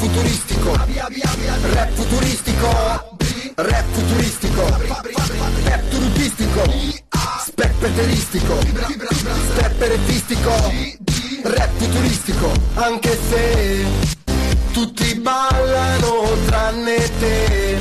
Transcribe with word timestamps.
futuristico, 0.00 0.72
rap 0.72 1.90
futuristico, 1.92 2.68
rap 3.54 3.84
futuristico, 3.92 4.62
rap 5.64 5.88
turupistico, 5.90 6.62
specpeteristico, 7.44 8.58
spepperetistico, 9.52 10.72
rap 11.42 11.70
futuristico, 11.76 12.50
anche 12.76 13.18
se 13.28 13.84
tutti 14.72 15.14
ballano 15.16 16.28
tranne 16.46 16.96
te, 17.18 17.72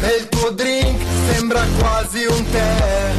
e 0.00 0.16
il 0.18 0.28
tuo 0.28 0.50
drink 0.50 1.00
sembra 1.30 1.64
quasi 1.78 2.24
un 2.24 2.50
tè, 2.50 3.12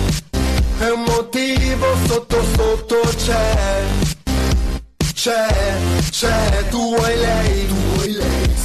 e 0.79 0.89
un 0.89 1.03
motivo 1.03 1.85
sotto 2.05 2.43
sotto 2.57 2.99
c'è. 3.15 4.07
C'è, 5.13 5.75
c'è, 6.09 6.67
tu 6.69 6.95
vuoi 6.95 7.17
lei, 7.17 7.67
tu. 7.67 7.88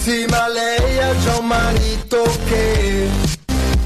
Sì, 0.04 0.26
ma 0.28 0.48
lei 0.48 0.98
ha 0.98 1.18
già 1.20 1.38
un 1.38 1.46
marito 1.46 2.22
che, 2.44 3.08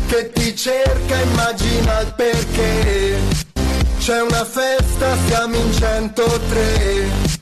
che 0.08 0.32
ti 0.32 0.56
cerca, 0.56 1.14
immagina 1.20 2.00
il 2.00 2.12
perché. 2.16 3.20
C'è 4.00 4.22
una 4.22 4.44
festa, 4.44 5.16
siamo 5.28 5.54
in 5.54 5.72
103. 5.72 7.36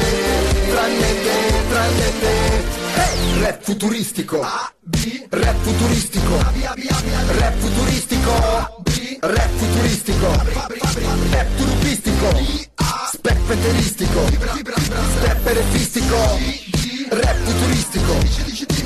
tranne 0.72 1.12
te, 1.24 1.38
tranne 1.70 2.10
te. 2.20 2.36
Hey! 2.96 3.44
Rap 3.44 3.64
futuristico, 3.64 4.40
rap 4.40 5.56
futuristico, 5.64 6.38
rap 7.40 7.56
futuristico, 7.60 8.34
rap 9.20 9.50
futuristico, 9.58 10.28
rap 11.32 11.48
turupistico, 11.58 12.30
specpeteristico, 13.14 14.22
spepperefistico, 15.18 16.40
rap 17.10 17.38
futuristico. 17.44 18.14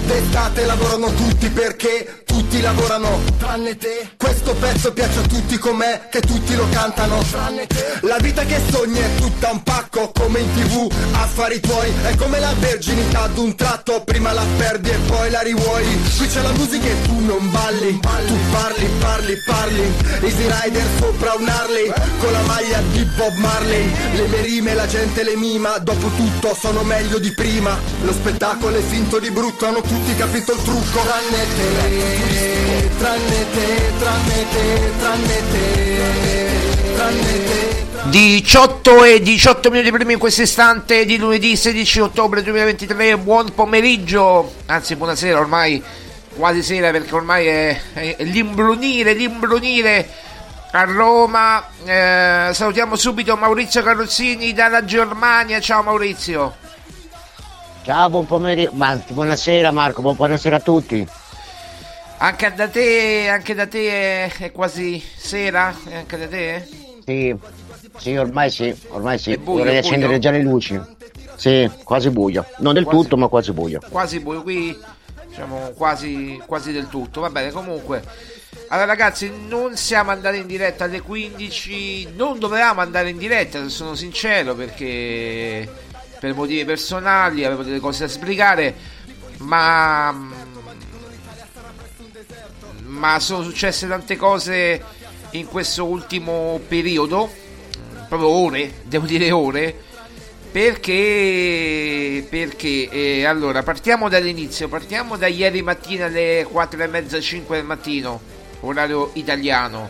D'estate 0.06 0.66
lavorano 0.66 1.12
tutti 1.14 1.50
perché 1.50 2.25
tutti 2.36 2.60
lavorano, 2.60 3.22
tranne 3.38 3.78
te. 3.78 4.10
Questo 4.18 4.54
pezzo 4.56 4.92
piace 4.92 5.20
a 5.20 5.22
tutti 5.22 5.58
com'è, 5.58 6.10
che 6.12 6.20
tutti 6.20 6.54
lo 6.54 6.68
cantano, 6.70 7.24
tranne 7.32 7.66
te. 7.66 8.00
La 8.02 8.18
vita 8.18 8.44
che 8.44 8.60
sogni 8.70 9.00
è 9.00 9.16
tutta 9.16 9.52
un 9.52 9.64
pacco, 9.64 10.12
come 10.12 10.40
in 10.42 10.54
tv, 10.54 10.92
affari 11.14 11.62
tuoi. 11.62 11.94
È 12.04 12.16
come 12.16 12.40
la 12.40 12.54
verginità 12.60 13.28
d'un 13.28 13.56
tratto, 13.56 14.04
prima 14.04 14.34
la 14.34 14.44
perdi 14.58 14.90
e 14.90 14.98
poi 15.08 15.32
la 15.32 15.40
rivuoi. 15.42 15.86
Qui 16.18 16.28
c'è 16.28 16.42
la 16.42 16.52
musica 16.52 16.86
e 16.86 17.02
tu 17.04 17.20
non 17.22 17.50
balli, 17.52 18.00
tu 18.02 18.38
parli, 18.52 18.86
parli, 19.00 19.38
parli. 19.46 19.94
Easy 20.22 20.46
Rider 20.50 20.86
sopra 21.00 21.36
un 21.36 21.48
Harley, 21.48 21.90
con 22.20 22.32
la 22.34 22.42
maglia 22.42 22.82
di 22.92 23.04
Bob 23.16 23.34
Marley. 23.36 23.90
Le 24.14 24.28
mie 24.28 24.42
rime 24.42 24.74
la 24.74 24.88
gente 24.88 25.24
le 25.24 25.38
mima, 25.38 25.78
dopo 25.78 26.10
tutto 26.18 26.54
sono 26.60 26.84
meglio 26.84 27.18
di 27.18 27.32
prima. 27.32 27.78
Lo 28.02 28.12
spettacolo 28.12 28.76
è 28.76 28.82
finto 28.82 29.20
di 29.20 29.32
brutto, 29.32 29.68
hanno 29.68 29.82
tutti 29.82 30.14
capito 30.16 30.52
il 30.52 30.62
trucco. 30.64 31.00
Tranne 31.00 31.46
te, 31.56 32.25
tranne 32.98 33.46
te, 33.52 33.92
tranne 34.00 34.46
te, 34.52 34.92
tranne 35.00 35.42
te, 35.52 36.96
tranne 36.96 37.44
te. 37.46 37.84
18 38.10 39.04
e 39.04 39.22
18 39.22 39.70
minuti 39.72 39.92
primi 39.92 40.14
in 40.14 40.20
questo 40.20 40.44
istante 40.44 41.06
di 41.06 41.18
lunedì 41.18 41.56
16 41.56 42.00
ottobre 42.00 42.44
2023. 42.44 43.18
Buon 43.18 43.54
pomeriggio, 43.54 44.54
anzi 44.68 44.96
buonasera 44.96 45.40
ormai, 45.40 45.84
quasi 46.36 46.64
sera 46.64 46.92
perché 46.92 47.14
ormai 47.14 47.48
è, 47.48 47.82
è 47.94 48.16
l'imbrunire, 48.20 49.14
l'imbrunire 49.14 50.08
a 50.72 50.84
Roma. 50.84 51.68
Eh, 51.84 52.50
salutiamo 52.54 52.96
subito 52.96 53.36
Maurizio 53.36 53.82
Carrozzini 53.82 54.54
dalla 54.54 54.86
Germania. 54.86 55.60
Ciao 55.60 55.82
Maurizio. 55.84 56.56
Ciao, 57.84 58.10
buon 58.10 58.26
pomeriggio, 58.26 58.72
buonasera 59.10 59.72
Marco, 59.72 60.02
buonasera 60.02 60.56
a 60.56 60.60
tutti. 60.60 61.08
Anche 62.18 62.54
da 62.56 62.68
te, 62.68 63.28
anche 63.30 63.54
da 63.54 63.68
te 63.68 64.26
è, 64.28 64.52
quasi 64.52 65.04
sera? 65.16 65.76
Anche 65.92 66.18
da 66.18 66.28
te? 66.28 66.68
Sì, 67.06 67.36
sì, 67.98 68.16
ormai 68.16 68.50
sì, 68.50 68.76
ormai 68.90 69.20
sì. 69.20 69.38
Buio, 69.38 69.60
Vorrei 69.60 69.78
accendere 69.78 70.18
già 70.20 70.32
le 70.32 70.42
luci. 70.42 70.80
Sì, 71.36 71.70
quasi 71.84 72.10
buio. 72.10 72.46
Non 72.60 72.74
del 72.74 72.84
quasi, 72.84 73.00
tutto, 73.00 73.18
ma 73.18 73.28
quasi 73.28 73.52
buio. 73.52 73.80
Quasi 73.90 74.20
buio, 74.20 74.42
qui 74.42 74.78
diciamo 75.28 75.74
quasi, 75.76 76.42
quasi 76.46 76.72
del 76.72 76.88
tutto. 76.88 77.22
Va 77.22 77.30
bene, 77.30 77.52
comunque. 77.52 78.02
Allora 78.70 78.88
ragazzi, 78.88 79.32
non 79.48 79.76
siamo 79.76 80.12
andati 80.12 80.38
in 80.38 80.48
diretta 80.48 80.86
alle 80.86 81.02
15, 81.02 82.14
non 82.16 82.40
dovevamo 82.40 82.82
andare 82.82 83.10
in 83.10 83.18
diretta, 83.18 83.62
se 83.62 83.70
sono 83.70 83.94
sincero, 83.94 84.56
perché 84.56 85.70
per 86.20 86.34
motivi 86.34 86.64
personali 86.66 87.44
avevo 87.44 87.64
delle 87.64 87.80
cose 87.80 88.06
da 88.06 88.12
spiegare, 88.12 88.74
ma 89.40 90.16
ma 92.96 93.20
sono 93.20 93.44
successe 93.44 93.88
tante 93.88 94.16
cose 94.16 94.82
in 95.32 95.46
questo 95.48 95.86
ultimo 95.86 96.60
periodo, 96.68 97.30
proprio 98.08 98.30
ore, 98.30 98.82
devo 98.88 99.06
dire 99.06 99.32
ore, 99.32 99.76
perché, 100.52 102.26
perché 102.30 102.90
eh, 102.90 103.26
allora 103.26 103.62
partiamo 103.62 104.08
dall'inizio, 104.08 104.70
partiamo 104.70 105.18
da 105.18 105.28
ieri 105.28 105.62
mattina 105.62 106.06
alle 106.06 106.48
4 106.50 106.82
e 106.82 106.88
mezza, 106.88 107.20
5 107.20 107.58
del 107.58 107.66
mattino, 107.66 108.22
orario 108.62 109.12
italiano, 109.14 109.90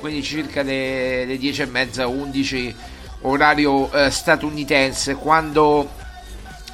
quindi 0.00 0.22
circa 0.22 0.62
le, 0.62 1.26
le 1.26 1.36
10 1.36 1.62
e 1.62 1.66
mezza, 1.66 2.06
11 2.06 2.74
orario 3.22 3.92
eh, 3.92 4.10
statunitense, 4.10 5.14
quando 5.16 5.90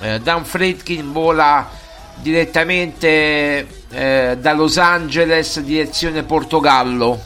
eh, 0.01 0.21
Dan 0.21 0.45
Fredkin 0.45 1.13
vola 1.13 1.69
direttamente 2.17 3.67
eh, 3.91 4.37
da 4.41 4.53
Los 4.53 4.79
Angeles 4.79 5.61
direzione 5.61 6.23
Portogallo. 6.23 7.21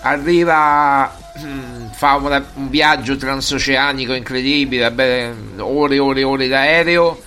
Arriva 0.00 1.12
mm, 1.38 1.86
fa 1.92 2.16
una, 2.16 2.44
un 2.54 2.68
viaggio 2.68 3.16
transoceanico 3.16 4.12
incredibile 4.14 4.82
vabbè, 4.82 5.32
ore 5.58 5.94
e 5.94 5.98
ore 5.98 6.20
e 6.20 6.24
ore 6.24 6.48
d'aereo 6.48 7.22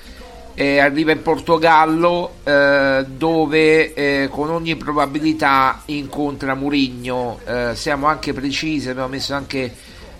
e 0.58 0.80
arriva 0.80 1.12
in 1.12 1.22
Portogallo 1.22 2.36
eh, 2.44 3.06
dove 3.08 3.94
eh, 3.94 4.30
con 4.32 4.50
ogni 4.50 4.76
probabilità 4.78 5.82
incontra 5.86 6.56
Murigno. 6.56 7.40
Eh, 7.46 7.72
siamo 7.76 8.08
anche 8.08 8.34
precisi 8.34 8.90
abbiamo 8.90 9.10
messo 9.10 9.34
anche 9.34 9.74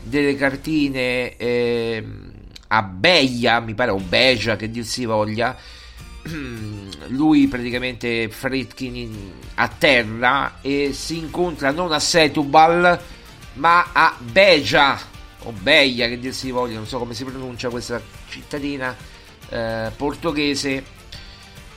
delle 0.04 0.36
cartine 0.36 1.36
ehm, 1.38 2.32
a 2.68 2.84
Beia 2.84 3.60
mi 3.62 3.74
pare 3.74 3.92
o 3.92 3.98
Beja 3.98 4.56
che 4.56 4.70
dir 4.70 4.86
si 4.86 5.06
voglia 5.06 5.56
lui 7.10 7.48
praticamente 7.48 8.30
Fritkin 8.30 9.34
a 9.56 9.68
terra 9.68 10.58
e 10.62 10.92
si 10.94 11.18
incontra 11.18 11.72
non 11.72 11.92
a 11.92 12.00
Setubal 12.00 13.00
ma 13.54 13.92
a 13.94 14.16
Beja 14.20 15.00
o 15.44 15.52
Beia 15.52 16.08
che 16.08 16.20
dir 16.20 16.34
si 16.34 16.52
voglia, 16.52 16.76
non 16.76 16.88
so 16.88 16.98
come 16.98 17.14
si 17.14 17.24
pronuncia 17.24 17.70
questa 17.70 18.02
cittadina 18.28 18.96
eh, 19.50 19.92
portoghese 19.96 20.94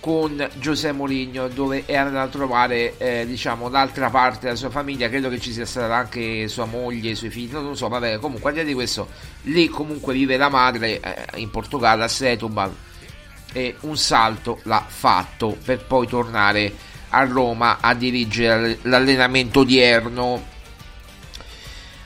con 0.01 0.49
Giuseppe 0.59 0.95
Mourinho 0.95 1.49
dove 1.49 1.83
è 1.85 1.97
andato 1.97 2.27
a 2.27 2.31
trovare 2.31 2.97
eh, 2.99 3.27
diciamo 3.27 3.69
l'altra 3.69 4.09
parte 4.11 4.47
della 4.47 4.57
sua 4.57 4.71
famiglia. 4.71 5.09
Credo 5.09 5.29
che 5.29 5.41
ci 5.41 5.53
sia 5.53 5.67
stata 5.67 5.95
anche 5.95 6.49
sua 6.49 6.65
moglie, 6.65 7.11
i 7.11 7.15
suoi 7.15 7.31
figli 7.31 7.53
non 7.53 7.77
so, 7.77 7.89
vabbè 7.89 8.19
comunque 8.19 8.51
al 8.51 8.55
di 8.55 8.63
là 8.63 8.67
di 8.69 8.75
questo 8.75 9.09
lì 9.43 9.69
comunque 9.69 10.15
vive 10.15 10.37
la 10.37 10.49
madre 10.49 11.01
eh, 11.01 11.41
in 11.41 11.51
Portogallo 11.51 12.05
a 12.05 12.09
Setubal 12.09 12.75
e 13.53 13.77
un 13.81 13.97
salto 13.97 14.61
l'ha 14.65 14.85
fatto 14.87 15.57
per 15.65 15.85
poi 15.85 16.07
tornare 16.07 16.73
a 17.11 17.25
Roma 17.25 17.79
a 17.81 17.95
dirigere 17.95 18.79
l'allenamento 18.83 19.61
odierno. 19.61 20.57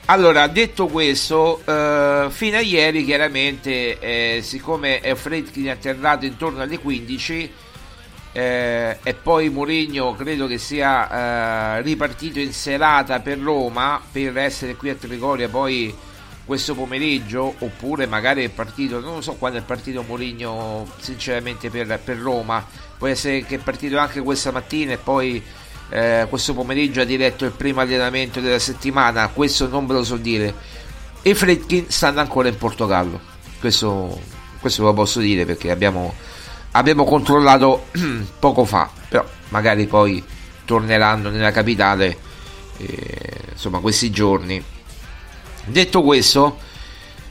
Allora, 0.05 0.47
detto 0.47 0.87
questo, 0.87 1.61
eh, 1.65 2.27
fino 2.29 2.57
a 2.57 2.61
ieri 2.61 3.05
chiaramente, 3.05 3.99
eh, 3.99 4.41
siccome 4.41 5.01
Fredkin 5.15 5.65
è 5.65 5.69
atterrato 5.69 6.25
intorno 6.25 6.61
alle 6.61 6.77
15 6.77 7.51
eh, 8.33 8.97
e 9.01 9.13
poi 9.13 9.49
Mourinho 9.49 10.15
credo 10.15 10.47
che 10.47 10.57
sia 10.57 11.77
eh, 11.77 11.81
ripartito 11.83 12.39
in 12.39 12.51
serata 12.51 13.19
per 13.19 13.39
Roma 13.39 14.01
per 14.11 14.35
essere 14.37 14.75
qui 14.75 14.89
a 14.89 14.95
Trigoria 14.95 15.47
poi 15.47 15.95
questo 16.45 16.75
pomeriggio 16.75 17.55
oppure 17.59 18.05
magari 18.05 18.43
è 18.43 18.49
partito, 18.49 18.99
non 18.99 19.23
so 19.23 19.33
quando 19.33 19.59
è 19.59 19.61
partito 19.61 20.03
Mourinho 20.03 20.87
sinceramente 20.99 21.69
per, 21.69 21.99
per, 22.03 22.17
Roma, 22.17 22.65
può 22.97 23.07
essere 23.07 23.45
che 23.45 23.55
è 23.55 23.59
partito 23.59 23.97
anche 23.97 24.21
questa 24.21 24.51
mattina 24.51 24.93
e 24.93 24.97
poi 24.97 25.41
eh, 25.89 26.25
questo 26.29 26.53
pomeriggio 26.53 27.01
ha 27.01 27.05
diretto 27.05 27.45
il 27.45 27.51
primo 27.51 27.79
allenamento 27.79 28.41
della 28.41 28.59
settimana, 28.59 29.29
questo 29.29 29.67
non 29.67 29.85
ve 29.85 29.93
lo 29.93 30.03
so 30.03 30.17
dire. 30.17 30.53
E 31.21 31.35
Fredkin 31.35 31.85
stanno 31.89 32.19
ancora 32.19 32.49
in 32.49 32.57
Portogallo, 32.57 33.19
questo, 33.59 34.19
questo 34.59 34.83
lo 34.83 34.93
posso 34.93 35.21
dire 35.21 35.45
perché 35.45 35.71
abbiamo, 35.71 36.13
abbiamo 36.71 37.05
controllato 37.05 37.85
poco 38.39 38.65
fa, 38.65 38.89
però 39.07 39.25
magari 39.49 39.87
poi 39.87 40.21
torneranno 40.65 41.29
nella 41.29 41.51
capitale 41.51 42.17
eh, 42.77 43.31
insomma 43.51 43.79
questi 43.79 44.09
giorni 44.09 44.63
Detto 45.65 46.01
questo, 46.01 46.57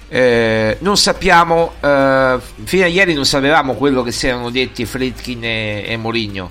eh, 0.09 0.77
non 0.81 0.97
sappiamo, 0.97 1.73
eh, 1.81 2.39
fino 2.65 2.85
a 2.85 2.87
ieri 2.87 3.15
non 3.15 3.25
sapevamo 3.25 3.75
quello 3.75 4.03
che 4.03 4.13
si 4.13 4.27
erano 4.27 4.51
detti 4.51 4.85
Fritkin 4.85 5.45
e, 5.45 5.85
e 5.87 5.97
Mourinho. 5.97 6.51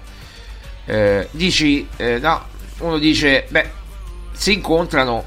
Eh, 0.85 1.27
dici, 1.31 1.87
eh, 1.97 2.17
no, 2.19 2.43
uno 2.79 2.97
dice, 2.97 3.45
beh, 3.49 3.69
si 4.31 4.53
incontrano, 4.53 5.25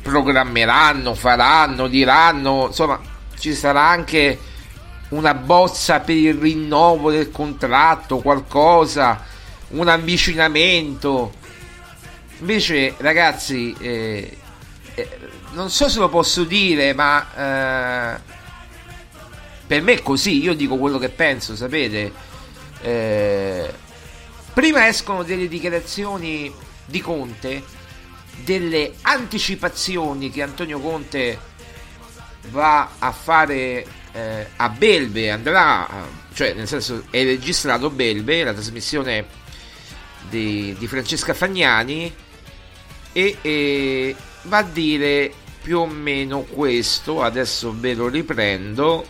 programmeranno, 0.00 1.14
faranno, 1.14 1.86
diranno, 1.86 2.66
insomma, 2.68 2.98
ci 3.38 3.54
sarà 3.54 3.88
anche 3.88 4.38
una 5.10 5.34
bozza 5.34 6.00
per 6.00 6.16
il 6.16 6.34
rinnovo 6.34 7.10
del 7.10 7.30
contratto, 7.30 8.18
qualcosa, 8.18 9.22
un 9.68 9.88
avvicinamento. 9.88 11.32
Invece, 12.38 12.94
ragazzi, 12.98 13.74
eh, 13.78 14.36
eh 14.94 15.18
non 15.54 15.70
so 15.70 15.88
se 15.88 15.98
lo 15.98 16.08
posso 16.08 16.44
dire, 16.44 16.92
ma 16.92 18.16
eh, 18.16 18.20
per 19.66 19.82
me 19.82 19.94
è 19.94 20.02
così, 20.02 20.42
io 20.42 20.54
dico 20.54 20.76
quello 20.76 20.98
che 20.98 21.08
penso, 21.08 21.56
sapete. 21.56 22.12
Eh, 22.82 23.72
prima 24.52 24.86
escono 24.86 25.22
delle 25.22 25.48
dichiarazioni 25.48 26.52
di 26.84 27.00
Conte, 27.00 27.62
delle 28.42 28.94
anticipazioni 29.02 30.30
che 30.30 30.42
Antonio 30.42 30.80
Conte 30.80 31.38
va 32.50 32.90
a 32.98 33.12
fare 33.12 33.86
eh, 34.12 34.46
a 34.56 34.68
Belve, 34.68 35.30
andrà, 35.30 35.88
cioè 36.34 36.52
nel 36.52 36.68
senso 36.68 37.04
è 37.10 37.24
registrato 37.24 37.90
Belve, 37.90 38.44
la 38.44 38.52
trasmissione 38.52 39.26
di, 40.28 40.74
di 40.78 40.86
Francesca 40.86 41.32
Fagnani, 41.32 42.14
e, 43.12 43.38
e 43.40 44.16
va 44.42 44.58
a 44.58 44.62
dire 44.62 45.32
più 45.64 45.78
o 45.78 45.86
meno 45.86 46.40
questo, 46.40 47.22
adesso 47.22 47.74
ve 47.74 47.94
lo 47.94 48.08
riprendo, 48.08 49.02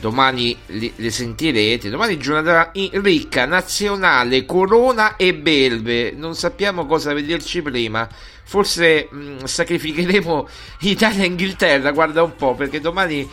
domani 0.00 0.56
li, 0.68 0.90
le 0.96 1.10
sentirete, 1.10 1.90
domani 1.90 2.16
giornata 2.16 2.72
ricca, 2.72 3.44
nazionale, 3.44 4.46
Corona 4.46 5.16
e 5.16 5.34
Belve, 5.34 6.12
non 6.12 6.34
sappiamo 6.34 6.86
cosa 6.86 7.12
vederci 7.12 7.60
prima, 7.60 8.08
forse 8.44 9.08
mh, 9.10 9.18
mm, 9.18 9.44
sacrificheremo 9.44 10.48
Italia 10.80 11.24
e 11.24 11.26
Inghilterra, 11.26 11.90
guarda 11.90 12.22
un 12.22 12.34
po', 12.34 12.54
perché 12.54 12.80
domani 12.80 13.28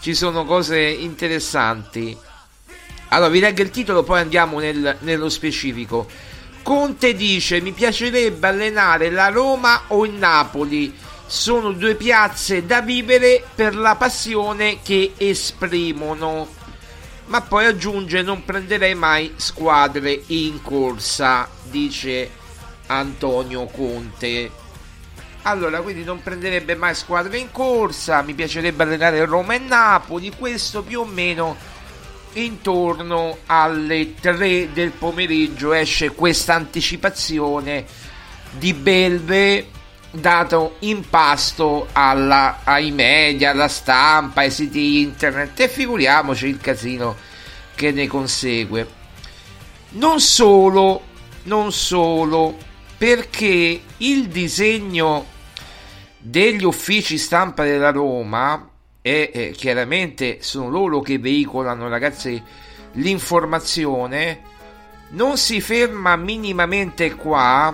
ci 0.00 0.14
sono 0.14 0.44
cose 0.44 0.78
interessanti. 0.78 2.16
Allora, 3.08 3.30
vi 3.30 3.40
leggo 3.40 3.62
il 3.62 3.70
titolo, 3.70 4.04
poi 4.04 4.20
andiamo 4.20 4.60
nel, 4.60 4.98
nello 5.00 5.28
specifico. 5.28 6.06
Conte 6.62 7.14
dice: 7.14 7.60
Mi 7.60 7.72
piacerebbe 7.72 8.46
allenare 8.46 9.10
la 9.10 9.28
Roma 9.28 9.82
o 9.88 10.04
il 10.04 10.12
Napoli 10.12 10.94
sono 11.26 11.72
due 11.72 11.94
piazze 11.96 12.64
da 12.64 12.80
vivere 12.80 13.44
per 13.54 13.74
la 13.74 13.96
passione 13.96 14.78
che 14.82 15.14
esprimono. 15.16 16.48
Ma 17.26 17.40
poi 17.40 17.66
aggiunge 17.66 18.22
non 18.22 18.44
prenderei 18.44 18.94
mai 18.94 19.32
squadre 19.36 20.22
in 20.26 20.62
corsa, 20.62 21.48
dice 21.64 22.30
Antonio 22.86 23.66
Conte. 23.66 24.50
Allora, 25.42 25.80
quindi 25.80 26.04
non 26.04 26.22
prenderebbe 26.22 26.74
mai 26.74 26.94
squadre 26.94 27.38
in 27.38 27.50
corsa, 27.52 28.22
mi 28.22 28.34
piacerebbe 28.34 28.82
allenare 28.82 29.24
Roma 29.24 29.54
e 29.54 29.58
Napoli, 29.58 30.32
questo 30.36 30.82
più 30.82 31.00
o 31.00 31.04
meno 31.04 31.56
intorno 32.32 33.38
alle 33.46 34.14
3 34.14 34.72
del 34.72 34.90
pomeriggio 34.90 35.72
esce 35.72 36.10
questa 36.10 36.54
anticipazione 36.54 37.86
di 38.50 38.72
Belve 38.74 39.68
dato 40.10 40.76
in 40.80 41.08
pasto 41.08 41.88
alla, 41.92 42.60
ai 42.64 42.90
media, 42.90 43.50
alla 43.50 43.68
stampa, 43.68 44.40
ai 44.40 44.50
siti 44.50 45.00
internet 45.00 45.58
e 45.60 45.68
figuriamoci 45.68 46.46
il 46.46 46.58
casino 46.58 47.16
che 47.74 47.92
ne 47.92 48.06
consegue. 48.06 49.04
Non 49.90 50.20
solo, 50.20 51.02
non 51.44 51.72
solo, 51.72 52.56
perché 52.96 53.82
il 53.98 54.28
disegno 54.28 55.26
degli 56.18 56.64
uffici 56.64 57.18
stampa 57.18 57.64
della 57.64 57.90
Roma 57.90 58.68
e 59.00 59.30
eh, 59.32 59.50
chiaramente 59.52 60.38
sono 60.40 60.68
loro 60.68 61.00
che 61.00 61.18
veicolano 61.20 61.88
ragazzi 61.88 62.42
l'informazione 62.92 64.40
non 65.10 65.36
si 65.36 65.60
ferma 65.60 66.16
minimamente 66.16 67.14
qua 67.14 67.72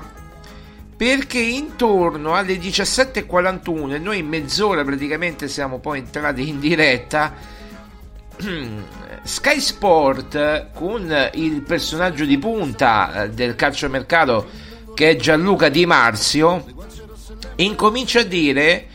perché 1.03 1.41
intorno 1.41 2.37
alle 2.37 2.55
17.41 2.59 3.95
e 3.95 3.99
noi 3.99 4.19
in 4.19 4.29
mezz'ora 4.29 4.85
praticamente 4.85 5.49
siamo 5.49 5.81
poi 5.81 5.99
entrati 5.99 6.49
in 6.49 6.61
diretta 6.61 7.35
Sky 9.25 9.59
Sport 9.59 10.69
con 10.73 11.13
il 11.33 11.63
personaggio 11.63 12.25
di 12.25 12.39
punta 12.39 13.25
eh, 13.25 13.31
del 13.31 13.57
calciomercato 13.57 14.49
che 14.95 15.11
è 15.11 15.17
Gianluca 15.17 15.69
Di 15.71 15.85
Marzio 15.87 16.65
incomincia 17.57 18.21
a 18.21 18.25
dire 18.25 18.87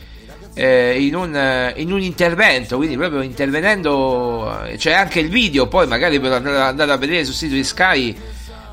eh, 0.54 1.04
in, 1.04 1.14
un, 1.14 1.72
in, 1.76 1.92
un, 1.92 2.00
intervento, 2.00 2.78
quindi 2.78 2.96
proprio 2.96 3.20
intervenendo, 3.20 4.64
eh, 4.64 4.76
c'è 4.76 4.92
anche 4.92 5.20
il 5.20 5.28
video, 5.28 5.68
poi 5.68 5.86
magari 5.86 6.18
per 6.18 6.32
andare 6.32 6.90
a 6.90 6.96
vedere 6.96 7.26
sul 7.26 7.34
sito 7.34 7.54
di 7.54 7.64
Sky 7.64 8.16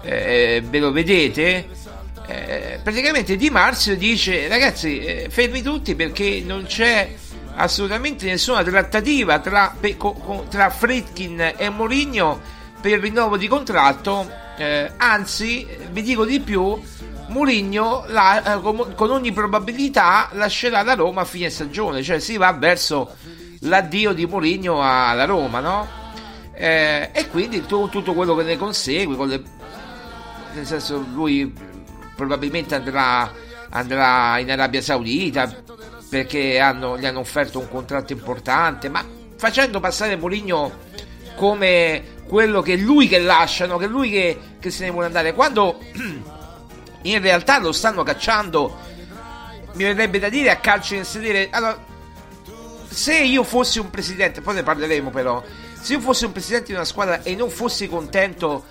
eh, 0.04 0.64
ve 0.66 0.80
lo 0.80 0.94
vedete. 0.94 1.84
Eh, 2.28 2.80
praticamente 2.82 3.36
Di 3.36 3.50
Marzio 3.52 3.96
dice 3.96 4.48
ragazzi 4.48 5.00
eh, 5.00 5.28
fermi 5.30 5.62
tutti 5.62 5.94
perché 5.94 6.42
non 6.44 6.66
c'è 6.66 7.14
assolutamente 7.56 8.26
nessuna 8.26 8.64
trattativa 8.64 9.38
tra, 9.40 9.76
tra 10.50 10.70
Fritkin 10.72 11.54
e 11.56 11.70
Mourinho 11.70 12.42
per 12.82 12.94
il 12.94 13.00
rinnovo 13.00 13.38
di 13.38 13.48
contratto 13.48 14.28
eh, 14.58 14.92
anzi 14.98 15.68
vi 15.92 16.02
dico 16.02 16.26
di 16.26 16.40
più 16.40 16.82
Mourinho 17.28 18.06
la, 18.08 18.56
eh, 18.56 18.62
con 18.62 19.10
ogni 19.10 19.32
probabilità 19.32 20.30
lascerà 20.34 20.84
la 20.84 20.94
Roma 20.94 21.22
a 21.22 21.26
fine 21.26 21.50
stagione, 21.50 22.04
cioè 22.04 22.20
si 22.20 22.38
va 22.38 22.52
verso 22.54 23.16
l'addio 23.62 24.14
di 24.14 24.26
Mourinho 24.26 24.82
alla 24.82 25.26
Roma, 25.26 25.60
no? 25.60 25.88
Eh, 26.54 27.10
e 27.12 27.28
quindi 27.30 27.66
tu, 27.66 27.90
tutto 27.90 28.14
quello 28.14 28.36
che 28.36 28.44
ne 28.44 28.58
consegue, 28.58 29.26
le, 29.26 29.44
nel 30.54 30.66
senso 30.66 31.04
lui 31.14 31.52
probabilmente 32.16 32.76
andrà, 32.76 33.32
andrà 33.70 34.40
in 34.40 34.52
Arabia 34.52 34.82
Saudita 34.82 35.54
perché 36.10 36.60
hanno, 36.60 36.98
gli 36.98 37.06
hanno 37.06 37.20
offerto 37.20 37.60
un 37.60 37.70
contratto 37.70 38.14
importante, 38.14 38.90
ma 38.90 39.06
facendo 39.38 39.80
passare 39.80 40.16
Mourinho 40.16 40.72
come 41.36 42.14
quello 42.28 42.62
che 42.62 42.74
è 42.74 42.78
lui 42.78 43.08
che 43.08 43.20
lasciano, 43.20 43.78
che 43.78 43.86
è 43.86 43.88
lui 43.88 44.10
che, 44.10 44.40
che 44.60 44.70
se 44.70 44.86
ne 44.86 44.92
vuole 44.92 45.08
andare. 45.08 45.34
Quando 45.34 45.80
in 47.04 47.22
realtà 47.22 47.60
lo 47.60 47.72
stanno 47.72 48.04
cacciando, 48.04 48.78
mi 49.74 49.84
verrebbe 49.84 50.20
da 50.20 50.30
dire 50.30 50.50
a 50.52 50.58
calcio 50.58 50.96
in 50.96 51.04
sedere. 51.04 51.50
Allora, 51.52 51.84
se 52.88 53.18
io 53.20 53.44
fossi 53.44 53.80
un 53.80 53.90
presidente, 53.90 54.42
poi 54.42 54.56
ne 54.56 54.64
parleremo 54.64 55.10
però, 55.10 55.44
se 55.80 55.94
io 55.94 56.00
fossi 56.00 56.26
un 56.26 56.32
presidente 56.32 56.68
di 56.68 56.74
una 56.74 56.86
squadra 56.86 57.22
e 57.24 57.36
non 57.36 57.50
fossi 57.50 57.88
contento 57.88 58.64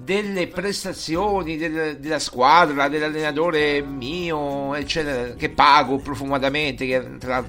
delle 0.00 0.48
prestazioni 0.48 1.56
del, 1.56 1.98
della 1.98 2.18
squadra, 2.18 2.88
dell'allenatore 2.88 3.82
mio, 3.82 4.74
eccetera, 4.74 5.34
che 5.34 5.50
pago 5.50 5.98
profumatamente, 5.98 6.86
che 6.86 7.18
tra, 7.18 7.48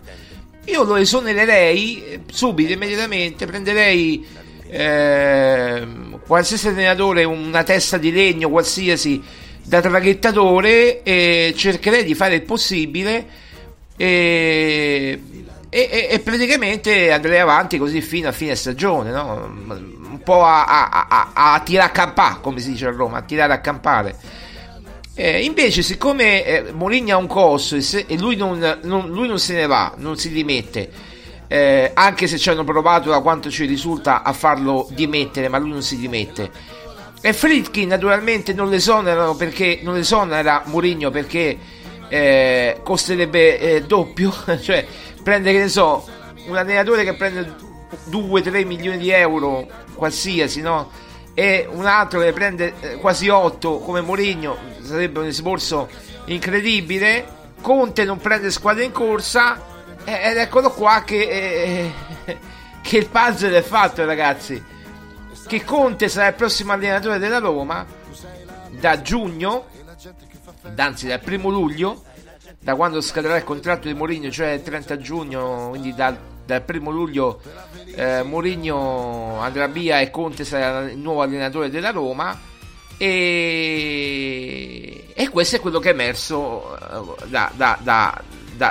io 0.65 0.83
lo 0.83 0.95
esonererei 0.95 2.03
eh, 2.03 2.19
subito, 2.31 2.73
immediatamente, 2.73 3.45
prenderei 3.45 4.25
eh, 4.67 5.87
qualsiasi 6.25 6.67
allenatore, 6.67 7.23
una 7.23 7.63
testa 7.63 7.97
di 7.97 8.11
legno, 8.11 8.49
qualsiasi 8.49 9.21
da 9.63 9.81
traghettatore 9.81 11.03
e 11.03 11.53
cercherei 11.55 12.03
di 12.03 12.15
fare 12.15 12.35
il 12.35 12.43
possibile 12.43 13.25
e, 13.97 15.19
e, 15.69 16.07
e, 16.09 16.19
praticamente 16.19 17.11
andrei 17.11 17.39
avanti 17.39 17.77
così 17.77 18.01
fino 18.01 18.29
a 18.29 18.31
fine 18.31 18.55
stagione, 18.55 19.11
no? 19.11 19.96
Po' 20.27 20.43
a, 20.43 20.65
a, 20.65 21.07
a, 21.07 21.53
a 21.53 21.59
tirare 21.61 21.87
a 21.87 21.91
campare, 21.91 22.39
come 22.41 22.59
si 22.59 22.71
dice 22.71 22.87
a 22.87 22.91
Roma, 22.91 23.19
a 23.19 23.21
tirare 23.21 23.53
a 23.53 23.61
campare. 23.61 24.17
Eh, 25.15 25.45
invece, 25.45 25.81
siccome 25.81 26.43
eh, 26.43 26.71
Mourinho 26.73 27.15
ha 27.15 27.17
un 27.17 27.27
costo 27.27 27.77
e, 27.77 27.81
se, 27.81 28.03
e 28.05 28.17
lui, 28.17 28.35
non, 28.35 28.79
non, 28.83 29.09
lui, 29.09 29.27
non, 29.27 29.39
se 29.39 29.53
ne 29.53 29.65
va, 29.67 29.93
non 29.95 30.17
si 30.17 30.29
dimette, 30.29 30.91
eh, 31.47 31.91
anche 31.93 32.27
se 32.27 32.37
ci 32.37 32.49
hanno 32.49 32.65
provato 32.65 33.09
da 33.09 33.21
quanto 33.21 33.49
ci 33.49 33.65
risulta 33.65 34.21
a 34.21 34.33
farlo 34.33 34.89
dimettere, 34.91 35.47
ma 35.47 35.59
lui 35.59 35.69
non 35.69 35.81
si 35.81 35.97
dimette 35.97 36.75
e 37.21 37.33
Fritkin 37.33 37.87
naturalmente 37.87 38.53
non 38.53 38.71
esonerano 38.73 39.35
perché 39.35 39.79
non 39.81 39.97
esonera 39.97 40.61
Mourinho 40.65 41.09
perché 41.09 41.57
eh, 42.09 42.79
costerebbe 42.83 43.59
eh, 43.59 43.81
doppio, 43.83 44.31
cioè 44.61 44.85
prende 45.23 45.51
che 45.51 45.59
ne 45.59 45.67
so 45.67 46.05
un 46.47 46.55
allenatore 46.55 47.03
che 47.03 47.15
prende 47.15 47.55
2-3 48.11 48.65
milioni 48.65 48.97
di 48.97 49.09
euro 49.09 49.67
qualsiasi, 49.97 50.61
no? 50.61 50.89
E 51.33 51.67
un 51.69 51.85
altro 51.85 52.21
che 52.21 52.31
prende 52.31 52.73
eh, 52.79 52.95
quasi 52.95 53.27
8 53.27 53.79
come 53.79 53.99
Mourinho, 53.99 54.57
sarebbe 54.81 55.19
un 55.19 55.25
esborso 55.25 55.89
incredibile. 56.25 57.35
Conte 57.59 58.05
non 58.05 58.19
prende 58.19 58.49
squadra 58.51 58.83
in 58.83 58.91
corsa 58.91 59.75
ed 60.05 60.37
eccolo 60.37 60.71
qua 60.71 61.03
che, 61.03 61.91
eh, 62.25 62.37
che 62.81 62.97
il 62.97 63.09
puzzle 63.09 63.57
è 63.57 63.61
fatto 63.61 64.05
ragazzi 64.05 64.75
che 65.47 65.63
Conte 65.63 66.09
sarà 66.09 66.27
il 66.27 66.33
prossimo 66.33 66.73
allenatore 66.73 67.17
della 67.19 67.39
Roma 67.39 67.85
da 68.69 69.01
giugno, 69.01 69.65
anzi 70.75 71.07
dal 71.07 71.21
primo 71.21 71.49
luglio, 71.49 72.03
da 72.59 72.75
quando 72.75 72.99
scadrà 72.99 73.37
il 73.37 73.45
contratto 73.45 73.87
di 73.87 73.93
Mourinho, 73.93 74.29
cioè 74.29 74.49
il 74.49 74.61
30 74.61 74.97
giugno, 74.97 75.69
quindi 75.69 75.95
dal, 75.95 76.17
dal 76.45 76.61
primo 76.61 76.91
luglio 76.91 77.39
eh, 77.97 78.23
Mourinho 78.23 79.39
andrà 79.39 79.67
via 79.67 79.99
e 79.99 80.09
Conte 80.09 80.45
sarà 80.45 80.89
il 80.89 80.97
nuovo 80.97 81.21
allenatore 81.21 81.69
della 81.69 81.91
Roma. 81.91 82.39
E, 82.97 83.83
e 85.13 85.29
questo 85.29 85.57
è 85.57 85.59
quello 85.59 85.79
che 85.79 85.89
è 85.89 85.93
emerso 85.93 86.77
eh, 86.77 87.27
da, 87.27 87.51
da, 87.53 87.77
da, 87.81 88.23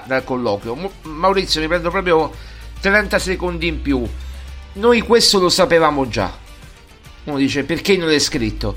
dal 0.07 0.25
colloquio. 0.25 0.91
Maurizio, 1.03 1.61
mi 1.61 1.69
prendo 1.69 1.91
proprio 1.91 2.33
30 2.81 3.19
secondi 3.19 3.67
in 3.67 3.83
più. 3.83 4.07
Noi 4.75 5.01
questo 5.03 5.39
lo 5.39 5.49
sapevamo 5.49 6.09
già 6.09 6.45
uno 7.27 7.39
dice 7.39 7.65
perché 7.65 7.97
non 7.97 8.11
è 8.11 8.19
scritto? 8.19 8.75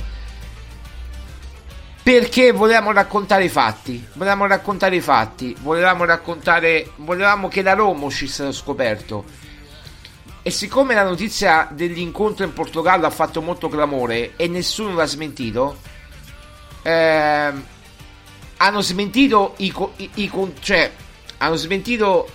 Perché 2.01 2.51
volevamo 2.51 2.91
raccontare 2.91 3.43
i 3.43 3.49
fatti, 3.49 4.03
volevamo 4.13 4.47
raccontare 4.47 4.95
i 4.95 5.01
fatti, 5.01 5.55
volevamo 5.61 6.05
raccontare, 6.05 6.91
volevamo 6.95 7.47
che 7.47 7.61
la 7.61 7.73
Roma 7.73 8.05
uscisse 8.05 8.41
dallo 8.41 8.53
scoperto. 8.53 9.23
E 10.41 10.51
siccome 10.51 10.93
la 10.93 11.03
notizia 11.03 11.67
dell'incontro 11.71 12.45
in 12.45 12.53
Portogallo 12.53 13.05
ha 13.05 13.11
fatto 13.11 13.41
molto 13.41 13.67
clamore 13.67 14.35
e 14.35 14.47
nessuno 14.47 14.93
l'ha 14.95 15.05
smentito, 15.05 15.77
eh, 16.81 17.53
hanno 18.57 18.81
smentito 18.81 19.53
i, 19.57 19.73
i, 19.97 20.09
i, 20.15 20.31
cioè, 20.59 20.91
hanno 21.37 21.55
smentito 21.55 22.29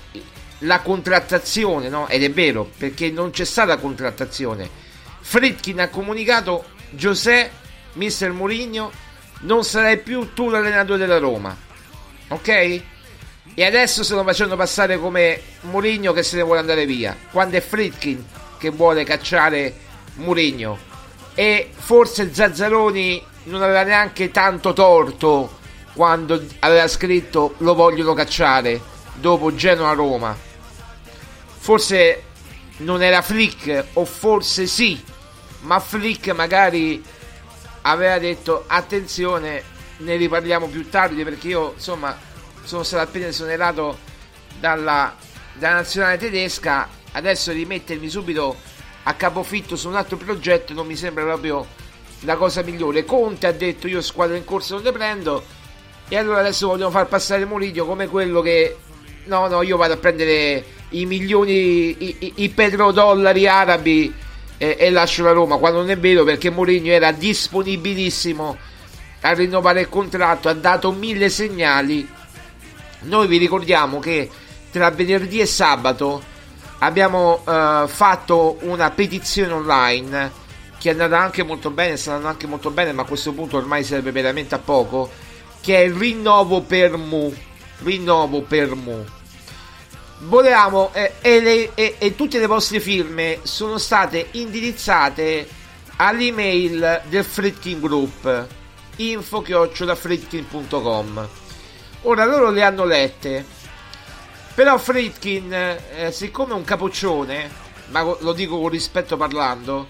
la 0.58 0.80
contrattazione, 0.80 1.88
no? 1.88 2.06
Ed 2.08 2.22
è 2.22 2.30
vero, 2.30 2.70
perché 2.76 3.10
non 3.10 3.30
c'è 3.30 3.44
stata 3.44 3.76
contrattazione 3.78 4.82
Fritkin 5.24 5.80
ha 5.80 5.88
comunicato 5.88 6.64
José, 6.90 7.50
mister 7.94 8.30
Mourinho, 8.30 8.92
non 9.40 9.64
sarai 9.64 9.98
più 9.98 10.34
tu 10.34 10.50
l'allenatore 10.50 10.98
della 10.98 11.18
Roma. 11.18 11.56
Ok? 12.28 12.82
E 13.54 13.64
adesso 13.64 14.02
lo 14.14 14.24
facendo 14.24 14.56
passare 14.56 14.98
come 14.98 15.40
Mourinho 15.62 16.12
che 16.12 16.24
se 16.24 16.36
ne 16.36 16.42
vuole 16.42 16.60
andare 16.60 16.86
via. 16.86 17.16
Quando 17.30 17.56
è 17.56 17.60
Fritkin 17.60 18.24
che 18.58 18.70
vuole 18.70 19.04
cacciare 19.04 19.72
Mourinho. 20.14 20.76
E 21.34 21.70
forse 21.74 22.34
Zazzaroni 22.34 23.22
non 23.44 23.62
aveva 23.62 23.82
neanche 23.82 24.30
tanto 24.30 24.72
torto 24.72 25.58
quando 25.94 26.44
aveva 26.60 26.88
scritto 26.88 27.54
lo 27.58 27.74
vogliono 27.74 28.12
cacciare 28.12 28.80
dopo 29.14 29.54
Genoa-Roma. 29.54 30.36
Forse 31.58 32.22
non 32.78 33.02
era 33.02 33.22
Flick 33.22 33.84
o 33.92 34.04
forse 34.04 34.66
sì 34.66 35.00
ma 35.60 35.78
Flick 35.78 36.28
magari 36.30 37.02
aveva 37.82 38.18
detto 38.18 38.64
attenzione 38.66 39.62
ne 39.98 40.16
riparliamo 40.16 40.66
più 40.66 40.88
tardi 40.88 41.22
perché 41.22 41.48
io 41.48 41.72
insomma 41.76 42.16
sono 42.64 42.82
stato 42.82 43.02
appena 43.02 43.26
esonerato 43.26 43.98
dalla, 44.58 45.14
dalla 45.54 45.76
nazionale 45.76 46.18
tedesca. 46.18 46.88
Adesso 47.12 47.52
rimettermi 47.52 48.08
subito 48.08 48.56
a 49.04 49.14
capofitto 49.14 49.76
su 49.76 49.88
un 49.88 49.96
altro 49.96 50.16
progetto 50.16 50.72
non 50.72 50.86
mi 50.86 50.96
sembra 50.96 51.24
proprio 51.24 51.66
la 52.20 52.36
cosa 52.36 52.62
migliore. 52.62 53.04
Conte 53.04 53.46
ha 53.46 53.52
detto 53.52 53.86
io 53.86 54.00
squadra 54.00 54.36
in 54.36 54.44
corso 54.44 54.74
non 54.74 54.84
le 54.84 54.92
prendo. 54.92 55.44
E 56.08 56.16
allora 56.16 56.40
adesso 56.40 56.66
vogliono 56.66 56.90
far 56.90 57.06
passare 57.06 57.44
Moridio 57.44 57.86
come 57.86 58.08
quello 58.08 58.40
che 58.40 58.76
no 59.26 59.46
no 59.48 59.62
io 59.62 59.76
vado 59.78 59.94
a 59.94 59.96
prendere 59.96 60.62
i 60.90 61.06
milioni 61.06 61.52
i, 61.52 62.16
i, 62.18 62.32
i 62.36 62.48
petrodollari 62.50 63.46
arabi 63.46 64.12
e, 64.58 64.76
e 64.78 64.90
lascio 64.90 65.22
la 65.22 65.32
Roma, 65.32 65.56
quando 65.56 65.80
non 65.80 65.90
è 65.90 65.98
vero 65.98 66.24
perché 66.24 66.50
Mourinho 66.50 66.90
era 66.90 67.12
disponibilissimo 67.12 68.56
a 69.20 69.32
rinnovare 69.32 69.80
il 69.80 69.88
contratto, 69.88 70.48
ha 70.48 70.54
dato 70.54 70.92
mille 70.92 71.28
segnali. 71.28 72.06
Noi 73.04 73.26
vi 73.26 73.38
ricordiamo 73.38 73.98
che 73.98 74.30
tra 74.70 74.90
venerdì 74.90 75.40
e 75.40 75.46
sabato 75.46 76.22
abbiamo 76.78 77.42
uh, 77.44 77.86
fatto 77.86 78.56
una 78.62 78.90
petizione 78.90 79.52
online 79.52 80.32
che 80.78 80.88
è 80.90 80.92
andata 80.92 81.18
anche 81.18 81.42
molto 81.42 81.70
bene, 81.70 81.96
sta 81.96 82.10
andando 82.10 82.28
anche 82.28 82.46
molto 82.46 82.70
bene, 82.70 82.92
ma 82.92 83.02
a 83.02 83.06
questo 83.06 83.32
punto 83.32 83.56
ormai 83.56 83.82
serve 83.84 84.12
veramente 84.12 84.54
a 84.54 84.58
poco, 84.58 85.10
che 85.62 85.76
è 85.76 85.80
il 85.80 85.94
rinnovo 85.94 86.60
per 86.60 86.98
Mu. 86.98 87.34
Rinnovo 87.78 88.42
per 88.42 88.74
Mu. 88.74 89.02
Volevamo, 90.18 90.90
eh, 90.92 91.14
e, 91.22 91.40
le, 91.40 91.70
e, 91.74 92.14
tutte 92.14 92.38
le 92.38 92.46
vostre 92.46 92.80
firme 92.80 93.38
sono 93.44 93.78
state 93.78 94.28
indirizzate 94.32 95.48
all'email 95.96 97.00
del 97.08 97.24
Fritkin 97.24 97.80
Group 97.80 98.46
info-fritkin.com 98.96 101.43
ora 102.04 102.24
loro 102.24 102.50
le 102.50 102.62
hanno 102.62 102.84
lette. 102.84 103.44
Però 104.54 104.78
Fritkin 104.78 105.52
eh, 105.52 106.12
siccome 106.12 106.52
è 106.52 106.56
un 106.56 106.64
capoccione 106.64 107.62
ma 107.88 108.02
lo 108.02 108.32
dico 108.32 108.58
con 108.58 108.70
rispetto 108.70 109.16
parlando 109.18 109.86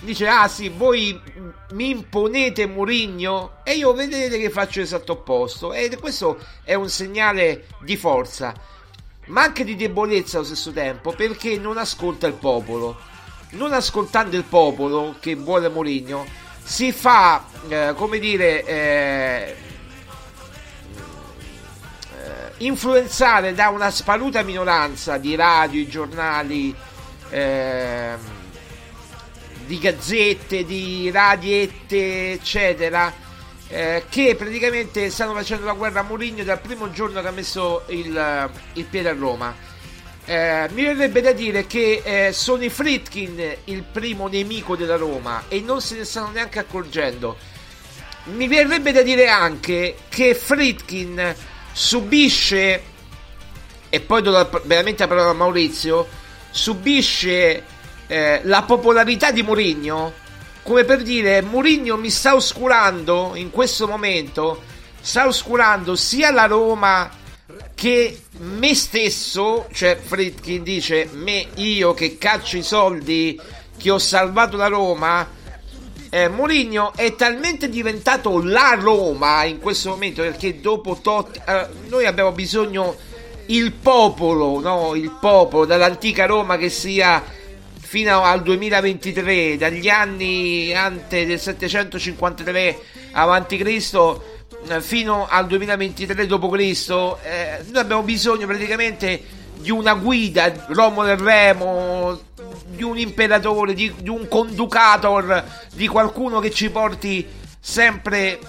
dice 0.00 0.28
ah 0.28 0.48
sì 0.48 0.68
voi 0.68 1.18
mi 1.70 1.90
imponete 1.90 2.66
Murigno 2.66 3.52
e 3.62 3.74
io 3.74 3.94
vedete 3.94 4.38
che 4.38 4.50
faccio 4.50 4.80
l'esatto 4.80 5.12
opposto. 5.12 5.72
E 5.72 5.96
questo 5.98 6.38
è 6.64 6.74
un 6.74 6.88
segnale 6.88 7.66
di 7.80 7.96
forza 7.96 8.52
ma 9.26 9.42
anche 9.42 9.64
di 9.64 9.76
debolezza 9.76 10.38
allo 10.38 10.46
stesso 10.46 10.72
tempo 10.72 11.12
perché 11.12 11.56
non 11.56 11.78
ascolta 11.78 12.26
il 12.26 12.34
popolo. 12.34 12.98
Non 13.50 13.72
ascoltando 13.72 14.36
il 14.36 14.44
popolo 14.44 15.14
che 15.20 15.34
vuole 15.36 15.68
Mourinho 15.68 16.26
si 16.64 16.90
fa 16.90 17.44
eh, 17.68 17.92
come 17.94 18.18
dire 18.18 18.64
eh, 18.64 19.56
influenzare 22.66 23.54
da 23.54 23.68
una 23.68 23.90
sparuta 23.90 24.42
minoranza 24.42 25.18
di 25.18 25.34
radio, 25.34 25.86
giornali 25.86 26.74
eh, 27.30 28.16
di 29.66 29.78
gazzette, 29.78 30.64
di 30.64 31.10
radiette, 31.10 32.32
eccetera, 32.32 33.12
eh, 33.68 34.04
che 34.08 34.34
praticamente 34.36 35.08
stanno 35.10 35.32
facendo 35.34 35.64
la 35.64 35.72
guerra 35.72 36.00
a 36.00 36.02
Mourinho 36.02 36.44
dal 36.44 36.60
primo 36.60 36.90
giorno 36.90 37.20
che 37.20 37.28
ha 37.28 37.32
messo 37.32 37.84
il, 37.88 38.50
il 38.74 38.84
piede 38.84 39.08
a 39.08 39.14
Roma. 39.14 39.70
Eh, 40.24 40.68
mi 40.72 40.84
verrebbe 40.84 41.20
da 41.20 41.32
dire 41.32 41.66
che 41.66 42.02
eh, 42.04 42.32
sono 42.32 42.62
i 42.62 42.68
Fritkin 42.68 43.56
il 43.64 43.82
primo 43.82 44.28
nemico 44.28 44.76
della 44.76 44.96
Roma 44.96 45.44
e 45.48 45.60
non 45.60 45.80
se 45.80 45.96
ne 45.96 46.04
stanno 46.04 46.30
neanche 46.30 46.60
accorgendo. 46.60 47.36
Mi 48.24 48.46
verrebbe 48.46 48.92
da 48.92 49.02
dire 49.02 49.28
anche 49.28 49.96
che 50.08 50.36
Fritkin 50.36 51.34
subisce, 51.72 52.82
e 53.88 54.00
poi 54.00 54.22
do 54.22 54.30
la, 54.30 54.48
veramente 54.64 55.02
la 55.02 55.08
parola 55.08 55.30
a 55.30 55.34
Maurizio, 55.34 56.06
subisce 56.50 57.64
eh, 58.06 58.40
la 58.44 58.62
popolarità 58.62 59.30
di 59.30 59.42
Mourinho, 59.42 60.12
come 60.62 60.84
per 60.84 61.02
dire 61.02 61.42
Mourinho 61.42 61.96
mi 61.96 62.10
sta 62.10 62.34
oscurando 62.34 63.32
in 63.34 63.50
questo 63.50 63.88
momento, 63.88 64.62
sta 65.00 65.26
oscurando 65.26 65.96
sia 65.96 66.30
la 66.30 66.46
Roma 66.46 67.10
che 67.74 68.22
me 68.38 68.74
stesso, 68.74 69.66
cioè 69.72 69.98
Fritkin 70.00 70.62
dice 70.62 71.08
me, 71.12 71.48
io 71.56 71.94
che 71.94 72.16
caccio 72.16 72.56
i 72.56 72.62
soldi, 72.62 73.40
che 73.76 73.90
ho 73.90 73.98
salvato 73.98 74.56
la 74.56 74.68
Roma, 74.68 75.28
eh, 76.14 76.28
Mourinho 76.28 76.92
è 76.94 77.14
talmente 77.14 77.70
diventato 77.70 78.42
la 78.42 78.76
Roma 78.78 79.44
in 79.44 79.58
questo 79.60 79.88
momento 79.88 80.20
perché 80.20 80.60
dopo 80.60 80.98
Totti, 81.00 81.40
eh, 81.42 81.66
noi 81.88 82.04
abbiamo 82.04 82.32
bisogno 82.32 82.94
il 83.46 83.72
popolo, 83.72 84.60
no? 84.60 84.94
il 84.94 85.10
popolo 85.18 85.64
dall'antica 85.64 86.26
Roma 86.26 86.58
che 86.58 86.68
sia 86.68 87.24
fino 87.80 88.22
al 88.24 88.42
2023, 88.42 89.56
dagli 89.56 89.88
anni 89.88 90.74
ante 90.74 91.24
del 91.24 91.40
753 91.40 92.78
avanti 93.12 93.56
Cristo 93.56 94.44
eh, 94.68 94.82
fino 94.82 95.26
al 95.26 95.46
2023 95.46 96.26
d.C. 96.26 96.90
Eh, 97.22 97.64
noi 97.70 97.80
abbiamo 97.80 98.02
bisogno 98.02 98.46
praticamente 98.46 99.18
di 99.62 99.70
una 99.70 99.94
guida, 99.94 100.52
Romolo 100.68 101.08
e 101.08 101.16
Remo, 101.16 102.20
di 102.66 102.82
un 102.82 102.98
imperatore, 102.98 103.72
di, 103.72 103.92
di 103.98 104.08
un 104.08 104.28
conducator, 104.28 105.42
di 105.72 105.86
qualcuno 105.86 106.40
che 106.40 106.50
ci 106.50 106.68
porti 106.68 107.26
sempre 107.58 108.40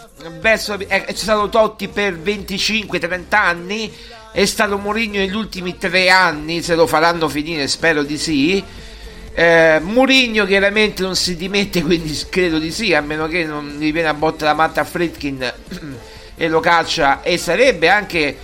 verso. 0.41 0.73
Eh, 0.79 1.05
è 1.05 1.13
stato 1.13 1.47
Totti 1.47 1.87
per 1.87 2.17
25-30 2.17 3.23
anni, 3.29 3.93
è 4.31 4.43
stato 4.45 4.77
Mourinho 4.79 5.19
negli 5.19 5.35
ultimi 5.35 5.77
tre 5.77 6.09
anni, 6.09 6.61
se 6.61 6.75
lo 6.75 6.87
faranno 6.87 7.29
finire, 7.29 7.67
spero 7.67 8.03
di 8.03 8.17
sì. 8.17 8.63
Eh, 9.35 9.79
Murigno 9.81 10.45
chiaramente 10.45 11.01
non 11.01 11.15
si 11.15 11.35
dimette, 11.35 11.81
quindi 11.85 12.19
credo 12.29 12.59
di 12.59 12.71
sì, 12.71 12.93
a 12.93 13.01
meno 13.01 13.27
che 13.27 13.45
non 13.45 13.77
gli 13.79 13.91
viene 13.91 14.09
a 14.09 14.13
botta 14.13 14.45
la 14.45 14.53
matta 14.53 14.81
a 14.81 14.83
Fritkin 14.83 15.53
e 16.35 16.47
lo 16.47 16.59
caccia. 16.59 17.21
E 17.21 17.37
sarebbe 17.37 17.89
anche, 17.89 18.35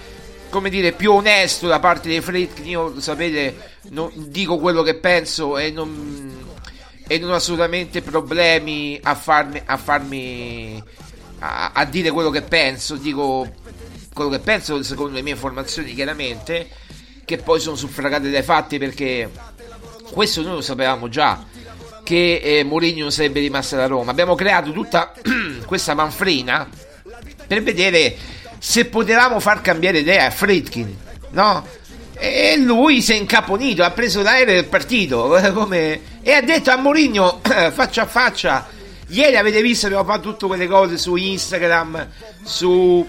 come 0.49 0.69
dire, 0.69 0.91
più 0.91 1.13
onesto 1.13 1.67
da 1.67 1.79
parte 1.79 2.09
dei 2.09 2.21
Fritkin. 2.21 2.67
Io, 2.67 2.99
sapete, 2.99 3.77
non, 3.89 4.11
dico 4.15 4.57
quello 4.57 4.81
che 4.81 4.95
penso 4.95 5.57
e 5.57 5.71
non, 5.71 6.45
e 7.07 7.17
non 7.19 7.31
ho 7.31 7.35
assolutamente 7.35 8.01
problemi 8.01 8.99
a 9.01 9.15
farmi, 9.15 9.61
a, 9.63 9.77
farmi 9.77 10.83
a, 11.39 11.71
a 11.73 11.85
dire 11.85 12.11
quello 12.11 12.29
che 12.29 12.41
penso. 12.41 12.95
Dico 12.95 13.47
quello 14.13 14.29
che 14.29 14.39
penso 14.39 14.81
secondo 14.83 15.15
le 15.15 15.21
mie 15.21 15.33
informazioni, 15.33 15.93
chiaramente, 15.93 16.67
che 17.25 17.37
poi 17.37 17.59
sono 17.59 17.75
suffragate 17.75 18.29
dai 18.29 18.43
fatti 18.43 18.77
perché 18.77 19.29
questo 20.11 20.41
noi 20.41 20.55
lo 20.55 20.61
sapevamo 20.61 21.07
già 21.09 21.45
che 22.03 22.41
eh, 22.43 22.63
Mourinho 22.63 23.11
sarebbe 23.11 23.39
rimasto 23.39 23.75
da 23.75 23.85
Roma. 23.85 24.09
Abbiamo 24.09 24.33
creato 24.33 24.71
tutta 24.71 25.13
questa 25.67 25.93
manfrina 25.93 26.67
per 27.45 27.61
vedere 27.61 28.15
se 28.59 28.85
potevamo 28.85 29.39
far 29.39 29.61
cambiare 29.61 29.99
idea 29.99 30.27
a 30.27 30.31
Fritkin, 30.31 30.95
no? 31.31 31.65
E 32.13 32.57
lui 32.57 33.01
si 33.01 33.13
è 33.13 33.15
incaponito, 33.15 33.83
ha 33.83 33.91
preso 33.91 34.21
l'aereo 34.21 34.55
del 34.55 34.65
partito 34.65 35.39
come... 35.53 36.01
e 36.21 36.33
ha 36.33 36.41
detto 36.41 36.69
a 36.69 36.75
Mourinho 36.75 37.39
faccia 37.71 38.03
a 38.03 38.05
faccia. 38.05 38.67
Ieri 39.07 39.37
avete 39.37 39.61
visto, 39.61 39.87
abbiamo 39.87 40.03
fatto 40.03 40.29
tutte 40.29 40.45
quelle 40.45 40.67
cose 40.67 40.97
su 40.97 41.15
Instagram, 41.15 42.07
su, 42.43 43.07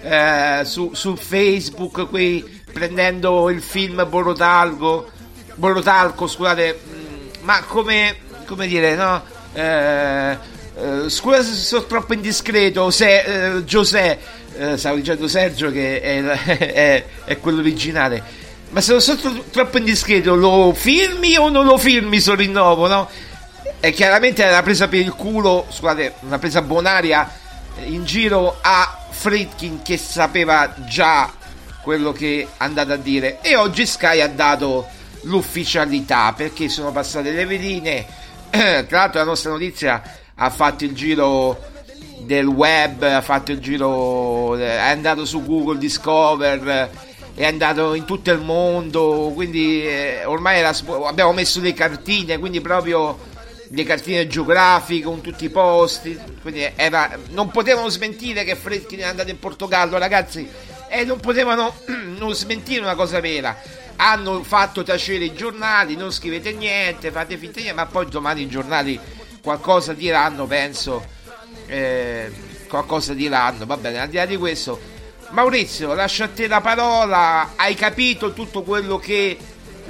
eh, 0.00 0.62
su, 0.64 0.92
su 0.94 1.16
Facebook, 1.16 2.08
qui 2.08 2.62
prendendo 2.72 3.50
il 3.50 3.60
film 3.60 4.06
Borotalgo 4.08 5.10
Borotalco, 5.56 6.26
scusate, 6.26 6.78
mm, 6.86 7.44
ma 7.44 7.62
come, 7.62 8.16
come 8.44 8.66
dire, 8.66 8.94
no? 8.94 9.22
Eh, 9.54 10.38
eh, 10.78 11.08
scusa 11.08 11.42
se 11.42 11.54
sono 11.54 11.86
troppo 11.86 12.12
indiscreto, 12.12 12.90
se 12.90 13.20
eh, 13.56 13.64
Giuseppe, 13.64 14.44
eh, 14.58 14.76
stavo 14.76 14.96
dicendo 14.96 15.26
Sergio 15.26 15.70
che 15.70 16.00
è, 16.00 16.22
è, 16.44 17.04
è 17.24 17.38
quello 17.38 17.60
originale, 17.60 18.22
ma 18.70 18.80
se 18.82 19.00
sono 19.00 19.18
tro- 19.18 19.44
troppo 19.50 19.78
indiscreto, 19.78 20.34
lo 20.34 20.74
filmi 20.74 21.36
o 21.36 21.48
non 21.48 21.64
lo 21.64 21.78
filmi 21.78 22.20
sul 22.20 22.36
rinnovo, 22.36 22.86
no? 22.88 23.08
E 23.80 23.90
chiaramente 23.92 24.44
è 24.44 24.48
una 24.48 24.62
presa 24.62 24.88
per 24.88 25.00
il 25.00 25.12
culo, 25.12 25.66
scusate, 25.70 26.14
una 26.20 26.38
presa 26.38 26.60
bonaria 26.60 27.30
in 27.84 28.04
giro 28.04 28.58
a 28.60 29.06
Fritkin 29.10 29.80
che 29.82 29.96
sapeva 29.96 30.74
già 30.86 31.32
quello 31.82 32.12
che 32.12 32.42
è 32.42 32.54
andato 32.58 32.92
a 32.92 32.96
dire 32.96 33.38
e 33.42 33.54
oggi 33.54 33.86
Sky 33.86 34.20
ha 34.20 34.28
dato 34.28 34.86
l'ufficialità 35.22 36.32
perché 36.36 36.68
sono 36.68 36.92
passate 36.92 37.30
le 37.30 37.46
veline. 37.46 38.06
Tra 38.50 38.84
l'altro 38.88 39.18
la 39.20 39.24
nostra 39.24 39.50
notizia 39.50 40.02
ha 40.38 40.50
fatto 40.50 40.84
il 40.84 40.94
giro 40.94 41.58
del 42.18 42.46
web, 42.46 43.02
ha 43.02 43.20
fatto 43.20 43.52
il 43.52 43.58
giro, 43.58 44.56
è 44.56 44.76
andato 44.76 45.24
su 45.24 45.44
Google 45.44 45.78
Discover, 45.78 46.90
è 47.34 47.44
andato 47.44 47.94
in 47.94 48.04
tutto 48.04 48.30
il 48.30 48.40
mondo, 48.40 49.32
quindi 49.34 49.86
eh, 49.86 50.24
ormai 50.24 50.58
era, 50.58 50.74
abbiamo 51.04 51.32
messo 51.32 51.60
le 51.60 51.72
cartine, 51.72 52.38
quindi 52.38 52.60
proprio 52.60 53.18
le 53.68 53.84
cartine 53.84 54.26
geografiche 54.26 55.04
con 55.04 55.20
tutti 55.20 55.44
i 55.44 55.50
posti, 55.50 56.18
quindi 56.42 56.68
era, 56.76 57.16
non 57.30 57.50
potevano 57.50 57.88
smentire 57.88 58.44
che 58.44 58.56
Fredkin 58.56 59.00
è 59.00 59.04
andato 59.04 59.30
in 59.30 59.38
Portogallo, 59.38 59.98
ragazzi, 59.98 60.48
e 60.88 61.04
non 61.04 61.18
potevano 61.18 61.74
non 62.18 62.34
smentire 62.34 62.80
una 62.80 62.94
cosa 62.94 63.20
vera. 63.20 63.56
Hanno 63.98 64.42
fatto 64.42 64.82
tacere 64.82 65.24
i 65.24 65.34
giornali, 65.34 65.96
non 65.96 66.12
scrivete 66.12 66.52
niente, 66.52 67.10
fate 67.10 67.38
finta 67.38 67.60
niente, 67.60 67.76
ma 67.76 67.86
poi 67.86 68.06
domani 68.08 68.42
i 68.42 68.48
giornali 68.48 69.00
qualcosa 69.46 69.92
diranno, 69.92 70.44
penso, 70.46 71.06
eh, 71.66 72.32
qualcosa 72.68 73.14
diranno, 73.14 73.64
va 73.64 73.76
bene, 73.76 74.00
al 74.00 74.08
di 74.08 74.16
là 74.16 74.26
di 74.26 74.36
questo, 74.36 74.76
Maurizio, 75.30 75.94
lascio 75.94 76.24
a 76.24 76.28
te 76.28 76.48
la 76.48 76.60
parola, 76.60 77.52
hai 77.54 77.76
capito 77.76 78.32
tutto 78.32 78.64
quello 78.64 78.98
che 78.98 79.38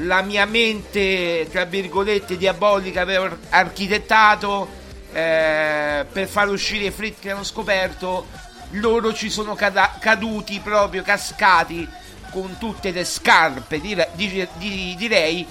la 0.00 0.20
mia 0.20 0.44
mente, 0.44 1.48
tra 1.50 1.64
virgolette, 1.64 2.36
diabolica 2.36 3.00
avevo 3.00 3.34
architettato 3.48 4.68
eh, 5.14 6.04
per 6.12 6.28
far 6.28 6.50
uscire 6.50 6.84
i 6.84 6.90
Frit 6.90 7.18
che 7.18 7.30
hanno 7.30 7.42
scoperto, 7.42 8.26
loro 8.72 9.14
ci 9.14 9.30
sono 9.30 9.54
cada- 9.54 9.96
caduti 9.98 10.60
proprio, 10.60 11.02
cascati 11.02 11.88
con 12.30 12.56
tutte 12.58 12.90
le 12.90 13.06
scarpe, 13.06 13.80
dire- 13.80 14.10
dire- 14.16 14.50
direi, 14.58 15.46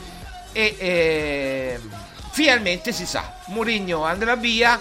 e 0.52 0.76
eh, 0.78 1.80
finalmente 2.36 2.92
si 2.92 3.06
sa, 3.06 3.34
Mourinho 3.46 4.04
andrà 4.04 4.36
via, 4.36 4.78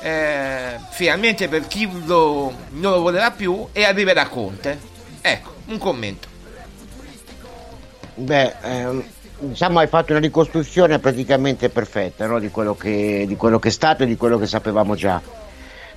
eh, 0.00 0.76
finalmente 0.90 1.46
per 1.46 1.68
chi 1.68 1.88
lo, 2.04 2.52
non 2.70 2.90
lo 2.94 3.00
voleva 3.00 3.30
più, 3.30 3.68
e 3.70 3.84
arriverà 3.84 4.26
Conte. 4.26 4.76
Ecco, 5.20 5.54
un 5.66 5.78
commento. 5.78 6.26
Beh, 8.14 8.54
ehm, 8.60 9.04
diciamo 9.38 9.78
hai 9.78 9.86
fatto 9.86 10.10
una 10.10 10.20
ricostruzione 10.20 10.98
praticamente 10.98 11.68
perfetta 11.68 12.26
no? 12.26 12.40
di, 12.40 12.48
quello 12.48 12.74
che, 12.74 13.24
di, 13.24 13.36
quello 13.36 13.60
che, 13.60 13.68
è 13.68 13.70
stato 13.70 14.02
e 14.02 14.06
di 14.06 14.16
quello 14.16 14.36
che 14.36 14.48
sapevamo 14.48 14.96
già. 14.96 15.22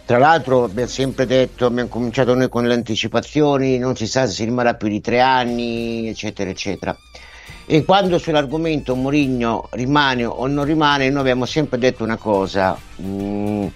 Tra 0.05 0.19
l'altro 0.19 0.65
abbiamo 0.65 0.89
sempre 0.89 1.25
detto, 1.25 1.65
abbiamo 1.65 1.89
cominciato 1.89 2.35
noi 2.35 2.49
con 2.49 2.67
le 2.67 2.73
anticipazioni, 2.75 3.79
non 3.79 3.95
si 3.95 4.05
sa 4.05 4.27
se 4.27 4.33
si 4.33 4.43
rimarrà 4.43 4.75
più 4.75 4.89
di 4.89 5.01
tre 5.01 5.21
anni, 5.21 6.07
eccetera, 6.07 6.51
eccetera. 6.51 6.95
E 7.65 7.85
quando 7.85 8.17
sull'argomento 8.17 8.93
Mourinho 8.95 9.67
rimane 9.71 10.25
o 10.25 10.47
non 10.47 10.65
rimane, 10.65 11.09
noi 11.09 11.21
abbiamo 11.21 11.45
sempre 11.45 11.77
detto 11.77 12.03
una 12.03 12.17
cosa. 12.17 12.77
Mm, 13.01 13.67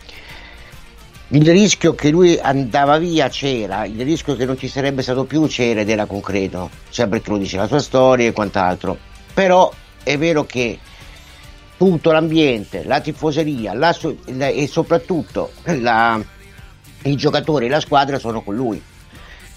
il 1.30 1.50
rischio 1.50 1.94
che 1.94 2.10
lui 2.10 2.38
andava 2.38 2.98
via 2.98 3.30
c'era, 3.30 3.86
il 3.86 4.02
rischio 4.04 4.36
che 4.36 4.46
non 4.46 4.58
ci 4.58 4.68
sarebbe 4.68 5.02
stato 5.02 5.26
più 5.26 5.46
c'era 5.48 5.82
ed 5.82 5.90
era 5.90 6.06
concreto, 6.06 6.70
cioè 6.90 7.08
perché 7.08 7.30
lo 7.30 7.38
dice 7.38 7.58
la 7.58 7.68
sua 7.68 7.80
storia 7.80 8.28
e 8.28 8.34
quant'altro. 8.34 8.98
Però 9.34 9.72
è 10.04 10.18
vero 10.18 10.46
che 10.46 10.80
tutto 11.78 12.12
l'ambiente, 12.12 12.84
la 12.84 13.00
tifoseria 13.00 13.74
la, 13.74 13.96
e 14.26 14.68
soprattutto 14.68 15.52
la, 15.64 16.22
i 17.04 17.16
giocatori 17.16 17.68
e 17.68 17.70
la 17.70 17.80
squadra 17.80 18.20
sono 18.20 18.42
con 18.42 18.56
lui. 18.56 18.82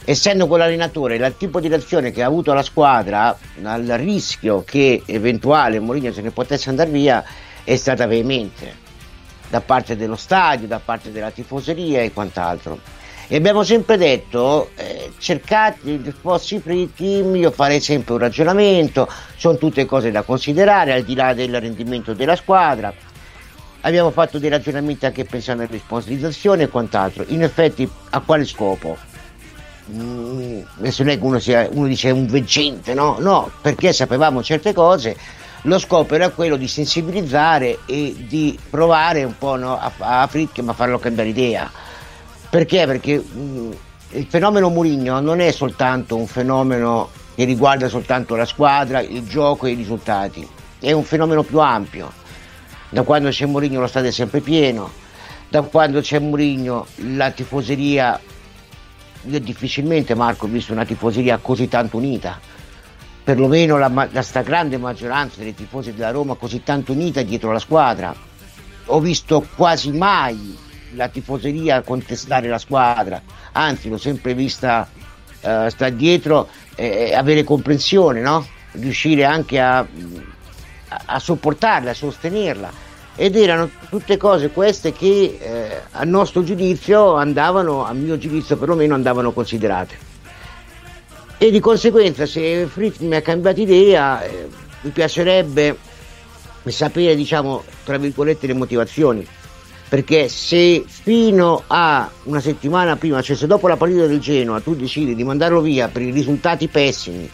Essendo 0.04 0.46
quell'allenatore, 0.46 1.16
il 1.16 1.34
tipo 1.36 1.60
di 1.60 1.68
reazione 1.68 2.10
che 2.10 2.22
ha 2.22 2.26
avuto 2.26 2.52
la 2.52 2.62
squadra 2.62 3.36
al 3.62 3.84
rischio 3.84 4.64
che 4.64 5.02
eventuale 5.06 5.78
Mourinho 5.78 6.12
se 6.12 6.22
ne 6.22 6.30
potesse 6.30 6.70
andare 6.70 6.90
via 6.90 7.22
è 7.62 7.76
stata 7.76 8.06
veemente 8.06 8.88
da 9.50 9.60
parte 9.60 9.96
dello 9.96 10.16
stadio, 10.16 10.66
da 10.66 10.80
parte 10.82 11.12
della 11.12 11.30
tifoseria 11.30 12.00
e 12.00 12.12
quant'altro. 12.12 12.78
E 13.32 13.36
abbiamo 13.36 13.62
sempre 13.62 13.96
detto, 13.96 14.70
eh, 14.74 15.12
cercate, 15.18 16.00
fossi 16.20 16.60
team, 16.96 17.36
io 17.36 17.50
farei 17.50 17.80
sempre 17.80 18.14
un 18.14 18.18
ragionamento, 18.18 19.08
sono 19.36 19.56
tutte 19.56 19.86
cose 19.86 20.10
da 20.10 20.22
considerare 20.22 20.92
al 20.92 21.04
di 21.04 21.14
là 21.14 21.32
del 21.34 21.60
rendimento 21.60 22.12
della 22.12 22.34
squadra. 22.34 22.92
Abbiamo 23.82 24.10
fatto 24.10 24.38
dei 24.38 24.50
ragionamenti 24.50 25.06
anche 25.06 25.24
pensando 25.24 25.62
alla 25.62 25.78
sponsorizzazione 25.78 26.64
e 26.64 26.68
quant'altro. 26.68 27.24
In 27.28 27.42
effetti, 27.42 27.88
a 28.10 28.20
quale 28.20 28.44
scopo? 28.44 29.09
Mm, 29.90 30.60
adesso 30.78 31.02
non 31.02 31.12
è 31.12 31.18
che 31.18 31.24
uno, 31.24 31.38
sia, 31.38 31.68
uno 31.72 31.86
dice 31.86 32.10
un 32.10 32.26
veggente, 32.26 32.94
no? 32.94 33.16
No, 33.18 33.50
perché 33.60 33.92
sapevamo 33.92 34.42
certe 34.42 34.72
cose 34.72 35.16
lo 35.64 35.78
scopo 35.78 36.14
era 36.14 36.30
quello 36.30 36.56
di 36.56 36.66
sensibilizzare 36.66 37.80
e 37.84 38.14
di 38.26 38.58
provare 38.70 39.24
un 39.24 39.36
po' 39.36 39.56
no, 39.56 39.78
a, 39.78 39.92
a 39.98 40.26
Friedkin 40.26 40.66
a 40.68 40.72
farlo 40.72 40.98
cambiare 40.98 41.28
idea. 41.28 41.70
Perché? 42.48 42.86
Perché 42.86 43.18
mh, 43.18 43.76
il 44.12 44.26
fenomeno 44.26 44.70
Murigno 44.70 45.20
non 45.20 45.40
è 45.40 45.50
soltanto 45.52 46.16
un 46.16 46.26
fenomeno 46.26 47.10
che 47.34 47.44
riguarda 47.44 47.88
soltanto 47.88 48.36
la 48.36 48.46
squadra, 48.46 49.00
il 49.00 49.26
gioco 49.26 49.66
e 49.66 49.72
i 49.72 49.74
risultati, 49.74 50.46
è 50.78 50.92
un 50.92 51.04
fenomeno 51.04 51.42
più 51.42 51.58
ampio. 51.58 52.12
Da 52.88 53.02
quando 53.02 53.28
c'è 53.28 53.46
Mourinho 53.46 53.80
lo 53.80 53.86
stadio 53.86 54.08
è 54.08 54.12
sempre 54.12 54.40
pieno, 54.40 54.90
da 55.48 55.62
quando 55.62 56.00
c'è 56.00 56.18
Mourinho 56.18 56.86
la 57.14 57.30
tifoseria, 57.30 58.18
io 59.22 59.40
difficilmente 59.40 60.14
Marco 60.14 60.46
ho 60.46 60.48
visto 60.48 60.72
una 60.72 60.84
tifoseria 60.84 61.38
così 61.38 61.68
tanto 61.68 61.96
unita 61.96 62.38
perlomeno 63.22 63.78
la, 63.78 64.08
la 64.10 64.22
stragrande 64.22 64.76
maggioranza 64.76 65.40
dei 65.40 65.54
tifosi 65.54 65.92
della 65.92 66.10
Roma 66.10 66.34
così 66.34 66.62
tanto 66.62 66.92
unita 66.92 67.22
dietro 67.22 67.52
la 67.52 67.58
squadra. 67.58 68.14
Ho 68.86 68.98
visto 68.98 69.46
quasi 69.54 69.92
mai 69.92 70.56
la 70.94 71.08
tifoseria 71.08 71.82
contestare 71.82 72.48
la 72.48 72.58
squadra, 72.58 73.22
anzi 73.52 73.88
l'ho 73.88 73.98
sempre 73.98 74.34
vista 74.34 74.88
uh, 74.90 75.68
stare 75.68 75.94
dietro 75.94 76.48
e 76.74 77.14
avere 77.14 77.44
comprensione, 77.44 78.20
no? 78.20 78.44
riuscire 78.72 79.24
anche 79.24 79.60
a, 79.60 79.86
a, 80.88 81.18
sopportarla, 81.18 81.90
a 81.90 81.94
sostenerla. 81.94 82.88
Ed 83.20 83.36
erano 83.36 83.68
tutte 83.90 84.16
cose 84.16 84.48
queste 84.48 84.92
che 84.92 85.38
eh, 85.38 85.80
a 85.90 86.04
nostro 86.04 86.42
giudizio 86.42 87.16
andavano, 87.16 87.84
a 87.84 87.92
mio 87.92 88.16
giudizio 88.16 88.56
perlomeno, 88.56 88.94
andavano 88.94 89.32
considerate. 89.32 89.94
E 91.36 91.50
di 91.50 91.60
conseguenza 91.60 92.24
se 92.24 92.66
Fritz 92.66 93.00
mi 93.00 93.14
ha 93.14 93.20
cambiato 93.20 93.60
idea 93.60 94.22
eh, 94.22 94.48
mi 94.80 94.90
piacerebbe 94.90 95.76
sapere 96.64 97.14
diciamo 97.14 97.62
tra 97.84 97.98
virgolette 97.98 98.46
le 98.46 98.54
motivazioni. 98.54 99.26
Perché 99.86 100.30
se 100.30 100.82
fino 100.86 101.64
a 101.66 102.10
una 102.22 102.40
settimana 102.40 102.96
prima 102.96 103.20
cioè 103.20 103.36
se 103.36 103.46
dopo 103.46 103.68
la 103.68 103.76
partita 103.76 104.06
del 104.06 104.20
Genoa 104.20 104.60
tu 104.60 104.74
decidi 104.74 105.14
di 105.14 105.24
mandarlo 105.24 105.60
via 105.60 105.88
per 105.88 106.00
i 106.00 106.10
risultati 106.10 106.68
pessimi 106.68 107.28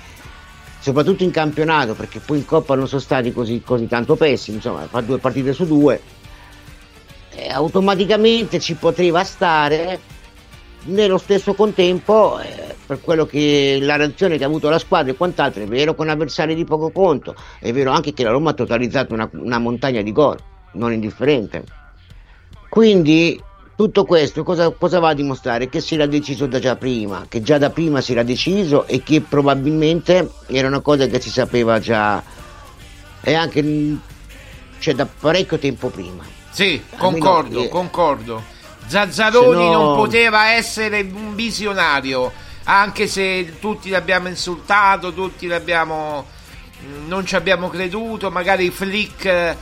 soprattutto 0.87 1.25
in 1.25 1.33
campionato 1.33 1.95
perché 1.95 2.21
poi 2.21 2.39
in 2.39 2.45
Coppa 2.45 2.77
non 2.77 2.87
sono 2.87 3.01
stati 3.01 3.33
così, 3.33 3.61
così 3.61 3.89
tanto 3.89 4.15
pessimi 4.15 4.59
insomma 4.59 4.87
fa 4.87 5.01
due 5.01 5.19
partite 5.19 5.53
su 5.53 5.67
due 5.67 6.01
eh, 7.31 7.49
automaticamente 7.49 8.61
ci 8.61 8.75
poteva 8.75 9.25
stare 9.25 9.99
nello 10.85 11.19
stesso 11.19 11.55
contempo 11.55 12.39
eh, 12.39 12.77
per 12.87 13.01
quello 13.01 13.27
che 13.27 13.79
la 13.81 13.97
reazione 13.97 14.39
che 14.39 14.45
ha 14.45 14.47
avuto 14.47 14.69
la 14.69 14.79
squadra 14.79 15.11
e 15.11 15.17
quant'altro 15.17 15.65
è 15.65 15.67
vero 15.67 15.97
con 15.97 16.09
avversari 16.09 16.55
di 16.55 16.65
poco 16.65 16.91
conto 16.91 17.35
è 17.59 17.73
vero 17.73 17.91
anche 17.91 18.13
che 18.13 18.23
la 18.23 18.31
Roma 18.31 18.51
ha 18.51 18.55
totalizzato 18.55 19.13
una, 19.13 19.29
una 19.33 19.59
montagna 19.59 20.03
di 20.03 20.13
gol 20.13 20.39
non 20.75 20.93
indifferente. 20.93 21.65
Quindi 22.69 23.41
tutto 23.77 24.05
questo 24.05 24.43
cosa, 24.43 24.71
cosa, 24.71 24.99
va 24.99 25.11
a 25.11 25.15
dimostrare? 25.15 25.69
Che 25.69 25.81
si 25.81 25.95
era 25.95 26.07
deciso 26.07 26.47
da 26.47 26.59
già 26.59 26.77
prima, 26.77 27.27
che 27.29 27.43
già 27.43 27.59
da 27.59 27.71
prima 27.71 28.01
si 28.01 28.13
era 28.13 28.23
deciso 28.23 28.87
e 28.87 29.03
che 29.03 29.21
probabilmente 29.21 30.31
era 30.47 30.67
una 30.67 30.81
cosa 30.81 31.07
che 31.07 31.21
si 31.21 31.31
sapeva 31.31 31.79
già 31.79 32.23
e 33.21 33.35
anche 33.35 33.63
cioè, 34.79 34.95
da 34.95 35.07
parecchio 35.07 35.59
tempo 35.59 35.89
prima. 35.89 36.25
Sì, 36.51 36.83
concordo, 36.97 37.65
eh, 37.65 37.69
concordo. 37.69 38.43
Zazzaroni 38.87 39.65
no... 39.65 39.73
non 39.73 39.97
poteva 39.97 40.53
essere 40.53 41.01
un 41.01 41.35
visionario, 41.35 42.33
anche 42.65 43.07
se 43.07 43.59
tutti 43.59 43.91
l'abbiamo 43.91 44.29
insultato, 44.29 45.13
tutti 45.13 45.47
l'abbiamo 45.49 46.25
mm, 46.83 47.09
non 47.09 47.27
ci 47.27 47.37
abbiamo 47.37 47.69
creduto, 47.69 48.31
magari 48.31 48.71
Flick 48.71 49.57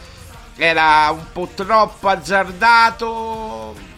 era 0.57 1.11
un 1.11 1.25
po' 1.33 1.49
troppo 1.55 2.09
azzardato, 2.09 3.75
mm, 3.77 3.94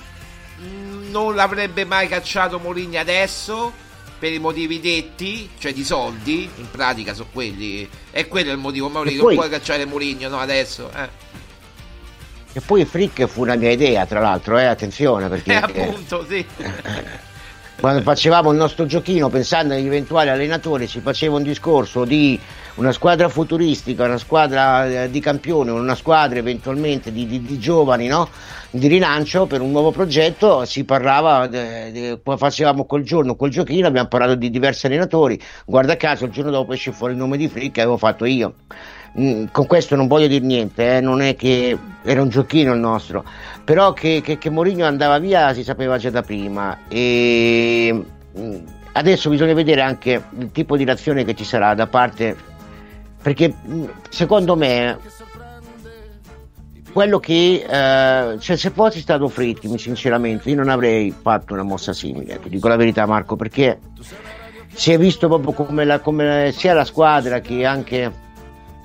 non 1.10 1.34
l'avrebbe 1.34 1.84
mai 1.84 2.08
cacciato 2.08 2.58
Moligna 2.58 3.00
adesso 3.00 3.72
per 4.18 4.32
i 4.32 4.38
motivi 4.38 4.80
detti, 4.80 5.50
cioè 5.58 5.72
di 5.72 5.84
soldi, 5.84 6.48
in 6.56 6.70
pratica 6.70 7.12
sono 7.12 7.28
quelli, 7.32 7.88
è 8.10 8.26
quello 8.28 8.50
il 8.50 8.58
motivo, 8.58 8.88
Maurizio, 8.88 9.22
poi... 9.22 9.34
non 9.34 9.44
puoi 9.44 9.58
cacciare 9.58 9.84
Moligno, 9.84 10.28
no, 10.28 10.38
adesso, 10.38 10.90
eh. 10.94 11.24
E 12.52 12.60
poi 12.62 12.86
Frick 12.86 13.26
fu 13.26 13.42
una 13.42 13.54
mia 13.54 13.70
idea, 13.70 14.06
tra 14.06 14.20
l'altro, 14.20 14.58
eh, 14.58 14.64
attenzione 14.64 15.28
perché... 15.28 15.52
Eh, 15.52 15.56
appunto, 15.56 16.24
sì. 16.26 16.44
Quando 17.86 18.02
facevamo 18.02 18.50
il 18.50 18.56
nostro 18.56 18.84
giochino 18.84 19.28
pensando 19.28 19.72
agli 19.72 19.86
eventuali 19.86 20.28
allenatori 20.28 20.88
si 20.88 20.98
faceva 20.98 21.36
un 21.36 21.44
discorso 21.44 22.04
di 22.04 22.36
una 22.74 22.90
squadra 22.90 23.28
futuristica, 23.28 24.06
una 24.06 24.18
squadra 24.18 25.04
eh, 25.04 25.08
di 25.08 25.20
campione, 25.20 25.70
una 25.70 25.94
squadra 25.94 26.36
eventualmente 26.36 27.12
di, 27.12 27.28
di, 27.28 27.40
di 27.42 27.58
giovani, 27.60 28.08
no? 28.08 28.28
di 28.70 28.88
rilancio 28.88 29.46
per 29.46 29.60
un 29.60 29.70
nuovo 29.70 29.92
progetto, 29.92 30.64
si 30.64 30.82
parlava, 30.82 31.46
de, 31.46 31.92
de, 31.92 32.20
facevamo 32.36 32.86
quel 32.86 33.04
giorno 33.04 33.36
quel 33.36 33.52
giochino, 33.52 33.86
abbiamo 33.86 34.08
parlato 34.08 34.34
di 34.34 34.50
diversi 34.50 34.86
allenatori, 34.86 35.40
guarda 35.64 35.96
caso 35.96 36.24
il 36.24 36.32
giorno 36.32 36.50
dopo 36.50 36.72
esce 36.72 36.90
fuori 36.90 37.12
il 37.12 37.20
nome 37.20 37.36
di 37.36 37.46
Frick 37.46 37.74
che 37.74 37.82
avevo 37.82 37.98
fatto 37.98 38.24
io. 38.24 38.54
Mm, 39.18 39.46
con 39.50 39.66
questo 39.66 39.96
non 39.96 40.08
voglio 40.08 40.26
dire 40.26 40.44
niente, 40.44 40.96
eh, 40.96 41.00
non 41.00 41.22
è 41.22 41.36
che 41.36 41.76
era 42.02 42.20
un 42.20 42.28
giochino 42.28 42.74
il 42.74 42.80
nostro, 42.80 43.24
però 43.64 43.94
che, 43.94 44.20
che, 44.22 44.36
che 44.36 44.50
Mourinho 44.50 44.84
andava 44.84 45.18
via 45.18 45.54
si 45.54 45.64
sapeva 45.64 45.96
già 45.96 46.10
da 46.10 46.20
prima 46.20 46.80
e 46.86 48.04
mm, 48.38 48.56
adesso 48.92 49.30
bisogna 49.30 49.54
vedere 49.54 49.80
anche 49.80 50.22
il 50.38 50.52
tipo 50.52 50.76
di 50.76 50.84
reazione 50.84 51.24
che 51.24 51.34
ci 51.34 51.44
sarà 51.44 51.74
da 51.74 51.86
parte, 51.86 52.36
perché 53.22 53.54
mm, 53.66 53.84
secondo 54.10 54.54
me 54.54 54.98
quello 56.92 57.18
che 57.18 57.64
eh, 57.66 58.38
cioè 58.38 58.56
se 58.56 58.70
fossi 58.70 59.00
stato 59.00 59.28
Fritti 59.28 59.78
sinceramente 59.78 60.50
io 60.50 60.56
non 60.56 60.68
avrei 60.68 61.10
fatto 61.10 61.52
una 61.52 61.62
mossa 61.62 61.92
simile 61.92 62.40
ti 62.40 62.48
dico 62.48 62.68
la 62.68 62.76
verità 62.76 63.04
Marco 63.04 63.36
perché 63.36 63.78
si 64.72 64.92
è 64.92 64.98
visto 64.98 65.28
proprio 65.28 65.52
come, 65.52 65.84
la, 65.84 66.00
come 66.00 66.52
sia 66.54 66.72
la 66.72 66.84
squadra 66.84 67.40
che 67.40 67.66
anche 67.66 68.24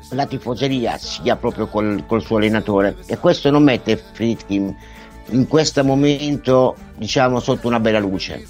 la 0.09 0.25
tifoseria 0.25 0.97
sia 0.97 1.35
proprio 1.35 1.67
col, 1.67 2.03
col 2.05 2.21
suo 2.21 2.37
allenatore. 2.37 2.97
E 3.05 3.17
questo 3.17 3.49
non 3.49 3.63
mette 3.63 3.97
Fritkin 3.97 4.75
in 5.31 5.47
questo 5.47 5.83
momento 5.83 6.75
diciamo 6.95 7.39
sotto 7.39 7.67
una 7.67 7.79
bella 7.79 7.99
luce. 7.99 8.45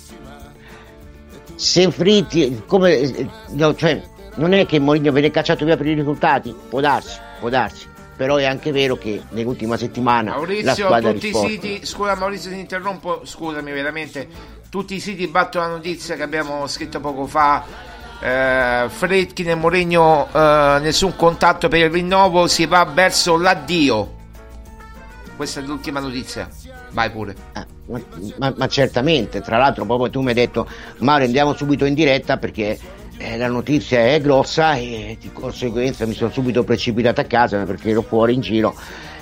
Se 1.55 1.91
Fritti 1.91 2.63
come 2.65 3.29
no, 3.49 3.75
cioè, 3.75 4.01
non 4.35 4.53
è 4.53 4.65
che 4.65 4.79
Mourinho 4.79 5.11
viene 5.11 5.29
cacciato 5.29 5.65
via 5.65 5.77
per 5.77 5.85
i 5.87 5.93
risultati 5.93 6.55
può 6.69 6.79
darsi 6.79 7.19
può 7.39 7.49
darsi. 7.49 7.89
Però 8.15 8.35
è 8.35 8.45
anche 8.45 8.71
vero 8.71 8.97
che 8.97 9.21
nell'ultima 9.29 9.77
settimana 9.77 10.31
Maurizio, 10.31 10.65
la 10.65 10.73
squadra 10.75 11.11
tutti 11.11 11.29
i 11.29 11.33
siti 11.33 11.85
scusa 11.85 12.15
Maurizio 12.15 12.51
ti 12.51 12.59
interrompo 12.59 13.21
scusami 13.25 13.71
veramente 13.71 14.27
tutti 14.69 14.95
i 14.95 14.99
siti 14.99 15.27
battono 15.27 15.67
la 15.67 15.71
notizia 15.73 16.15
che 16.15 16.23
abbiamo 16.23 16.67
scritto 16.67 16.99
poco 16.99 17.25
fa 17.25 17.90
eh, 18.21 18.85
Fredkin 18.87 19.49
e 19.49 19.55
Mourinho 19.55 20.27
eh, 20.31 20.79
nessun 20.81 21.15
contatto 21.15 21.67
per 21.67 21.79
il 21.79 21.89
rinnovo 21.89 22.47
si 22.47 22.65
va 22.65 22.85
verso 22.85 23.37
l'addio. 23.37 24.19
Questa 25.35 25.59
è 25.59 25.63
l'ultima 25.63 25.99
notizia. 25.99 26.47
Vai 26.91 27.09
pure. 27.09 27.35
Eh, 27.53 27.65
ma, 27.87 27.99
ma, 28.37 28.53
ma, 28.55 28.67
certamente 28.67 29.41
tra 29.41 29.57
l'altro 29.57 29.85
proprio 29.85 30.09
tu 30.09 30.21
mi 30.21 30.29
hai 30.29 30.33
detto 30.35 30.67
Mario 30.99 31.25
andiamo 31.25 31.53
subito 31.53 31.85
in 31.85 31.93
diretta 31.93 32.37
perché 32.37 32.77
eh, 33.17 33.37
la 33.37 33.47
notizia 33.47 34.05
è 34.05 34.21
grossa 34.21 34.75
e 34.75 35.17
di 35.19 35.31
conseguenza 35.33 36.05
mi 36.05 36.13
sono 36.13 36.31
subito 36.31 36.63
precipitato 36.63 37.21
a 37.21 37.25
casa 37.25 37.63
perché 37.63 37.89
ero 37.89 38.01
fuori 38.01 38.33
in 38.33 38.41
giro 38.41 38.75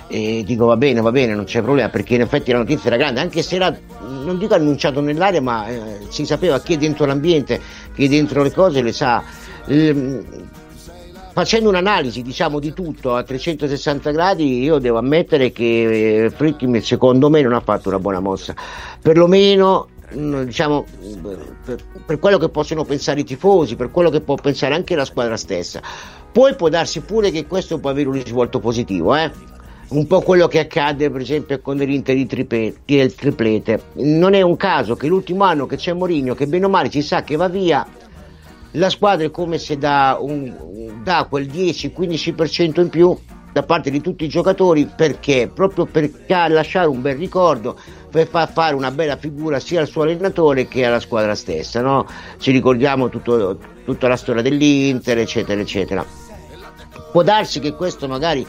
e 0.10 0.44
dico 0.44 0.66
va 0.66 0.76
bene, 0.76 1.02
va 1.02 1.12
bene, 1.12 1.36
non 1.36 1.46
c'è 1.46 1.62
problema 1.62 1.90
perché 1.90 2.16
in 2.16 2.22
effetti 2.22 2.52
la 2.52 2.58
notizia 2.58 2.88
era 2.88 2.98
grande, 2.98 3.20
anche 3.20 3.44
se 3.44 3.56
era, 3.56 3.78
non 4.00 4.40
dico 4.40 4.56
annunciato 4.56 5.02
nell'aria, 5.02 5.40
ma 5.40 5.68
eh, 5.68 6.00
si 6.10 6.26
sapeva 6.26 6.60
chi 6.60 6.74
è 6.74 6.78
dentro 6.78 7.06
l'ambiente, 7.06 7.62
chi 7.94 8.06
è 8.06 8.08
dentro 8.08 8.42
le 8.42 8.52
cose, 8.52 8.82
le 8.82 8.92
sa. 8.92 9.24
Ehm, 9.68 10.26
facendo 11.32 11.70
un'analisi 11.70 12.22
diciamo 12.22 12.60
di 12.60 12.74
tutto 12.74 13.16
a 13.16 13.24
360 13.24 14.12
gradi 14.12 14.62
io 14.62 14.80
devo 14.80 14.98
ammettere 14.98 15.52
che 15.52 16.24
eh, 16.26 16.30
Frick 16.32 16.84
secondo 16.84 17.30
me 17.30 17.42
non 17.42 17.54
ha 17.54 17.62
fatto 17.62 17.88
una 17.88 18.00
buona 18.00 18.20
mossa 18.20 18.54
perlomeno 19.02 19.88
diciamo 20.12 20.86
per, 21.64 21.78
per, 22.06 22.20
quello 22.20 22.40
che 22.40 22.50
possono 22.50 22.84
pensare 22.84 23.22
i 23.22 23.24
tifosi 23.24 23.76
per 23.76 23.92
quello 23.92 24.10
che 24.10 24.22
può 24.22 24.36
pensare 24.36 24.74
anche 24.74 24.96
la 24.96 25.06
squadra 25.06 25.38
stessa 25.38 25.82
poi 26.32 26.56
può 26.56 26.68
darsi 26.68 27.00
pure 27.02 27.30
che 27.30 27.46
questo 27.46 27.78
può 27.78 27.92
avere 27.92 28.08
un 28.10 28.16
risvolto 28.16 28.60
positivo 28.60 29.16
eh? 29.16 29.32
Un 29.90 30.06
po' 30.06 30.22
quello 30.22 30.48
che 30.48 30.60
accade 30.60 31.10
per 31.10 31.22
esempio 31.22 31.60
con 31.62 31.78
l'Inter 31.78 32.16
di 32.16 32.76
del 32.86 33.16
triplete. 33.16 33.82
Non 33.94 34.34
è 34.34 34.42
un 34.42 34.56
caso 34.56 34.96
che 34.96 35.08
l'ultimo 35.08 35.44
anno 35.44 35.66
che 35.66 35.78
c'è 35.78 35.94
Mourinho, 35.94 36.36
che 36.36 36.48
bene 36.48 36.66
o 36.66 36.70
male 36.70 36.92
si 36.92 37.02
sa 37.02 37.24
che 37.24 37.36
va 37.36 37.48
via, 37.48 37.86
la 38.74 38.90
squadra 38.90 39.26
è 39.26 39.32
come 39.32 39.58
se 39.58 39.78
dà, 39.78 40.18
un, 40.20 41.02
dà 41.04 41.26
quel 41.28 41.48
10-15% 41.48 42.82
in 42.82 42.90
più 42.90 43.18
da 43.52 43.64
parte 43.64 43.90
di 43.90 44.00
tutti 44.00 44.26
i 44.26 44.30
giocatori 44.30 44.88
perché 44.96 45.50
proprio 45.52 45.86
per 45.86 46.12
lasciare 46.28 46.88
un 46.88 47.02
bel 47.02 47.18
ricordo 47.18 47.80
per 48.12 48.28
far 48.28 48.52
fare 48.52 48.76
una 48.76 48.92
bella 48.92 49.18
figura 49.18 49.60
sia 49.60 49.82
al 49.82 49.88
suo 49.88 50.04
allenatore 50.04 50.68
che 50.68 50.86
alla 50.86 51.00
squadra 51.00 51.34
stessa 51.34 51.82
no? 51.82 52.06
ci 52.38 52.52
ricordiamo 52.52 53.10
tutto, 53.10 53.58
tutta 53.86 54.08
la 54.08 54.18
storia 54.18 54.44
dell'Inter 54.44 55.18
eccetera 55.18 55.60
eccetera 55.60 56.06
può 57.12 57.24
darsi 57.24 57.60
che 57.60 57.74
questo 57.74 58.08
magari 58.08 58.46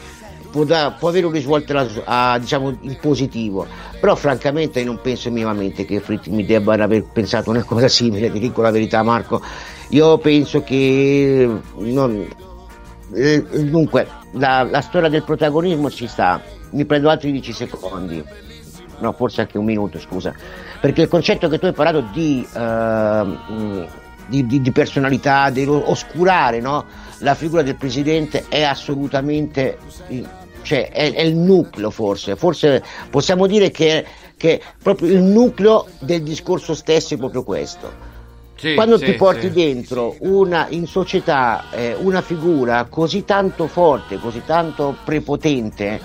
può, 0.51 0.63
da, 0.63 0.95
può 0.97 1.09
avere 1.09 1.25
un 1.25 1.31
risvolto 1.31 1.73
a, 2.05 2.37
diciamo, 2.37 2.77
in 2.81 2.97
positivo. 3.01 3.65
Però 3.99 4.15
francamente 4.15 4.83
non 4.83 4.99
penso 5.01 5.31
minimamente 5.31 5.85
che 5.85 5.99
Fritti 5.99 6.29
mi 6.29 6.45
debbano 6.45 6.83
aver 6.83 7.05
pensato 7.11 7.49
una 7.49 7.63
cosa 7.63 7.87
simile 7.87 8.31
ti 8.31 8.39
dico 8.39 8.61
la 8.61 8.71
verità 8.71 9.01
Marco. 9.01 9.41
Io 9.89 10.17
penso 10.19 10.63
che 10.63 11.49
non, 11.77 12.27
eh, 13.13 13.43
dunque 13.43 14.07
la, 14.33 14.63
la, 14.63 14.81
storia 14.81 15.09
del 15.09 15.23
protagonismo 15.23 15.89
ci 15.89 16.07
sta. 16.07 16.41
Mi 16.71 16.85
prendo 16.85 17.09
altri 17.09 17.31
10 17.31 17.53
secondi. 17.53 18.23
No 18.99 19.13
forse 19.13 19.41
anche 19.41 19.57
un 19.57 19.65
minuto 19.65 19.99
scusa. 19.99 20.33
Perché 20.79 21.01
il 21.01 21.07
concetto 21.07 21.47
che 21.47 21.59
tu 21.59 21.65
hai 21.65 21.73
parlato 21.73 22.07
di, 22.13 22.47
uh, 22.53 23.85
di, 24.27 24.45
di, 24.45 24.61
di 24.61 24.71
personalità 24.71 25.49
di 25.49 25.65
oscurare 25.67 26.59
no? 26.59 26.85
la 27.19 27.35
figura 27.35 27.61
del 27.61 27.75
presidente 27.75 28.45
è 28.47 28.63
assolutamente 28.63 29.77
cioè 30.61 30.89
è, 30.89 31.13
è 31.13 31.21
il 31.21 31.35
nucleo 31.35 31.89
forse, 31.89 32.35
forse 32.35 32.83
possiamo 33.09 33.47
dire 33.47 33.71
che, 33.71 34.05
che, 34.37 34.61
proprio 34.81 35.11
il 35.11 35.21
nucleo 35.21 35.87
del 35.99 36.23
discorso 36.23 36.73
stesso 36.73 37.13
è 37.13 37.17
proprio 37.17 37.43
questo. 37.43 38.09
Sì, 38.55 38.75
Quando 38.75 38.99
sì, 38.99 39.05
ti 39.05 39.13
porti 39.13 39.47
sì. 39.47 39.53
dentro 39.53 40.15
una, 40.19 40.67
in 40.69 40.85
società 40.85 41.63
eh, 41.71 41.95
una 41.99 42.21
figura 42.21 42.85
così 42.85 43.25
tanto 43.25 43.65
forte, 43.65 44.19
così 44.19 44.43
tanto 44.45 44.95
prepotente, 45.03 45.99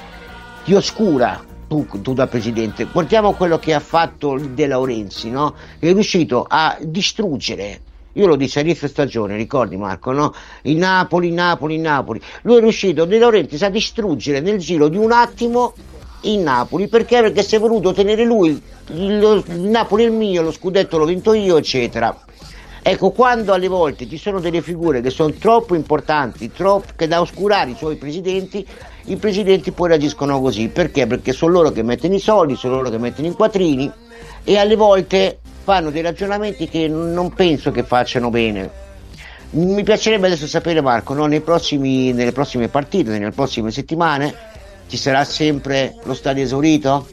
ti 0.65 0.73
oscura 0.73 1.45
tu, 1.69 1.87
tu, 2.01 2.15
da 2.15 2.27
presidente. 2.27 2.85
Guardiamo 2.91 3.35
quello 3.35 3.59
che 3.59 3.75
ha 3.75 3.81
fatto 3.81 4.39
De 4.39 4.67
Laurenzi, 4.67 5.31
no? 5.31 5.55
È 5.79 5.93
riuscito 5.93 6.47
a 6.49 6.79
distruggere 6.81 7.81
io 8.17 8.27
lo 8.27 8.37
dissi 8.37 8.59
all'inizio 8.59 8.89
stagione, 8.89 9.37
ricordi 9.37 9.77
Marco, 9.77 10.11
no? 10.11 10.33
Il 10.63 10.77
Napoli, 10.77 11.31
Napoli, 11.33 11.79
Napoli. 11.79 12.21
Lui 12.43 12.57
è 12.57 12.61
riuscito, 12.61 13.05
De 13.05 13.19
Laurentiis, 13.19 13.63
a 13.63 13.69
distruggere 13.69 14.41
nel 14.41 14.59
giro 14.59 14.89
di 14.89 14.97
un 14.97 15.13
attimo 15.13 15.75
il 16.23 16.39
Napoli. 16.39 16.89
Perché? 16.89 17.21
Perché 17.21 17.43
si 17.43 17.57
è 17.57 17.59
voluto 17.59 17.93
tenere 17.93 18.25
lui, 18.25 18.61
il, 18.93 19.45
il 19.49 19.61
Napoli 19.61 20.05
è 20.05 20.07
il 20.07 20.13
mio, 20.13 20.41
lo 20.41 20.51
scudetto 20.51 20.97
l'ho 20.97 21.05
vinto 21.05 21.35
io, 21.35 21.59
eccetera. 21.59 22.19
Ecco, 22.83 23.11
quando 23.11 23.53
alle 23.53 23.69
volte 23.69 24.09
ci 24.09 24.17
sono 24.17 24.41
delle 24.41 24.63
figure 24.63 25.01
che 25.03 25.11
sono 25.11 25.33
troppo 25.33 25.75
importanti, 25.75 26.53
troppo, 26.53 26.93
che 26.97 27.07
da 27.09 27.21
oscurare 27.21 27.73
i 27.73 27.77
suoi 27.77 27.97
presidenti, 27.97 28.65
i 29.07 29.17
presidenti 29.17 29.73
poi 29.73 29.89
reagiscono 29.89 30.41
così. 30.41 30.69
Perché? 30.69 31.07
Perché 31.07 31.33
sono 31.33 31.53
loro 31.53 31.71
che 31.71 31.83
mettono 31.83 32.15
i 32.15 32.21
soldi, 32.21 32.57
sono 32.57 32.77
loro 32.77 32.89
che 32.89 32.99
mettono 32.99 33.29
i 33.29 33.33
quattrini 33.33 33.91
e 34.45 34.57
alle 34.57 34.77
volte 34.77 35.41
fanno 35.67 35.91
dei 35.91 36.01
ragionamenti 36.01 36.69
che 36.69 36.87
non 36.87 37.35
penso 37.35 37.73
che 37.73 37.83
facciano 37.83 38.31
bene. 38.31 38.71
Mi 39.51 39.83
piacerebbe 39.83 40.29
adesso 40.29 40.47
sapere 40.47 40.81
Marco, 40.81 41.13
no? 41.13 41.29
prossimi, 41.41 42.13
nelle 42.13 42.31
prossime 42.31 42.69
partite, 42.69 43.11
nelle 43.11 43.33
prossime 43.33 43.73
settimane, 43.73 44.33
ci 44.87 44.97
sarà 44.97 45.25
sempre 45.25 45.97
lo 46.05 46.15
stadio 46.15 46.45
esaurito? 46.45 47.09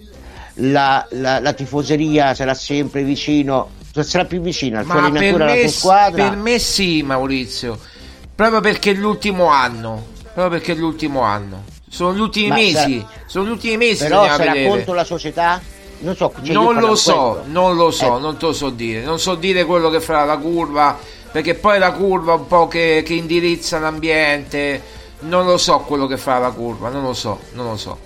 La, 0.58 1.04
la, 1.14 1.40
la 1.40 1.54
tifoseria 1.54 2.36
sarà 2.36 2.54
sempre 2.54 3.02
vicino, 3.02 3.72
sarà 3.92 4.26
più 4.26 4.40
vicina 4.40 4.80
al 4.80 4.86
tuo 4.86 5.00
allenatore 5.00 5.44
alla 5.44 5.56
tua 5.56 5.68
squadra? 5.70 6.30
Per 6.30 6.38
me 6.38 6.60
sì 6.60 7.02
Maurizio, 7.02 7.80
proprio 8.36 8.62
perché 8.62 8.92
è 8.92 8.94
l'ultimo 8.94 9.48
anno, 9.48 10.10
proprio 10.32 10.50
perché 10.50 10.74
è 10.74 10.76
l'ultimo 10.76 11.22
anno. 11.22 11.64
Sono 11.90 12.14
gli 12.14 12.20
ultimi 12.20 12.50
Ma 12.50 12.56
mesi, 12.56 13.00
sarà, 13.00 13.24
sono 13.26 13.46
gli 13.48 13.52
ultimi 13.52 13.78
mesi. 13.78 14.04
Però 14.04 14.26
sarà 14.28 14.54
contro 14.68 14.94
la 14.94 15.04
società? 15.04 15.60
Non, 16.00 16.16
so, 16.16 16.34
cioè 16.44 16.54
non 16.54 16.80
lo 16.80 16.96
so, 16.96 17.44
non 17.46 17.76
lo 17.76 17.92
so, 17.92 18.18
eh. 18.18 18.20
non 18.20 18.38
te 18.38 18.46
lo 18.48 18.54
so 18.54 18.70
dire. 18.70 19.02
Non 19.02 19.20
so 19.20 19.36
dire 19.36 19.66
quello 19.66 19.90
che 19.90 20.02
farà 20.02 20.26
la 20.26 20.38
curva, 20.38 20.98
perché 21.32 21.56
poi 21.56 21.80
la 21.80 21.92
curva 21.92 22.34
un 22.34 22.48
po' 22.48 22.68
che, 22.68 23.04
che 23.06 23.14
indirizza 23.14 23.80
l'ambiente. 23.80 25.02
Non 25.20 25.46
lo 25.46 25.58
so 25.58 25.80
quello 25.80 26.06
che 26.06 26.18
farà 26.18 26.40
la 26.40 26.52
curva, 26.52 26.90
non 26.90 27.04
lo 27.04 27.14
so, 27.14 27.40
non 27.54 27.68
lo 27.68 27.78
so. 27.78 27.98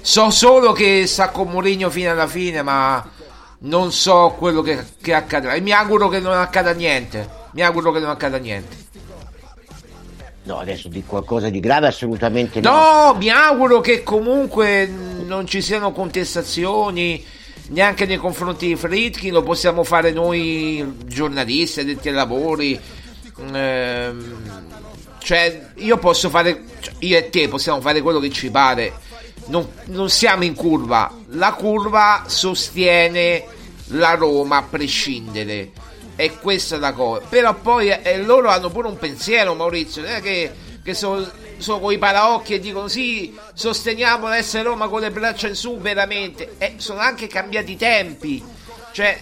So 0.00 0.30
solo 0.30 0.72
che 0.72 1.06
sta 1.06 1.30
con 1.30 1.48
Mourinho 1.48 1.90
fino 1.90 2.10
alla 2.10 2.28
fine, 2.28 2.62
ma 2.62 3.04
non 3.60 3.92
so 3.92 4.34
quello 4.38 4.62
che, 4.62 4.84
che 5.00 5.12
accadrà. 5.12 5.54
E 5.54 5.60
mi 5.60 5.72
auguro 5.72 6.08
che 6.08 6.20
non 6.20 6.32
accada 6.32 6.72
niente. 6.72 7.38
Mi 7.52 7.62
auguro 7.62 7.90
che 7.90 7.98
non 7.98 8.10
accada 8.10 8.38
niente. 8.38 8.76
No, 10.50 10.58
adesso 10.58 10.88
di 10.88 11.04
qualcosa 11.06 11.48
di 11.48 11.60
grave 11.60 11.86
assolutamente 11.86 12.60
no. 12.60 12.70
No, 12.70 13.14
mi 13.16 13.30
auguro 13.30 13.80
che 13.80 14.02
comunque 14.02 14.84
non 14.84 15.46
ci 15.46 15.62
siano 15.62 15.92
contestazioni 15.92 17.24
neanche 17.68 18.04
nei 18.04 18.16
confronti 18.16 18.66
di 18.66 18.74
Fritkin, 18.74 19.32
lo 19.32 19.44
possiamo 19.44 19.84
fare 19.84 20.10
noi 20.10 20.84
giornalisti, 21.04 21.80
addetti 21.80 22.08
ai 22.08 22.14
lavori. 22.14 22.80
Ehm, 23.52 24.38
cioè, 25.18 25.70
io 25.76 25.98
posso 25.98 26.28
fare, 26.30 26.64
cioè, 26.80 26.94
io 26.98 27.16
e 27.16 27.30
te 27.30 27.46
possiamo 27.46 27.80
fare 27.80 28.00
quello 28.02 28.18
che 28.18 28.30
ci 28.30 28.50
pare. 28.50 28.92
Non, 29.46 29.68
non 29.84 30.10
siamo 30.10 30.42
in 30.42 30.56
curva. 30.56 31.14
La 31.28 31.52
curva 31.52 32.24
sostiene 32.26 33.44
la 33.90 34.14
Roma 34.14 34.56
a 34.56 34.62
prescindere. 34.62 35.70
E 36.20 36.36
questa 36.38 36.76
è 36.76 36.78
la 36.78 36.92
cosa. 36.92 37.24
Però 37.26 37.54
poi 37.54 37.88
eh, 37.88 38.18
loro 38.18 38.50
hanno 38.50 38.68
pure 38.68 38.88
un 38.88 38.98
pensiero, 38.98 39.54
Maurizio. 39.54 40.02
Non 40.02 40.10
è 40.10 40.20
che, 40.20 40.52
che 40.84 40.92
sono 40.92 41.26
sono 41.56 41.80
con 41.80 41.92
i 41.92 41.98
paraocchi 41.98 42.54
e 42.54 42.58
dicono 42.58 42.88
sì, 42.88 43.38
sosteniamo 43.54 44.28
l'S 44.28 44.62
Roma 44.62 44.88
con 44.88 45.00
le 45.00 45.10
braccia 45.10 45.48
in 45.48 45.54
su 45.54 45.78
veramente. 45.78 46.56
E 46.58 46.74
sono 46.76 47.00
anche 47.00 47.26
cambiati 47.26 47.72
i 47.72 47.76
tempi. 47.78 48.44
Cioè, 48.92 49.18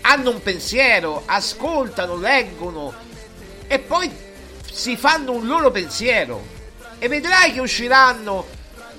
hanno 0.00 0.30
un 0.30 0.42
pensiero, 0.42 1.22
ascoltano, 1.24 2.16
leggono 2.16 2.92
e 3.68 3.78
poi 3.78 4.10
si 4.68 4.96
fanno 4.96 5.30
un 5.30 5.46
loro 5.46 5.70
pensiero. 5.70 6.44
E 6.98 7.06
vedrai 7.06 7.52
che 7.52 7.60
usciranno 7.60 8.44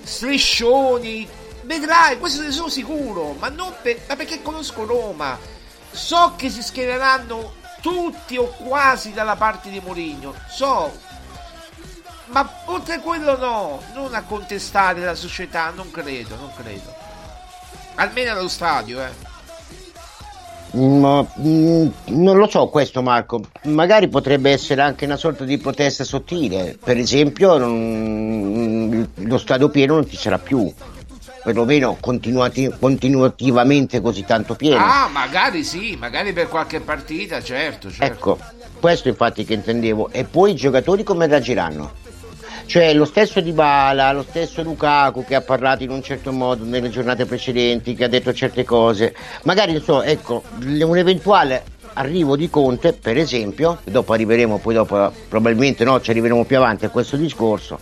striscioni. 0.03 1.27
Vedrai, 1.63 2.17
questo 2.17 2.43
ne 2.43 2.51
sono 2.51 2.69
sicuro. 2.69 3.35
Ma, 3.37 3.49
non 3.49 3.73
per, 3.81 3.99
ma 4.07 4.15
perché 4.15 4.41
conosco 4.41 4.85
Roma. 4.85 5.54
So 5.95 6.33
che 6.35 6.49
si 6.49 6.61
schiereranno 6.61 7.53
tutti 7.81 8.37
o 8.37 8.47
quasi 8.47 9.13
dalla 9.13 9.35
parte 9.35 9.69
di 9.69 9.79
Mourinho. 9.79 10.33
So 10.47 10.91
ma 12.27 12.49
oltre 12.65 12.95
a 12.95 12.99
quello 12.99 13.37
no, 13.37 13.81
non 13.93 14.13
a 14.15 14.23
contestare 14.23 15.01
la 15.01 15.15
società, 15.15 15.71
non 15.75 15.91
credo, 15.91 16.35
non 16.35 16.49
credo. 16.55 16.93
Almeno 17.95 18.31
allo 18.31 18.47
stadio, 18.47 19.01
eh. 19.01 19.33
Ma, 20.71 21.25
mm, 21.39 21.87
non 22.07 22.37
lo 22.37 22.49
so 22.49 22.67
questo 22.67 23.01
Marco, 23.01 23.41
magari 23.63 24.09
potrebbe 24.09 24.51
essere 24.51 24.81
anche 24.81 25.05
una 25.05 25.15
sorta 25.15 25.45
di 25.45 25.57
protesta 25.57 26.03
sottile, 26.03 26.77
per 26.83 26.97
esempio 26.97 27.57
non, 27.57 29.09
lo 29.13 29.37
stadio 29.37 29.69
pieno 29.69 29.93
non 29.93 30.09
ci 30.09 30.17
sarà 30.17 30.37
più, 30.37 30.69
perlomeno 31.45 31.95
continuati, 31.99 32.73
continuativamente 32.79 34.01
così 34.01 34.25
tanto 34.25 34.55
pieno. 34.55 34.83
Ah, 34.83 35.07
magari 35.07 35.63
sì, 35.63 35.95
magari 35.95 36.33
per 36.33 36.47
qualche 36.47 36.79
partita, 36.79 37.39
certo, 37.43 37.91
certo. 37.91 38.03
Ecco, 38.03 38.39
questo 38.79 39.09
infatti 39.09 39.45
che 39.45 39.53
intendevo. 39.53 40.09
E 40.11 40.23
poi 40.23 40.51
i 40.51 40.55
giocatori 40.55 41.03
come 41.03 41.27
reagiranno? 41.27 42.03
Cioè 42.65 42.95
lo 42.95 43.05
stesso 43.05 43.41
Dybala, 43.41 44.11
lo 44.11 44.25
stesso 44.27 44.63
Lukaku 44.63 45.23
che 45.23 45.35
ha 45.35 45.41
parlato 45.41 45.83
in 45.83 45.91
un 45.91 46.01
certo 46.01 46.31
modo 46.31 46.63
nelle 46.63 46.89
giornate 46.89 47.27
precedenti, 47.27 47.93
che 47.93 48.05
ha 48.05 48.09
detto 48.09 48.33
certe 48.33 48.63
cose, 48.63 49.15
magari 49.43 49.75
insomma, 49.75 50.03
ecco, 50.05 50.41
un 50.63 50.97
eventuale 50.97 51.63
arrivo 51.93 52.35
di 52.35 52.49
Conte, 52.49 52.93
per 52.93 53.17
esempio, 53.17 53.77
dopo 53.83 54.13
arriveremo 54.13 54.57
poi 54.57 54.73
dopo 54.73 55.11
probabilmente 55.29 55.83
no, 55.83 56.01
ci 56.01 56.09
arriveremo 56.09 56.43
più 56.43 56.57
avanti 56.57 56.85
a 56.85 56.89
questo 56.89 57.17
discorso. 57.17 57.79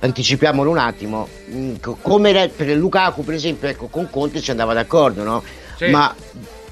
Anticipiamolo 0.00 0.70
un 0.70 0.78
attimo, 0.78 1.26
mm, 1.50 1.74
come 2.02 2.50
per 2.54 2.68
Lukaku 2.68 3.24
per 3.24 3.34
esempio, 3.34 3.68
ecco, 3.68 3.88
con 3.88 4.08
Conte 4.08 4.40
ci 4.40 4.52
andava 4.52 4.72
d'accordo, 4.72 5.24
no? 5.24 5.42
Sì. 5.76 5.88
Ma 5.88 6.14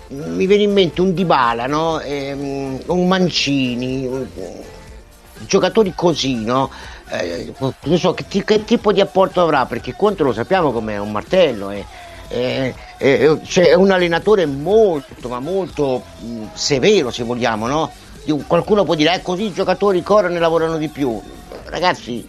mi 0.09 0.47
viene 0.47 0.63
in 0.63 0.73
mente 0.73 1.01
un 1.01 1.13
Dybala, 1.13 1.67
no? 1.67 2.01
Ehm, 2.01 2.79
un 2.87 3.09
Mancini, 3.09 4.09
giocatori 5.47 5.93
così, 5.95 6.45
no? 6.45 6.71
Eh, 7.09 7.53
non 7.59 7.99
so 7.99 8.15
che, 8.15 8.27
t- 8.29 8.45
che, 8.45 8.65
tipo 8.65 8.93
di 8.93 9.01
apporto 9.01 9.41
avrà, 9.41 9.67
perché 9.67 9.95
Conte 9.97 10.23
lo 10.23 10.33
sappiamo 10.33 10.71
com'è, 10.71 10.99
un 10.99 11.11
martello, 11.11 11.71
è, 11.71 11.85
è, 12.29 12.73
è, 12.97 13.37
cioè, 13.45 13.69
è 13.71 13.75
un 13.75 13.91
allenatore 13.91 14.47
molto, 14.47 15.29
ma 15.29 15.41
molto 15.41 16.05
mh, 16.21 16.45
severo 16.55 17.11
se 17.11 17.25
vogliamo, 17.25 17.67
no? 17.67 17.91
Qualcuno 18.47 18.85
può 18.85 18.95
dire, 18.95 19.15
eh, 19.15 19.23
così 19.23 19.45
i 19.45 19.53
giocatori 19.53 20.03
corrono 20.03 20.37
e 20.37 20.39
lavorano 20.39 20.79
di 20.79 20.89
più. 20.89 21.21
Ragazzi, 21.65 22.27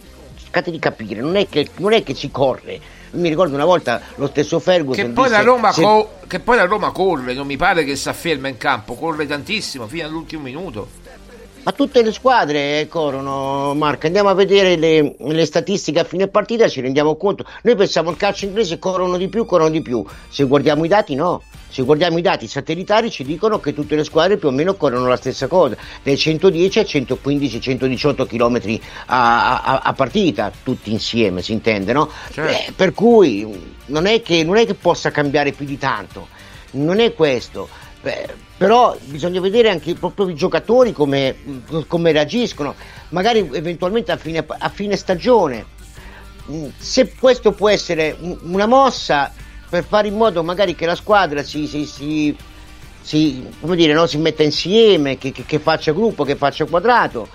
cercate 0.48 0.70
di 0.70 0.78
capire, 0.78 1.20
non 1.20 1.36
è 1.36 1.46
che, 1.48 1.68
non 1.76 1.92
è 1.92 2.02
che 2.02 2.14
si 2.14 2.30
corre, 2.30 2.80
mi 3.12 3.28
ricordo 3.28 3.54
una 3.54 3.64
volta 3.64 4.00
lo 4.16 4.26
stesso 4.26 4.58
Ferguson 4.58 5.04
che 5.04 5.10
poi, 5.10 5.28
disse, 5.28 5.42
Roma 5.42 5.72
se... 5.72 5.82
co- 5.82 6.12
che 6.26 6.40
poi 6.40 6.56
la 6.56 6.64
Roma 6.64 6.90
corre 6.90 7.34
non 7.34 7.46
mi 7.46 7.56
pare 7.56 7.84
che 7.84 7.96
si 7.96 8.08
afferma 8.08 8.48
in 8.48 8.56
campo 8.56 8.94
corre 8.94 9.26
tantissimo 9.26 9.86
fino 9.86 10.06
all'ultimo 10.06 10.42
minuto 10.42 10.88
ma 11.68 11.72
tutte 11.72 12.02
le 12.02 12.12
squadre 12.12 12.80
eh, 12.80 12.88
corrono, 12.88 13.74
Marco. 13.74 14.06
Andiamo 14.06 14.30
a 14.30 14.34
vedere 14.34 14.76
le, 14.76 15.16
le, 15.18 15.44
statistiche 15.44 15.98
a 15.98 16.04
fine 16.04 16.26
partita, 16.26 16.66
ci 16.66 16.80
rendiamo 16.80 17.14
conto. 17.16 17.44
Noi 17.62 17.76
pensiamo 17.76 18.08
al 18.08 18.16
calcio 18.16 18.46
inglese 18.46 18.78
corrono 18.78 19.18
di 19.18 19.28
più, 19.28 19.44
corrono 19.44 19.68
di 19.68 19.82
più. 19.82 20.02
Se 20.30 20.44
guardiamo 20.44 20.86
i 20.86 20.88
dati, 20.88 21.14
no. 21.14 21.42
Se 21.68 21.82
guardiamo 21.82 22.16
i 22.16 22.22
dati 22.22 22.48
satellitari 22.48 23.10
ci 23.10 23.22
dicono 23.22 23.60
che 23.60 23.74
tutte 23.74 23.96
le 23.96 24.04
squadre 24.04 24.38
più 24.38 24.48
o 24.48 24.50
meno 24.50 24.76
corrono 24.76 25.08
la 25.08 25.16
stessa 25.16 25.46
cosa, 25.46 25.76
dai 26.02 26.16
110 26.16 26.78
ai 26.78 26.84
115-118 26.86 28.26
km 28.26 28.80
a, 29.04 29.62
a, 29.62 29.80
a, 29.80 29.92
partita, 29.92 30.50
tutti 30.62 30.90
insieme, 30.90 31.42
si 31.42 31.52
intende, 31.52 31.92
no? 31.92 32.08
Certo. 32.30 32.70
Eh, 32.70 32.72
per 32.74 32.94
cui 32.94 33.46
non 33.86 34.06
è, 34.06 34.22
che, 34.22 34.42
non 34.42 34.56
è 34.56 34.64
che 34.64 34.72
possa 34.72 35.10
cambiare 35.10 35.52
più 35.52 35.66
di 35.66 35.76
tanto, 35.76 36.28
non 36.70 36.98
è 36.98 37.12
questo. 37.12 37.68
Beh, 38.00 38.46
però 38.58 38.96
bisogna 39.04 39.40
vedere 39.40 39.70
anche 39.70 39.94
proprio 39.94 40.28
i 40.28 40.34
giocatori 40.34 40.92
come, 40.92 41.36
come 41.86 42.10
reagiscono, 42.10 42.74
magari 43.10 43.48
eventualmente 43.52 44.10
a 44.10 44.16
fine, 44.16 44.44
a 44.46 44.68
fine, 44.68 44.96
stagione. 44.96 45.64
Mm, 46.50 46.66
se 46.76 47.14
questo 47.14 47.52
può 47.52 47.68
essere 47.68 48.16
una 48.42 48.66
mossa 48.66 49.32
per 49.68 49.84
fare 49.84 50.08
in 50.08 50.16
modo 50.16 50.42
magari 50.42 50.74
che 50.74 50.86
la 50.86 50.96
squadra 50.96 51.44
si, 51.44 51.68
si, 51.68 51.86
si, 51.86 52.36
si, 53.00 53.46
dire, 53.62 53.92
no? 53.92 54.06
si 54.06 54.18
metta 54.18 54.42
insieme, 54.42 55.18
che, 55.18 55.30
che, 55.30 55.44
che 55.44 55.60
faccia 55.60 55.92
gruppo, 55.92 56.24
che 56.24 56.34
faccia 56.34 56.64
quadrato, 56.64 57.28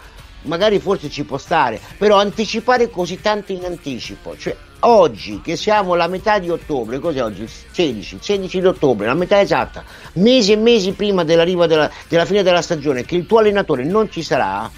magari 0.43 0.79
forse 0.79 1.09
ci 1.09 1.23
può 1.23 1.37
stare, 1.37 1.79
però 1.97 2.17
anticipare 2.17 2.89
così 2.89 3.19
tanto 3.21 3.51
in 3.51 3.65
anticipo, 3.65 4.37
cioè 4.37 4.55
oggi 4.81 5.41
che 5.41 5.55
siamo 5.55 5.93
alla 5.93 6.07
metà 6.07 6.39
di 6.39 6.49
ottobre, 6.49 6.99
cos'è 6.99 7.23
oggi? 7.23 7.43
Il 7.43 7.49
16, 7.71 8.17
16 8.21 8.59
di 8.59 8.65
ottobre, 8.65 9.07
la 9.07 9.13
metà 9.13 9.39
esatta, 9.39 9.83
mesi 10.13 10.51
e 10.51 10.57
mesi 10.57 10.93
prima 10.93 11.23
dell'arrivo 11.23 11.65
della, 11.65 11.89
della 12.07 12.25
fine 12.25 12.43
della 12.43 12.61
stagione, 12.61 13.05
che 13.05 13.15
il 13.15 13.25
tuo 13.25 13.39
allenatore 13.39 13.83
non 13.83 14.09
ci 14.11 14.23
sarà, 14.23 14.69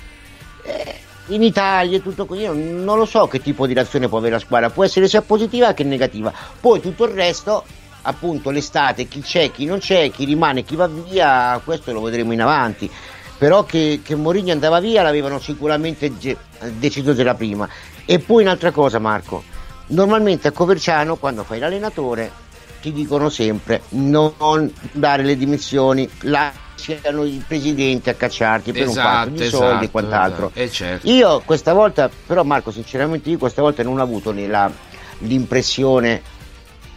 eh, 0.64 0.96
in 1.28 1.42
Italia 1.42 1.98
e 1.98 2.02
tutto 2.02 2.26
così, 2.26 2.46
non 2.46 2.98
lo 2.98 3.06
so 3.06 3.28
che 3.28 3.42
tipo 3.42 3.66
di 3.66 3.74
reazione 3.74 4.08
può 4.08 4.20
avere 4.20 4.34
la 4.34 4.40
squadra, 4.40 4.70
può 4.70 4.84
essere 4.84 5.08
sia 5.08 5.22
positiva 5.22 5.74
che 5.74 5.84
negativa, 5.84 6.32
poi 6.60 6.80
tutto 6.80 7.06
il 7.06 7.12
resto 7.12 7.64
appunto 8.08 8.52
l'estate, 8.52 9.08
chi 9.08 9.22
c'è, 9.22 9.52
chi 9.52 9.66
non 9.66 9.80
c'è, 9.80 10.12
chi 10.12 10.26
rimane, 10.26 10.64
chi 10.64 10.76
va 10.76 10.88
via, 10.88 11.60
questo 11.64 11.92
lo 11.92 12.02
vedremo 12.02 12.34
in 12.34 12.42
avanti. 12.42 12.90
Però 13.38 13.64
che, 13.64 14.02
che 14.04 14.16
Mourinho 14.16 14.52
andava 14.52 14.80
via 14.80 15.02
l'avevano 15.02 15.40
sicuramente 15.40 16.12
deciso 16.78 17.14
già 17.14 17.34
prima. 17.34 17.68
E 18.06 18.20
poi 18.20 18.44
un'altra 18.44 18.72
cosa, 18.72 19.00
Marco 19.00 19.44
Normalmente 19.88 20.48
a 20.48 20.52
Coverciano, 20.52 21.16
quando 21.16 21.44
fai 21.44 21.60
l'allenatore, 21.60 22.32
ti 22.82 22.92
dicono 22.92 23.30
sempre 23.30 23.84
non 23.90 24.72
dare 24.92 25.24
le 25.24 25.38
dimissioni, 25.38 26.10
lasciano 26.22 27.24
i 27.24 27.44
presidenti 27.46 28.10
a 28.10 28.16
cacciarti 28.16 28.72
per 28.72 28.84
esatto, 28.84 28.98
un 28.98 29.04
fatto 29.04 29.30
di 29.30 29.44
esatto, 29.44 29.64
soldi 29.64 29.86
e 29.86 29.92
quant'altro. 29.92 30.52
Esatto. 30.54 30.74
certo. 30.74 31.10
Io 31.12 31.42
questa 31.46 31.74
volta, 31.74 32.10
però 32.26 32.44
Marco, 32.44 32.72
sinceramente 32.72 33.30
io 33.30 33.38
questa 33.38 33.62
volta 33.62 33.84
non 33.84 34.00
ho 34.00 34.02
avuto 34.02 34.34
la, 34.36 34.72
l'impressione, 35.20 36.22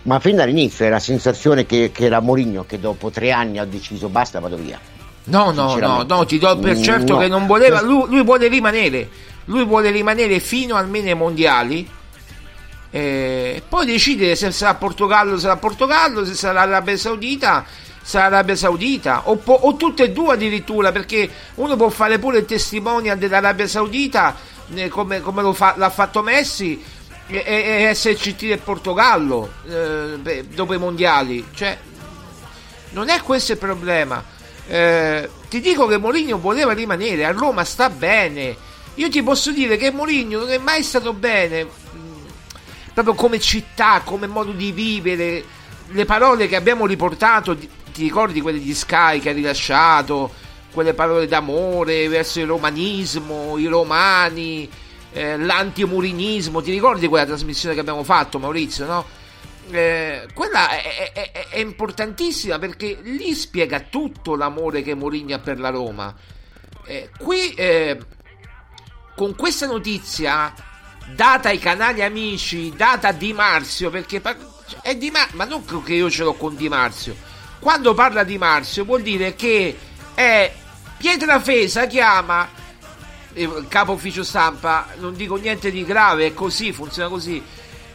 ma 0.02 0.18
fin 0.18 0.36
dall'inizio 0.36 0.86
era 0.86 0.94
la 0.94 1.00
sensazione 1.00 1.66
che, 1.66 1.90
che 1.92 2.06
era 2.06 2.20
Mourinho 2.20 2.64
che 2.64 2.80
dopo 2.80 3.10
tre 3.10 3.32
anni 3.32 3.58
ha 3.58 3.66
deciso 3.66 4.08
basta, 4.08 4.40
vado 4.40 4.56
via. 4.56 4.80
No, 5.28 5.50
no, 5.50 5.76
no, 5.76 6.04
no, 6.08 6.24
ti 6.24 6.38
do 6.38 6.58
per 6.58 6.80
certo 6.80 7.14
no. 7.14 7.18
che 7.20 7.28
non 7.28 7.46
voleva, 7.46 7.82
lui, 7.82 8.06
lui 8.08 8.24
vuole 8.24 8.48
rimanere, 8.48 9.08
lui 9.46 9.64
vuole 9.64 9.90
rimanere 9.90 10.40
fino 10.40 10.74
almeno 10.76 11.08
ai 11.08 11.14
mondiali 11.14 11.88
e 12.90 13.62
poi 13.68 13.84
decide 13.84 14.34
se 14.34 14.50
sarà 14.50 14.74
Portogallo 14.74 15.38
sarà 15.38 15.56
Portogallo, 15.56 16.24
se 16.24 16.34
sarà 16.34 16.62
Arabia 16.62 16.96
Saudita 16.96 17.64
sarà 18.00 18.26
Arabia 18.26 18.56
Saudita 18.56 19.28
o, 19.28 19.36
po- 19.36 19.58
o, 19.60 19.76
tutte 19.76 20.04
e 20.04 20.12
due 20.12 20.32
addirittura 20.32 20.90
perché 20.90 21.28
uno 21.56 21.76
può 21.76 21.90
fare 21.90 22.18
pure 22.18 22.38
il 22.38 22.44
testimonial 22.46 23.18
dell'Arabia 23.18 23.66
Saudita 23.66 24.34
eh, 24.72 24.88
come, 24.88 25.20
come 25.20 25.52
fa- 25.52 25.74
l'ha 25.76 25.90
fatto 25.90 26.22
Messi 26.22 26.82
e, 27.26 27.36
e 27.90 27.94
SCT 27.94 28.46
del 28.46 28.60
Portogallo 28.60 29.50
eh, 29.68 30.46
dopo 30.54 30.72
i 30.72 30.78
mondiali 30.78 31.46
cioè 31.52 31.76
non 32.92 33.10
è 33.10 33.20
questo 33.20 33.52
il 33.52 33.58
problema 33.58 34.36
eh, 34.68 35.28
ti 35.48 35.60
dico 35.60 35.86
che 35.86 35.98
Mourinho 35.98 36.38
voleva 36.38 36.72
rimanere 36.72 37.24
a 37.24 37.32
Roma 37.32 37.64
sta 37.64 37.90
bene 37.90 38.56
io 38.94 39.08
ti 39.08 39.22
posso 39.22 39.50
dire 39.50 39.76
che 39.76 39.90
Mourinho 39.90 40.40
non 40.40 40.50
è 40.50 40.58
mai 40.58 40.82
stato 40.82 41.12
bene 41.12 41.66
proprio 42.92 43.14
come 43.14 43.38
città, 43.38 44.00
come 44.04 44.26
modo 44.26 44.50
di 44.50 44.72
vivere, 44.72 45.44
le 45.90 46.04
parole 46.04 46.48
che 46.48 46.56
abbiamo 46.56 46.84
riportato, 46.84 47.56
ti 47.56 47.68
ricordi 48.02 48.40
quelle 48.40 48.58
di 48.58 48.74
Sky 48.74 49.20
che 49.20 49.30
ha 49.30 49.32
rilasciato, 49.32 50.32
quelle 50.72 50.94
parole 50.94 51.28
d'amore 51.28 52.08
verso 52.08 52.40
il 52.40 52.46
romanismo, 52.46 53.56
i 53.56 53.66
romani, 53.66 54.68
eh, 55.12 55.36
l'antimurinismo, 55.36 56.60
ti 56.60 56.72
ricordi 56.72 57.06
quella 57.06 57.24
trasmissione 57.24 57.74
che 57.74 57.80
abbiamo 57.80 58.02
fatto 58.02 58.40
Maurizio, 58.40 58.84
no? 58.84 59.04
Eh, 59.70 60.26
quella 60.32 60.70
è, 60.70 61.12
è, 61.12 61.48
è, 61.50 61.58
importantissima 61.58 62.58
perché 62.58 62.98
lì 63.02 63.34
spiega 63.34 63.80
tutto 63.80 64.34
l'amore 64.34 64.82
che 64.82 64.94
Mourinho 64.94 65.34
ha 65.34 65.38
per 65.38 65.58
la 65.60 65.70
Roma. 65.70 66.14
Eh, 66.86 67.10
qui 67.18 67.52
eh, 67.54 67.98
con 69.14 69.34
questa 69.36 69.66
notizia 69.66 70.54
data 71.14 71.48
ai 71.48 71.58
canali 71.58 72.02
amici, 72.02 72.72
data 72.74 73.08
a 73.08 73.12
Di 73.12 73.32
Marzio, 73.32 73.90
perché 73.90 74.22
è 74.82 74.96
Di 74.96 75.10
Marzio, 75.10 75.36
ma 75.36 75.44
non 75.44 75.64
che 75.82 75.94
io 75.94 76.10
ce 76.10 76.22
l'ho 76.22 76.34
con 76.34 76.56
Di 76.56 76.68
Marzio. 76.68 77.16
Quando 77.58 77.92
parla 77.92 78.22
di 78.22 78.38
Marzio 78.38 78.84
vuol 78.84 79.02
dire 79.02 79.34
che 79.34 79.76
è 80.14 80.52
Pietrafesa 80.96 81.86
chiama 81.86 82.48
il 83.34 83.66
capo 83.68 83.92
ufficio 83.92 84.24
stampa, 84.24 84.88
non 84.98 85.14
dico 85.14 85.36
niente 85.36 85.70
di 85.70 85.84
grave, 85.84 86.26
è 86.26 86.34
così, 86.34 86.72
funziona 86.72 87.08
così. 87.08 87.42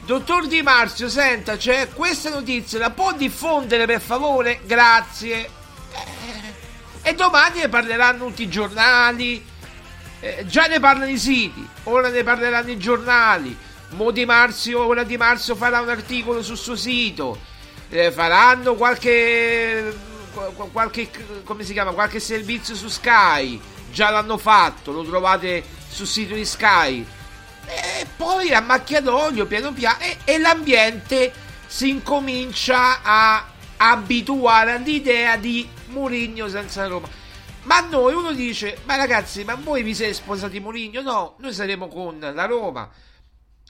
Dottor 0.06 0.48
Di 0.48 0.62
Marzio, 0.62 1.08
senta, 1.08 1.56
c'è 1.56 1.88
questa 1.94 2.30
notizia, 2.30 2.78
la 2.78 2.90
può 2.90 3.14
diffondere 3.14 3.86
per 3.86 4.02
favore? 4.02 4.60
Grazie. 4.66 5.50
E 7.02 7.16
domani 7.16 7.62
ne 7.62 7.70
parleranno 7.70 8.26
tutti 8.26 8.44
i 8.44 8.50
giornali, 8.50 9.42
eh, 10.20 10.44
già 10.46 10.66
ne 10.66 10.82
parlano 10.82 11.10
i 11.10 11.18
siti, 11.18 11.66
ora 11.84 12.10
ne 12.10 12.22
parleranno 12.22 12.72
i 12.72 12.78
giornali. 12.78 13.58
Mo 13.92 14.12
di 14.12 14.26
Marzio, 14.26 14.86
ora 14.86 15.04
Di 15.04 15.16
Marzio 15.16 15.56
farà 15.56 15.80
un 15.80 15.90
articolo 15.90 16.44
sul 16.44 16.58
suo 16.58 16.76
sito. 16.76 17.40
Eh, 17.90 18.12
faranno 18.12 18.74
qualche, 18.76 19.96
qualche, 20.72 21.10
come 21.46 21.64
si 21.64 21.72
chiama, 21.72 21.92
qualche 21.92 22.20
servizio 22.20 22.76
su 22.76 22.90
Sky. 22.90 23.58
Già 23.90 24.10
l'hanno 24.10 24.38
fatto, 24.38 24.92
lo 24.92 25.04
trovate 25.04 25.64
sul 25.88 26.08
sito 26.08 26.34
di 26.34 26.44
Sky. 26.44 27.06
E 27.76 28.08
poi 28.16 28.54
a 28.54 28.62
macchia 28.62 29.02
d'olio 29.02 29.46
piano 29.46 29.72
piano 29.74 30.00
e, 30.00 30.18
e 30.24 30.38
l'ambiente 30.40 31.32
si 31.66 31.90
incomincia 31.90 33.02
a 33.02 33.48
abituare 33.78 34.72
all'idea 34.74 35.38
di 35.38 35.68
Murigno 35.88 36.48
senza 36.48 36.88
Roma. 36.88 37.08
Ma 37.64 37.80
noi 37.82 38.14
uno 38.14 38.34
dice: 38.34 38.80
Ma 38.86 38.96
ragazzi, 38.96 39.44
ma 39.44 39.56
voi 39.56 39.84
vi 39.84 39.96
siete 39.96 40.14
sposati 40.14 40.60
Murigno? 40.60 41.02
No, 41.02 41.36
noi 41.40 41.54
saremo 41.54 41.88
con 41.88 42.20
la 42.20 42.46
Roma. 42.46 42.90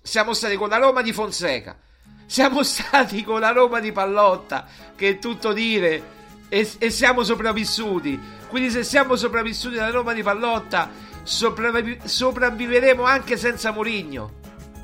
Siamo 0.01 0.33
stati 0.33 0.55
con 0.55 0.69
la 0.69 0.77
Roma 0.77 1.01
di 1.01 1.13
Fonseca. 1.13 1.77
Siamo 2.25 2.61
stati 2.63 3.23
con 3.23 3.39
la 3.39 3.51
Roma 3.51 3.79
di 3.79 3.91
Pallotta, 3.91 4.67
che 4.95 5.09
è 5.09 5.19
tutto 5.19 5.53
dire, 5.53 6.03
e, 6.49 6.69
e 6.77 6.89
siamo 6.89 7.23
sopravvissuti. 7.23 8.19
Quindi, 8.47 8.69
se 8.69 8.83
siamo 8.83 9.15
sopravvissuti 9.15 9.77
alla 9.77 9.91
Roma 9.91 10.13
di 10.13 10.23
Pallotta, 10.23 10.89
sopravvi- 11.23 11.99
sopravviveremo 12.03 13.03
anche 13.03 13.37
senza 13.37 13.71
Murigno. 13.71 14.41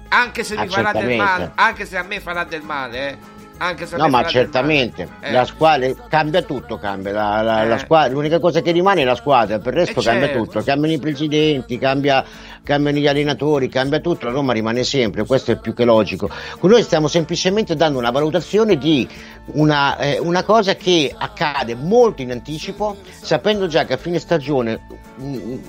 Anche 0.10 0.44
se 0.44 0.56
Ah, 0.56 0.64
mi 0.64 0.70
farà 0.70 0.92
del 0.92 1.18
male, 1.18 1.52
anche 1.56 1.86
se 1.86 1.96
a 1.98 2.04
me 2.04 2.20
farà 2.20 2.44
del 2.44 2.62
male, 2.64 3.10
eh. 3.10 3.18
Anche 3.62 3.86
se 3.86 3.98
No, 3.98 4.08
ma 4.08 4.24
certamente. 4.26 5.08
Eh. 5.20 5.34
la 5.34 5.44
squadra 5.44 5.92
cambia 6.08 6.42
tutto, 6.44 6.78
cambia 6.78 7.12
la, 7.12 7.42
la- 7.42 7.64
la 7.66 7.76
Eh. 7.76 7.80
squadra, 7.80 8.14
l'unica 8.14 8.40
cosa 8.40 8.62
che 8.62 8.72
rimane 8.72 9.02
è 9.02 9.04
la 9.04 9.16
squadra, 9.16 9.60
per 9.60 9.74
il 9.74 9.80
resto 9.80 10.00
Eh, 10.00 10.04
cambia 10.04 10.28
certo. 10.28 10.44
tutto, 10.46 10.64
cambiano 10.64 10.96
i 10.96 10.98
presidenti, 11.00 11.78
cambia- 11.78 12.24
cambiano 12.64 12.98
gli 12.98 13.08
allenatori, 13.08 13.68
cambia 13.68 14.00
tutto, 14.00 14.28
la 14.28 14.32
Roma 14.32 14.54
rimane 14.54 14.86
sempre, 14.86 15.26
questo 15.26 15.52
è 15.52 15.60
più 15.60 15.74
che 15.74 15.84
logico. 15.84 16.30
Noi 16.62 16.82
stiamo 16.84 17.10
semplicemente 17.10 17.76
dando 17.76 18.00
una 18.00 18.12
valutazione 18.12 18.78
di 18.78 19.06
una, 19.52 19.98
eh, 19.98 20.18
una 20.20 20.44
cosa 20.44 20.76
che 20.76 21.14
accade 21.16 21.76
molto 21.76 22.22
in 22.22 22.32
anticipo, 22.32 22.96
sapendo 23.12 23.68
già 23.68 23.84
che 23.84 23.94
a 23.94 23.98
fine 23.98 24.20
stagione 24.20 24.80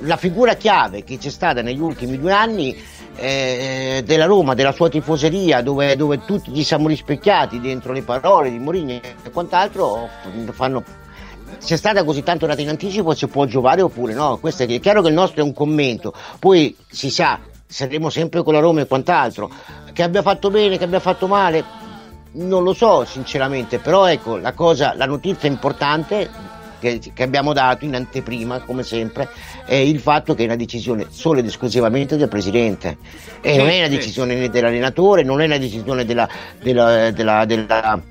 la 0.00 0.16
figura 0.16 0.54
chiave 0.54 1.02
che 1.02 1.18
c'è 1.18 1.30
stata 1.30 1.60
negli 1.62 1.80
ultimi 1.80 2.18
due 2.18 2.32
anni 2.32 2.76
eh, 3.16 4.02
della 4.04 4.26
Roma, 4.26 4.54
della 4.54 4.72
sua 4.72 4.88
tifoseria, 4.88 5.60
dove, 5.62 5.96
dove 5.96 6.24
tutti 6.24 6.54
ci 6.54 6.62
siamo 6.62 6.88
rispecchiati 6.88 7.60
dentro 7.60 7.92
le 7.92 8.02
parole 8.02 8.50
di 8.50 8.58
Mourinho 8.58 8.92
e 8.92 9.30
quant'altro, 9.32 10.08
fanno 10.52 10.84
c'è 11.58 11.76
stata 11.76 12.04
così 12.04 12.22
tanto 12.22 12.46
data 12.46 12.60
in 12.60 12.68
anticipo 12.68 13.12
se 13.12 13.26
può 13.26 13.44
giovare 13.44 13.82
oppure 13.82 14.14
no? 14.14 14.38
Questo 14.38 14.62
è 14.62 14.66
è 14.66 14.80
chiaro 14.80 15.02
che 15.02 15.08
il 15.08 15.14
nostro 15.14 15.40
è 15.40 15.44
un 15.44 15.52
commento. 15.52 16.14
Poi 16.38 16.76
si 16.88 17.10
sa 17.10 17.40
saremo 17.66 18.08
sempre 18.08 18.42
con 18.42 18.54
la 18.54 18.60
Roma 18.60 18.82
e 18.82 18.86
quant'altro. 18.86 19.50
Che 19.92 20.02
abbia 20.02 20.22
fatto 20.22 20.50
bene 20.50 20.78
che 20.78 20.84
abbia 20.84 21.00
fatto 21.00 21.26
male 21.26 21.64
non 22.32 22.62
lo 22.62 22.72
so 22.72 23.04
sinceramente. 23.04 23.78
Però 23.78 24.06
ecco 24.06 24.36
la 24.36 24.52
cosa 24.52 24.94
la 24.94 25.06
notizia 25.06 25.48
importante 25.48 26.30
che, 26.80 26.98
che 27.14 27.22
abbiamo 27.22 27.52
dato 27.52 27.84
in 27.84 27.94
anteprima 27.94 28.60
come 28.60 28.82
sempre 28.82 29.28
è 29.64 29.74
il 29.76 30.00
fatto 30.00 30.34
che 30.34 30.42
è 30.42 30.46
una 30.46 30.56
decisione 30.56 31.06
solo 31.10 31.38
ed 31.38 31.46
esclusivamente 31.46 32.16
del 32.16 32.28
presidente. 32.28 32.96
E 33.40 33.52
Sì, 33.52 33.58
non 33.58 33.68
è 33.68 33.78
una 33.78 33.88
decisione 33.88 34.34
né 34.34 34.48
dell'allenatore 34.48 35.22
non 35.22 35.40
è 35.40 35.44
una 35.44 35.58
decisione 35.58 36.04
della, 36.04 36.28
della- 36.60 37.10
della- 37.12 37.44
della 37.44 38.02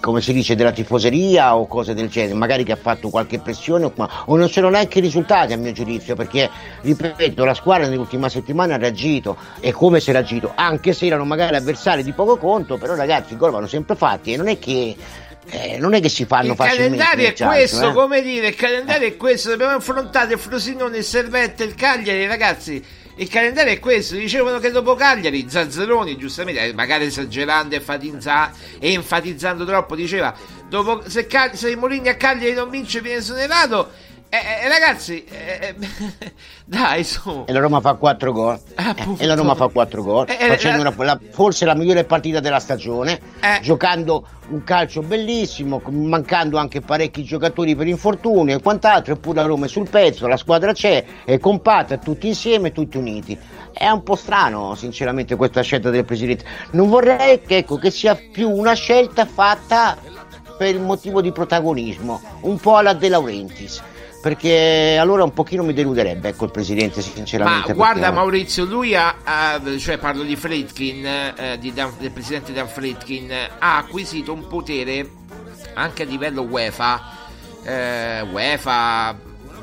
come 0.00 0.20
si 0.20 0.32
dice 0.32 0.54
della 0.54 0.70
tifoseria 0.70 1.56
o 1.56 1.66
cose 1.66 1.94
del 1.94 2.08
genere, 2.08 2.34
magari 2.34 2.62
che 2.62 2.72
ha 2.72 2.76
fatto 2.76 3.08
qualche 3.08 3.38
pressione 3.38 3.84
o, 3.86 3.92
o 4.26 4.36
non 4.36 4.48
sono 4.48 4.68
neanche 4.68 4.98
i 4.98 5.00
risultati 5.00 5.52
a 5.54 5.56
mio 5.56 5.72
giudizio, 5.72 6.14
perché 6.14 6.48
ripeto, 6.82 7.44
la 7.44 7.54
squadra 7.54 7.88
nell'ultima 7.88 8.28
settimana 8.28 8.74
ha 8.74 8.78
reagito 8.78 9.36
e 9.60 9.72
come 9.72 9.98
si 10.00 10.10
è 10.10 10.12
reagito, 10.12 10.52
anche 10.54 10.92
se 10.92 11.06
erano 11.06 11.24
magari 11.24 11.56
avversari 11.56 12.02
di 12.02 12.12
poco 12.12 12.36
conto, 12.36 12.76
però 12.76 12.94
ragazzi 12.94 13.32
i 13.32 13.36
gol 13.36 13.50
vanno 13.50 13.66
sempre 13.66 13.96
fatti 13.96 14.32
e 14.32 14.36
non 14.36 14.48
è 14.48 14.58
che 14.58 14.94
eh, 15.50 15.76
non 15.78 15.94
è 15.94 16.00
che 16.00 16.08
si 16.08 16.24
fanno 16.24 16.52
Il 16.52 16.56
facilmente 16.56 16.96
calendario 16.98 17.28
è 17.28 17.32
calcio, 17.32 17.54
questo, 17.54 17.90
eh. 17.90 17.92
come 17.92 18.22
dire, 18.22 18.48
il 18.48 18.54
calendario 18.54 19.08
è 19.08 19.16
questo. 19.16 19.50
Dobbiamo 19.50 19.76
affrontare 19.76 20.34
il 20.34 20.38
Frosinone, 20.38 20.98
il 20.98 21.04
Servette, 21.04 21.64
il 21.64 21.74
Cagliari, 21.74 22.26
ragazzi. 22.26 22.84
Il 23.16 23.28
calendario 23.28 23.72
è 23.72 23.78
questo. 23.78 24.14
Dicevano 24.14 24.58
che 24.58 24.70
dopo 24.70 24.94
Cagliari, 24.94 25.46
Zazzaroni, 25.48 26.16
giustamente, 26.16 26.64
eh, 26.64 26.72
magari 26.72 27.06
esagerando 27.06 27.74
e, 27.74 27.78
enfatizza- 27.78 28.52
enfatizzando 28.78 29.64
troppo, 29.66 29.94
diceva: 29.94 30.34
dopo, 30.68 31.02
se, 31.08 31.26
Cag- 31.26 31.54
se 31.54 31.74
Mourinho 31.76 32.10
a 32.10 32.14
Cagliari 32.14 32.54
non 32.54 32.70
vince, 32.70 33.00
viene 33.00 33.18
esonerato. 33.18 33.90
Eh, 34.34 34.64
eh, 34.64 34.68
ragazzi, 34.68 35.22
eh, 35.26 35.74
eh, 35.78 35.88
dai, 36.64 37.04
su. 37.04 37.44
E 37.46 37.52
la 37.52 37.58
Roma 37.60 37.80
fa 37.82 37.92
4 37.92 38.32
gol. 38.32 38.58
Appunto. 38.76 39.22
E 39.22 39.26
la 39.26 39.34
Roma 39.34 39.54
fa 39.54 39.68
4 39.68 40.02
gol, 40.02 40.26
Eh, 40.26 40.38
eh, 40.40 40.48
facendo 40.48 40.78
eh. 40.78 40.88
una- 40.88 41.04
la- 41.04 41.20
forse 41.32 41.66
la 41.66 41.74
migliore 41.74 42.04
partita 42.04 42.40
della 42.40 42.58
stagione, 42.58 43.20
Eh. 43.40 43.60
giocando 43.60 44.26
un 44.48 44.64
calcio 44.64 45.02
bellissimo, 45.02 45.82
mancando 45.90 46.56
anche 46.56 46.80
parecchi 46.80 47.24
giocatori 47.24 47.76
per 47.76 47.88
infortuni 47.88 48.52
e 48.52 48.62
quant'altro, 48.62 49.12
eppure 49.12 49.42
la 49.42 49.46
Roma 49.46 49.66
è 49.66 49.68
sul 49.68 49.90
pezzo, 49.90 50.26
la 50.26 50.38
squadra 50.38 50.72
c'è, 50.72 51.04
è 51.26 51.38
compatta, 51.38 51.98
tutti 51.98 52.26
insieme, 52.28 52.72
tutti 52.72 52.96
uniti. 52.96 53.38
È 53.70 53.86
un 53.90 54.02
po' 54.02 54.16
strano, 54.16 54.74
sinceramente, 54.76 55.36
questa 55.36 55.60
scelta 55.60 55.90
del 55.90 56.06
presidente. 56.06 56.44
Non 56.70 56.88
vorrei 56.88 57.42
che, 57.42 57.58
ecco, 57.58 57.76
che 57.76 57.90
sia 57.90 58.14
più 58.32 58.48
una 58.48 58.72
scelta 58.72 59.26
fatta 59.26 59.94
per 60.56 60.68
il 60.74 60.80
motivo 60.80 61.20
di 61.20 61.32
protagonismo, 61.32 62.18
un 62.40 62.58
po' 62.58 62.76
alla 62.76 62.94
De 62.94 63.10
Laurentiis. 63.10 63.82
Perché 64.22 64.96
allora 65.00 65.24
un 65.24 65.32
pochino 65.32 65.64
mi 65.64 65.72
deluderebbe, 65.72 66.28
ecco, 66.28 66.44
il 66.44 66.52
presidente, 66.52 67.00
Ma 67.00 67.02
sinceramente. 67.02 67.72
guarda 67.74 68.00
perché- 68.00 68.14
Maurizio, 68.14 68.64
lui 68.64 68.94
ha, 68.94 69.16
ha- 69.24 69.60
cioè 69.78 69.98
parlo 69.98 70.22
di 70.22 70.36
Fredkin, 70.36 71.04
eh, 71.04 71.56
di 71.58 71.72
Dan- 71.72 71.94
del 71.98 72.12
presidente 72.12 72.52
Dan 72.52 72.68
Fredkin, 72.68 73.32
ha 73.58 73.76
acquisito 73.78 74.32
un 74.32 74.46
potere 74.46 75.10
anche 75.74 76.04
a 76.04 76.06
livello 76.06 76.42
UEFA, 76.42 77.02
eh, 77.64 78.20
UEFA, 78.20 79.18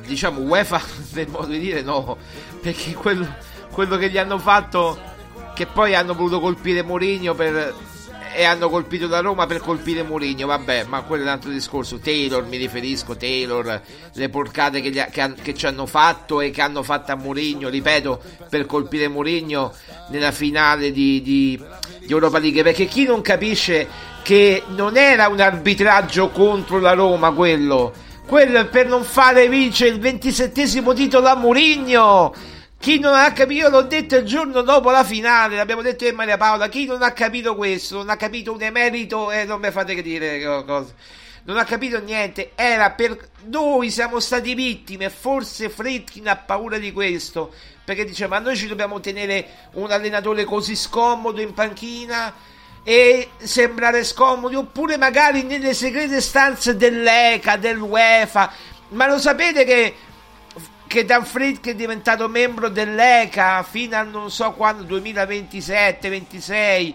diciamo 0.05 0.41
UEFA 0.41 0.81
per 1.13 1.29
modo 1.29 1.47
di 1.47 1.59
dire 1.59 1.81
no, 1.81 2.17
perché 2.61 2.93
quello, 2.95 3.25
quello 3.71 3.95
che 3.95 4.09
gli 4.09 4.17
hanno 4.17 4.39
fatto, 4.39 4.99
che 5.55 5.67
poi 5.67 5.95
hanno 5.95 6.13
voluto 6.13 6.41
colpire 6.41 6.83
Mourinho 6.83 7.33
per 7.33 7.73
e 8.33 8.43
hanno 8.43 8.69
colpito 8.69 9.07
la 9.07 9.19
Roma 9.19 9.45
per 9.45 9.59
colpire 9.59 10.03
Mourinho, 10.03 10.47
vabbè, 10.47 10.85
ma 10.85 11.01
quello 11.01 11.23
è 11.23 11.25
un 11.25 11.31
altro 11.31 11.49
discorso. 11.51 11.99
Taylor, 11.99 12.45
mi 12.45 12.57
riferisco, 12.57 13.15
Taylor, 13.17 13.81
le 14.13 14.29
porcate 14.29 14.81
che, 14.81 15.01
ha- 15.01 15.05
che 15.05 15.33
che 15.41 15.53
ci 15.53 15.65
hanno 15.65 15.85
fatto 15.85 16.41
e 16.41 16.49
che 16.51 16.61
hanno 16.61 16.83
fatto 16.83 17.11
a 17.11 17.15
Mourinho, 17.15 17.69
ripeto, 17.69 18.21
per 18.49 18.65
colpire 18.65 19.07
Mourinho 19.07 19.73
nella 20.09 20.31
finale 20.31 20.91
di, 20.91 21.21
di- 21.21 21.61
di 22.05 22.11
Europa 22.11 22.39
League, 22.39 22.63
perché 22.63 22.85
chi 22.85 23.05
non 23.05 23.21
capisce 23.21 23.87
che 24.21 24.63
non 24.75 24.97
era 24.97 25.27
un 25.27 25.39
arbitraggio 25.39 26.29
contro 26.29 26.79
la 26.79 26.93
Roma 26.93 27.31
quello, 27.31 27.93
quello 28.27 28.59
è 28.59 28.65
per 28.67 28.87
non 28.87 29.03
fare 29.03 29.49
vincere 29.49 29.89
il 29.89 29.99
ventisettesimo 29.99 30.93
titolo 30.93 31.27
a 31.27 31.35
Mourinho. 31.35 32.33
Chi 32.81 32.97
non 32.97 33.13
ha 33.13 33.33
capito, 33.33 33.67
l'ho 33.67 33.81
detto 33.81 34.15
il 34.15 34.23
giorno 34.23 34.61
dopo 34.61 34.89
la 34.89 35.03
finale, 35.03 35.57
l'abbiamo 35.57 35.81
detto 35.81 36.05
io 36.05 36.11
e 36.11 36.13
Maria 36.13 36.37
Paola, 36.37 36.69
chi 36.69 36.85
non 36.85 37.03
ha 37.03 37.11
capito 37.11 37.53
questo, 37.53 37.97
non 37.97 38.09
ha 38.09 38.15
capito 38.15 38.53
un 38.53 38.61
emerito 38.61 39.31
e 39.31 39.43
non 39.43 39.59
mi 39.59 39.69
fate 39.69 40.01
dire 40.01 40.41
co- 40.41 40.63
cose. 40.63 40.93
Non 41.43 41.57
ha 41.57 41.65
capito 41.65 41.99
niente, 41.99 42.51
era 42.55 42.91
per 42.91 43.31
noi 43.47 43.91
siamo 43.91 44.21
stati 44.21 44.53
vittime, 44.53 45.09
forse 45.09 45.67
Fritkin 45.67 46.29
ha 46.29 46.37
paura 46.37 46.77
di 46.77 46.93
questo, 46.93 47.53
perché 47.83 48.05
dice 48.05 48.27
ma 48.27 48.39
noi 48.39 48.55
ci 48.55 48.67
dobbiamo 48.67 49.01
tenere 49.01 49.45
un 49.73 49.91
allenatore 49.91 50.45
così 50.45 50.77
scomodo 50.77 51.41
in 51.41 51.53
panchina 51.53 52.33
e 52.81 53.31
sembrare 53.39 54.05
scomodi, 54.05 54.55
oppure 54.55 54.97
magari 54.97 55.43
nelle 55.43 55.73
segrete 55.73 56.21
stanze 56.21 56.77
dell'ECA, 56.77 57.57
dell'UEFA, 57.57 58.53
ma 58.91 59.05
lo 59.05 59.19
sapete 59.19 59.65
che 59.65 59.95
che 60.89 61.05
Dan 61.05 61.23
Friedkin 61.23 61.73
è 61.73 61.75
diventato 61.75 62.27
membro 62.27 62.67
dell'ECA 62.67 63.61
fino 63.61 63.95
al 63.95 64.09
non 64.09 64.31
so 64.31 64.53
quando 64.53 64.83
2027-26 64.99 66.93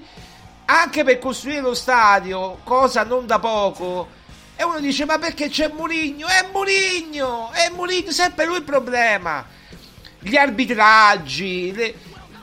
anche 0.64 1.05
per 1.05 1.20
costruire 1.20 1.61
lo 1.61 1.74
stadio 1.74 2.59
cosa 2.64 3.05
non 3.05 3.24
da 3.24 3.38
poco 3.38 4.09
e 4.57 4.64
uno 4.64 4.80
dice 4.80 5.05
ma 5.05 5.16
perché 5.18 5.49
c'è 5.49 5.70
Murigno 5.72 6.26
è 6.26 6.45
Murigno 6.53 7.53
è 7.53 7.70
Murigno 7.70 8.11
sempre 8.11 8.47
lui 8.47 8.57
il 8.57 8.64
problema. 8.64 9.47
Gli 10.18 10.34
arbitraggi 10.34 11.72
le- 11.72 11.95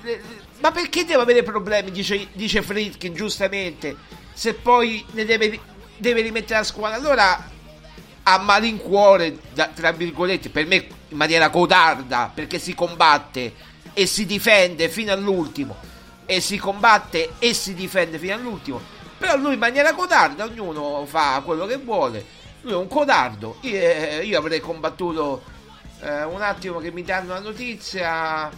le- 0.03 0.21
ma 0.61 0.71
perché 0.71 1.03
deve 1.03 1.21
avere 1.21 1.43
problemi? 1.43 1.91
dice, 1.91 2.29
dice 2.31 2.61
Friedkin 2.61 3.13
giustamente 3.13 3.97
se 4.33 4.53
poi 4.53 5.05
ne 5.11 5.25
deve, 5.25 5.59
deve 5.97 6.21
rimettere 6.21 6.59
la 6.59 6.65
squadra. 6.65 6.97
Allora 6.97 7.49
a 8.23 8.37
malincuore, 8.37 9.37
da- 9.53 9.67
tra 9.73 9.91
virgolette, 9.91 10.49
per 10.49 10.65
me 10.65 10.87
in 11.11 11.17
maniera 11.17 11.49
codarda, 11.49 12.31
perché 12.33 12.57
si 12.57 12.73
combatte 12.73 13.53
e 13.93 14.05
si 14.05 14.25
difende 14.25 14.89
fino 14.89 15.11
all'ultimo, 15.11 15.75
e 16.25 16.39
si 16.39 16.57
combatte 16.57 17.33
e 17.39 17.53
si 17.53 17.73
difende 17.73 18.17
fino 18.17 18.33
all'ultimo, 18.33 18.81
però 19.17 19.37
lui 19.37 19.53
in 19.53 19.59
maniera 19.59 19.93
codarda, 19.93 20.45
ognuno 20.45 21.05
fa 21.05 21.41
quello 21.45 21.65
che 21.65 21.77
vuole, 21.77 22.25
lui 22.61 22.73
è 22.73 22.75
un 22.75 22.87
codardo, 22.87 23.57
io, 23.61 23.75
eh, 23.75 24.21
io 24.23 24.37
avrei 24.37 24.59
combattuto 24.59 25.43
eh, 26.01 26.23
un 26.23 26.41
attimo 26.41 26.79
che 26.79 26.91
mi 26.91 27.03
danno 27.03 27.33
la 27.33 27.39
notizia, 27.39 28.49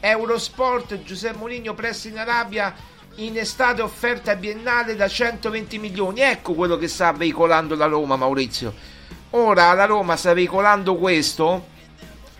Eurosport, 0.00 1.02
Giuseppe 1.02 1.36
Mourinho 1.36 1.74
presto 1.74 2.08
in 2.08 2.18
Arabia, 2.18 2.74
in 3.16 3.36
estate 3.36 3.82
offerta 3.82 4.34
biennale 4.34 4.96
da 4.96 5.06
120 5.06 5.78
milioni, 5.78 6.20
ecco 6.20 6.54
quello 6.54 6.76
che 6.76 6.88
sta 6.88 7.12
veicolando 7.12 7.74
la 7.74 7.86
Roma 7.86 8.16
Maurizio. 8.16 8.72
Ora 9.30 9.72
la 9.74 9.84
Roma 9.84 10.16
sta 10.16 10.32
veicolando 10.32 10.96
questo, 10.96 11.66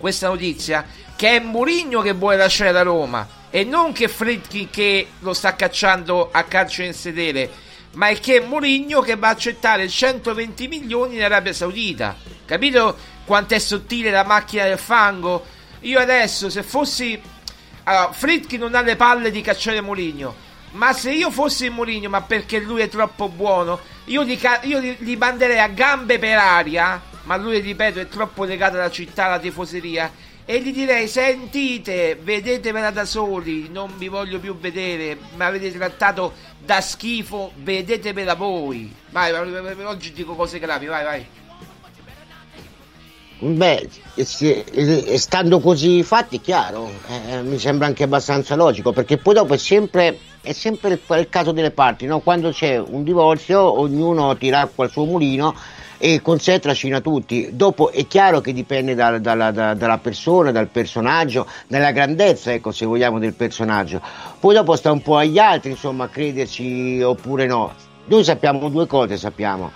questa 0.01 0.29
notizia, 0.29 0.85
che 1.15 1.37
è 1.37 1.39
Mourinho 1.39 2.01
che 2.01 2.13
vuole 2.13 2.37
lasciare 2.37 2.73
la 2.73 2.83
Roma 2.83 3.29
e 3.51 3.63
non 3.65 3.93
che 3.93 4.09
Fritkin 4.09 4.71
che 4.71 5.09
lo 5.21 5.35
sta 5.35 5.55
cacciando 5.55 6.31
a 6.33 6.43
calcio 6.45 6.83
in 6.83 6.95
sedere, 6.95 7.51
ma 7.93 8.09
è 8.09 8.19
che 8.19 8.41
Mourinho 8.41 9.01
che 9.01 9.17
va 9.17 9.29
a 9.29 9.33
accettare 9.33 9.89
120 9.89 10.69
milioni 10.69 11.17
in 11.17 11.23
Arabia 11.23 11.53
Saudita. 11.53 12.17
Capito 12.45 12.97
quanto 13.25 13.55
è 13.55 13.59
sottile 13.59 14.11
la 14.11 14.25
macchina 14.25 14.65
del 14.65 14.79
fango? 14.79 15.45
Io 15.81 15.99
adesso, 15.99 16.49
se 16.49 16.63
fossi... 16.63 17.21
Allora, 17.85 18.13
Fritkin 18.13 18.61
non 18.61 18.75
ha 18.75 18.83
le 18.83 18.97
palle 18.97 19.31
di 19.31 19.41
cacciare 19.41 19.81
Mourinho, 19.81 20.35
ma 20.73 20.93
se 20.93 21.11
io 21.11 21.31
fossi 21.31 21.69
Mourinho, 21.69 22.09
ma 22.09 22.21
perché 22.23 22.61
lui 22.61 22.83
è 22.83 22.89
troppo 22.89 23.29
buono, 23.29 23.81
io 24.05 24.25
gli, 24.25 24.39
io 24.63 24.81
gli 24.81 25.17
manderei 25.17 25.59
a 25.59 25.69
gambe 25.69 26.19
per 26.19 26.39
aria, 26.39 27.01
ma 27.25 27.37
lui, 27.37 27.61
ripeto, 27.61 28.01
è 28.01 28.09
troppo 28.09 28.45
legato 28.45 28.77
alla 28.77 28.91
città, 28.91 29.27
alla 29.27 29.39
tifoseria, 29.39 30.11
e 30.45 30.61
gli 30.61 30.73
direi 30.73 31.07
sentite, 31.07 32.19
vedetevela 32.21 32.91
da 32.91 33.05
soli, 33.05 33.69
non 33.71 33.93
vi 33.97 34.09
voglio 34.09 34.41
più 34.41 34.59
vedere, 34.59 35.17
mi 35.37 35.45
avete 35.45 35.71
trattato 35.71 36.33
da 36.59 36.81
schifo, 36.81 37.53
vedetevela 37.57 38.35
voi. 38.35 38.93
Vai, 39.11 39.33
oggi 39.85 40.13
dico 40.13 40.35
cose 40.35 40.59
gravi, 40.59 40.87
vai, 40.87 41.05
vai. 41.05 41.27
Beh, 43.43 43.89
stando 45.17 45.61
così 45.61 46.03
fatti, 46.03 46.41
chiaro, 46.41 46.91
eh, 47.09 47.41
mi 47.43 47.59
sembra 47.59 47.87
anche 47.87 48.03
abbastanza 48.03 48.55
logico, 48.55 48.93
perché 48.93 49.17
poi 49.17 49.35
dopo 49.35 49.55
è 49.55 49.57
sempre, 49.57 50.19
è 50.43 50.53
sempre 50.53 50.91
il, 50.91 51.01
il 51.17 51.29
caso 51.31 51.53
delle 51.53 51.71
parti, 51.71 52.05
no? 52.07 52.19
quando 52.21 52.51
c'è 52.51 52.77
un 52.77 53.03
divorzio 53.03 53.81
ognuno 53.81 54.37
tira 54.37 54.61
acqua 54.61 54.85
al 54.85 54.91
suo 54.91 55.05
mulino 55.05 55.55
e 56.03 56.23
con 56.23 56.39
sé 56.41 56.59
trascina 56.61 57.03
tutti. 57.03 57.51
Dopo 57.53 57.93
è 57.93 58.07
chiaro 58.07 58.41
che 58.41 58.55
dipende 58.55 58.95
da, 58.95 59.19
da, 59.19 59.51
da, 59.51 59.75
dalla 59.75 59.99
persona, 59.99 60.51
dal 60.51 60.69
personaggio, 60.69 61.47
dalla 61.67 61.91
grandezza, 61.93 62.51
ecco, 62.55 62.73
se 62.73 62.87
vogliamo, 62.87 63.19
del 63.19 63.35
personaggio. 63.35 64.01
Poi 64.41 64.55
dopo 64.55 64.77
sta 64.77 64.91
un 64.91 65.03
po' 65.03 65.19
agli 65.19 65.39
altri, 65.39 65.73
insomma, 65.73 66.09
crederci 66.09 67.03
oppure 67.03 67.45
no. 67.45 67.75
Noi 68.07 68.25
sappiamo 68.25 68.71
due 68.71 68.87
cose, 68.87 69.19
sappiamo. 69.19 69.71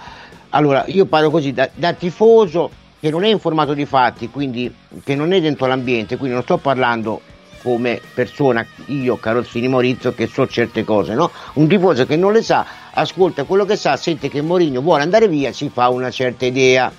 Allora, 0.51 0.85
io 0.87 1.05
parlo 1.05 1.31
così, 1.31 1.53
da, 1.53 1.69
da 1.75 1.93
tifoso 1.93 2.71
che 2.99 3.11
non 3.11 3.23
è 3.23 3.29
informato 3.29 3.75
di 3.75 3.85
fatti, 3.85 4.31
quindi 4.31 4.75
che 5.05 5.15
non 5.15 5.31
è 5.35 5.41
dentro 5.43 5.67
l'ambiente, 5.67 6.17
quindi 6.17 6.33
non 6.35 6.43
sto 6.43 6.57
parlando 6.57 7.21
come 7.65 7.99
persona, 8.13 8.65
io 8.89 9.17
Carozzini 9.17 9.69
Maurizio, 9.69 10.13
che 10.13 10.27
so 10.27 10.47
certe 10.47 10.85
cose, 10.85 11.15
no? 11.15 11.31
Un 11.55 11.67
tifoso 11.67 12.05
che 12.05 12.15
non 12.15 12.35
le 12.35 12.43
sa, 12.43 12.67
ascolta 12.93 13.45
quello 13.45 13.65
che 13.65 13.77
sa, 13.77 13.97
sente 13.97 14.29
che 14.29 14.43
Mourinho 14.43 14.83
vuole 14.83 15.03
andare 15.03 15.29
via, 15.29 15.51
si 15.51 15.71
fa 15.73 15.89
una 15.89 16.11
certa 16.11 16.45
idea. 16.45 16.93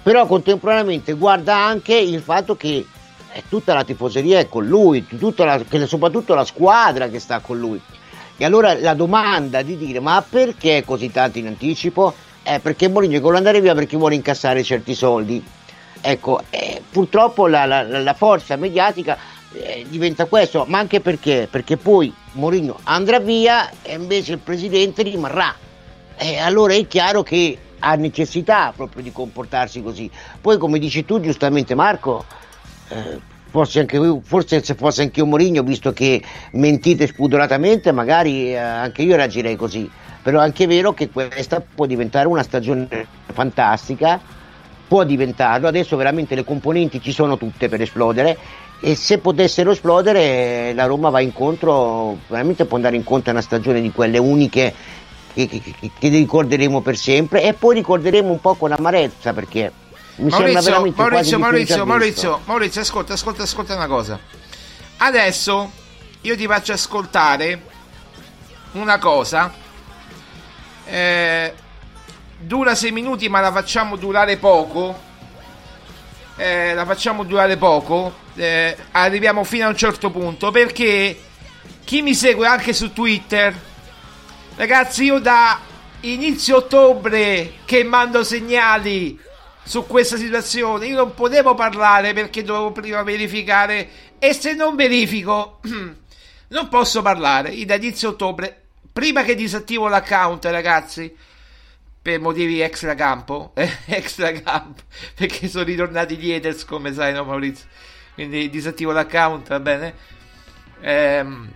Però 0.00 0.24
contemporaneamente 0.26 1.14
guarda 1.14 1.56
anche 1.56 1.96
il 1.96 2.20
fatto 2.20 2.54
che 2.56 2.86
tutta 3.48 3.74
la 3.74 3.82
tifoseria 3.82 4.38
è 4.38 4.48
con 4.48 4.66
lui, 4.66 5.04
la, 5.36 5.60
soprattutto 5.84 6.34
la 6.34 6.44
squadra 6.44 7.08
che 7.08 7.18
sta 7.18 7.40
con 7.40 7.58
lui. 7.58 7.80
E 8.36 8.44
allora 8.44 8.78
la 8.78 8.94
domanda 8.94 9.62
di 9.62 9.76
dire 9.76 9.98
ma 9.98 10.24
perché 10.26 10.84
così 10.86 11.10
tanto 11.10 11.38
in 11.38 11.48
anticipo? 11.48 12.14
È 12.40 12.60
perché 12.60 12.88
Mourinho 12.88 13.18
vuole 13.18 13.38
andare 13.38 13.60
via 13.60 13.74
perché 13.74 13.96
vuole 13.96 14.14
incassare 14.14 14.62
certi 14.62 14.94
soldi. 14.94 15.44
Ecco, 16.00 16.40
eh, 16.50 16.80
purtroppo 16.88 17.48
la, 17.48 17.66
la, 17.66 17.82
la 17.82 18.14
forza 18.14 18.54
mediatica 18.54 19.18
eh, 19.52 19.86
diventa 19.88 20.26
questo, 20.26 20.64
ma 20.68 20.78
anche 20.78 21.00
perché? 21.00 21.48
Perché 21.50 21.76
poi 21.76 22.12
Mourinho 22.32 22.78
andrà 22.84 23.18
via 23.18 23.70
e 23.82 23.94
invece 23.94 24.32
il 24.32 24.38
presidente 24.38 25.02
rimarrà. 25.02 25.54
E 26.16 26.38
allora 26.38 26.74
è 26.74 26.86
chiaro 26.86 27.22
che 27.22 27.56
ha 27.78 27.94
necessità 27.94 28.72
proprio 28.74 29.02
di 29.02 29.12
comportarsi 29.12 29.82
così. 29.82 30.10
Poi, 30.40 30.58
come 30.58 30.78
dici 30.78 31.04
tu 31.04 31.20
giustamente, 31.20 31.74
Marco, 31.74 32.24
eh, 32.88 33.20
forse, 33.50 33.80
anche, 33.80 34.20
forse 34.22 34.62
se 34.62 34.74
fosse 34.74 35.02
anche 35.02 35.20
io 35.20 35.26
Mourinho, 35.26 35.62
visto 35.62 35.92
che 35.92 36.22
mentite 36.52 37.06
spudoratamente, 37.06 37.92
magari 37.92 38.50
eh, 38.50 38.56
anche 38.56 39.02
io 39.02 39.16
reagirei 39.16 39.56
così. 39.56 39.88
Però 40.20 40.40
è 40.40 40.42
anche 40.42 40.66
vero 40.66 40.92
che 40.92 41.08
questa 41.08 41.62
può 41.62 41.86
diventare 41.86 42.26
una 42.26 42.42
stagione 42.42 43.06
fantastica, 43.32 44.20
può 44.86 45.04
diventarlo. 45.04 45.68
Adesso 45.68 45.96
veramente 45.96 46.34
le 46.34 46.44
componenti 46.44 47.00
ci 47.00 47.12
sono 47.12 47.38
tutte 47.38 47.68
per 47.68 47.80
esplodere 47.80 48.36
e 48.80 48.94
se 48.94 49.18
potessero 49.18 49.72
esplodere 49.72 50.72
la 50.72 50.86
Roma 50.86 51.10
va 51.10 51.20
incontro, 51.20 52.18
veramente 52.28 52.64
può 52.64 52.76
andare 52.76 52.96
incontro 52.96 53.30
a 53.30 53.34
una 53.34 53.42
stagione 53.42 53.80
di 53.80 53.90
quelle 53.90 54.18
uniche 54.18 54.72
che, 55.34 55.48
che, 55.48 55.60
che, 55.98 56.08
ricorderemo 56.08 56.80
per 56.80 56.96
sempre 56.96 57.42
e 57.42 57.54
poi 57.54 57.74
ricorderemo 57.76 58.30
un 58.30 58.40
po' 58.40 58.54
con 58.54 58.72
amarezza 58.72 59.32
perché 59.32 59.72
mi 60.16 60.30
Maurizio, 60.30 60.60
sembra 60.60 60.60
veramente 60.60 61.02
Maurizio, 61.02 61.38
Maurizio, 61.38 61.86
Maurizio, 61.86 62.40
Maurizio, 62.44 62.80
ascolta, 62.80 63.12
ascolta, 63.12 63.42
ascolta 63.42 63.74
una 63.74 63.86
cosa. 63.86 64.18
Adesso 64.98 65.70
io 66.22 66.36
ti 66.36 66.46
faccio 66.46 66.72
ascoltare 66.72 67.62
una 68.72 68.98
cosa. 68.98 69.52
Eh, 70.84 71.54
dura 72.38 72.74
6 72.74 72.92
minuti 72.92 73.28
ma 73.28 73.40
la 73.40 73.52
facciamo 73.52 73.96
durare 73.96 74.36
poco. 74.38 75.06
Eh, 76.38 76.72
la 76.72 76.86
facciamo 76.86 77.24
durare 77.24 77.56
poco 77.56 78.26
eh, 78.38 78.76
arriviamo 78.92 79.44
fino 79.44 79.66
a 79.66 79.68
un 79.68 79.76
certo 79.76 80.10
punto 80.10 80.50
perché 80.50 81.18
chi 81.84 82.02
mi 82.02 82.14
segue 82.14 82.46
anche 82.46 82.72
su 82.72 82.92
Twitter, 82.92 83.54
ragazzi, 84.56 85.04
io 85.04 85.18
da 85.18 85.58
inizio 86.00 86.58
ottobre 86.58 87.54
che 87.64 87.82
mando 87.82 88.22
segnali 88.22 89.18
su 89.64 89.86
questa 89.86 90.16
situazione, 90.16 90.86
io 90.86 90.96
non 90.96 91.14
potevo 91.14 91.54
parlare 91.54 92.12
perché 92.12 92.42
dovevo 92.42 92.72
prima 92.72 93.02
verificare 93.02 93.88
e 94.18 94.32
se 94.32 94.54
non 94.54 94.76
verifico 94.76 95.60
non 96.48 96.68
posso 96.68 97.02
parlare. 97.02 97.50
Io 97.50 97.66
da 97.66 97.74
inizio 97.74 98.10
ottobre, 98.10 98.64
prima 98.92 99.22
che 99.22 99.34
disattivo 99.34 99.88
l'account, 99.88 100.44
ragazzi, 100.44 101.14
per 102.08 102.20
motivi 102.20 102.62
extracampo, 102.62 103.50
eh, 103.52 103.70
extracampo, 103.84 104.80
perché 105.14 105.46
sono 105.46 105.64
ritornati 105.64 106.16
gli 106.16 106.32
haters, 106.32 106.64
come 106.64 106.94
sai, 106.94 107.12
no 107.12 107.24
Maurizio? 107.24 107.66
quindi 108.14 108.48
disattivo 108.48 108.92
l'account, 108.92 109.48
va 109.48 109.60
bene. 109.60 109.94
Ehm, 110.80 111.50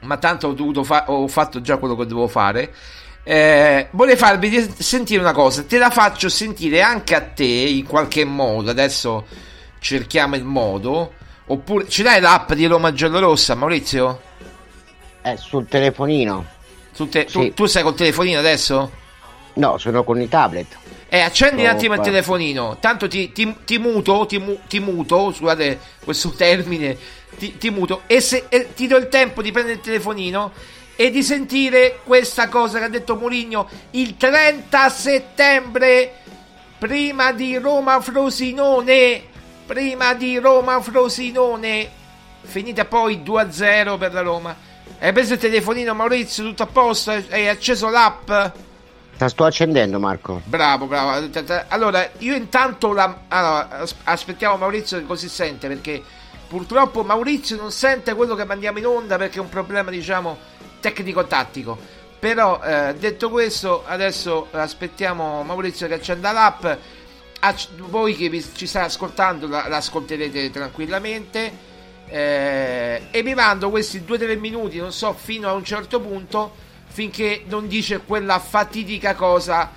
ma 0.00 0.16
tanto 0.16 0.48
ho, 0.48 0.84
fa- 0.84 1.04
ho, 1.10 1.28
fatto 1.28 1.60
già 1.60 1.76
quello 1.76 1.94
che 1.96 2.06
dovevo 2.06 2.28
fare. 2.28 2.74
Eh, 3.22 3.88
vorrei 3.90 4.16
farvi 4.16 4.72
sentire 4.78 5.20
una 5.20 5.32
cosa, 5.32 5.62
te 5.64 5.76
la 5.76 5.90
faccio 5.90 6.30
sentire 6.30 6.80
anche 6.80 7.14
a 7.14 7.20
te 7.20 7.44
in 7.44 7.86
qualche 7.86 8.24
modo. 8.24 8.70
Adesso 8.70 9.26
cerchiamo 9.80 10.34
il 10.34 10.44
modo. 10.44 11.12
Oppure 11.46 11.86
ce 11.88 12.02
l'hai 12.02 12.22
l'app 12.22 12.54
di 12.54 12.64
Roma 12.64 12.90
Giallorossa, 12.90 13.54
Maurizio? 13.54 14.20
Eh, 15.20 15.36
sul 15.36 15.68
telefonino. 15.68 16.46
Te- 17.10 17.26
sì. 17.28 17.32
tu, 17.32 17.52
tu 17.52 17.66
sei 17.66 17.82
col 17.82 17.94
telefonino 17.94 18.38
adesso? 18.38 19.02
No, 19.54 19.78
sono 19.78 20.02
con 20.02 20.20
i 20.20 20.28
tablet. 20.28 20.76
Eh, 21.08 21.20
accendi 21.20 21.62
un 21.62 21.68
attimo 21.68 21.94
il 21.94 22.00
telefonino. 22.00 22.78
Tanto 22.80 23.06
ti, 23.06 23.30
ti, 23.30 23.54
ti 23.64 23.78
muto, 23.78 24.26
ti, 24.26 24.42
ti, 24.66 24.80
muto, 24.80 25.32
scusate 25.32 25.78
questo 26.02 26.30
termine, 26.30 26.96
ti, 27.38 27.56
ti 27.56 27.70
muto. 27.70 28.02
E, 28.06 28.20
se, 28.20 28.46
e 28.48 28.74
ti 28.74 28.88
do 28.88 28.96
il 28.96 29.08
tempo 29.08 29.40
di 29.40 29.52
prendere 29.52 29.76
il 29.76 29.80
telefonino 29.80 30.50
e 30.96 31.10
di 31.10 31.22
sentire 31.22 32.00
questa 32.02 32.48
cosa 32.48 32.78
che 32.78 32.84
ha 32.84 32.88
detto 32.88 33.14
Mourinho 33.14 33.68
il 33.92 34.16
30 34.16 34.88
settembre, 34.88 36.14
prima 36.78 37.32
di 37.32 37.58
Roma 37.58 38.00
Frosinone. 38.00 39.22
Prima 39.66 40.14
di 40.14 40.36
Roma 40.38 40.80
Frosinone. 40.80 41.90
Finita 42.42 42.84
poi 42.86 43.22
2-0 43.24 43.98
per 43.98 44.12
la 44.12 44.20
Roma. 44.20 44.56
Hai 44.98 45.12
preso 45.12 45.34
il 45.34 45.38
telefonino 45.38 45.94
Maurizio, 45.94 46.42
tutto 46.42 46.64
a 46.64 46.66
posto? 46.66 47.10
Hai 47.10 47.48
acceso 47.48 47.88
l'app? 47.88 48.30
La 49.18 49.28
sto 49.28 49.44
accendendo, 49.44 50.00
Marco. 50.00 50.42
Bravo, 50.44 50.86
bravo. 50.86 51.28
Allora, 51.68 52.10
io 52.18 52.34
intanto 52.34 52.92
la, 52.92 53.22
allora, 53.28 53.84
aspettiamo 54.04 54.56
Maurizio 54.56 54.98
che 54.98 55.06
così 55.06 55.28
sente 55.28 55.68
perché 55.68 56.02
purtroppo 56.48 57.04
Maurizio 57.04 57.56
non 57.56 57.70
sente 57.70 58.14
quello 58.14 58.34
che 58.34 58.44
mandiamo 58.44 58.78
in 58.78 58.86
onda 58.86 59.16
perché 59.16 59.38
è 59.38 59.40
un 59.40 59.48
problema, 59.48 59.90
diciamo, 59.90 60.36
tecnico-tattico. 60.80 61.78
Però, 62.18 62.60
eh, 62.62 62.94
detto 62.98 63.30
questo, 63.30 63.84
adesso 63.86 64.48
aspettiamo 64.50 65.42
Maurizio 65.44 65.86
che 65.86 65.94
accenda 65.94 66.32
l'app. 66.32 66.66
voi 67.88 68.16
che 68.16 68.28
vi, 68.28 68.44
ci 68.54 68.66
state 68.66 68.86
ascoltando 68.86 69.46
la, 69.46 69.68
l'ascolterete 69.68 70.50
tranquillamente. 70.50 71.72
Eh, 72.06 73.08
e 73.10 73.22
mi 73.22 73.34
mando 73.34 73.70
questi 73.70 74.04
2-3 74.06 74.38
minuti, 74.38 74.78
non 74.78 74.92
so, 74.92 75.12
fino 75.14 75.48
a 75.48 75.52
un 75.52 75.64
certo 75.64 76.00
punto 76.00 76.52
finché 76.94 77.42
non 77.48 77.66
dice 77.66 78.02
quella 78.06 78.38
fatidica 78.38 79.16
cosa 79.16 79.68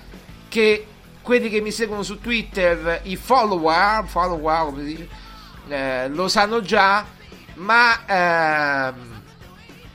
che 0.46 0.86
quelli 1.20 1.48
che 1.48 1.60
mi 1.60 1.72
seguono 1.72 2.04
su 2.04 2.20
Twitter, 2.20 3.00
i 3.02 3.16
follower, 3.16 4.06
follower 4.06 4.72
dice, 4.74 5.08
eh, 5.66 6.08
lo 6.10 6.28
sanno 6.28 6.60
già, 6.60 7.04
ma 7.54 8.06
eh, 8.06 8.92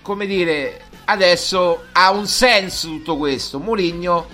come 0.01 0.26
dire, 0.26 0.82
adesso 1.05 1.86
ha 1.93 2.11
un 2.11 2.28
senso 2.28 2.88
tutto 2.89 3.15
questo. 3.15 3.57
Mourinho 3.57 4.28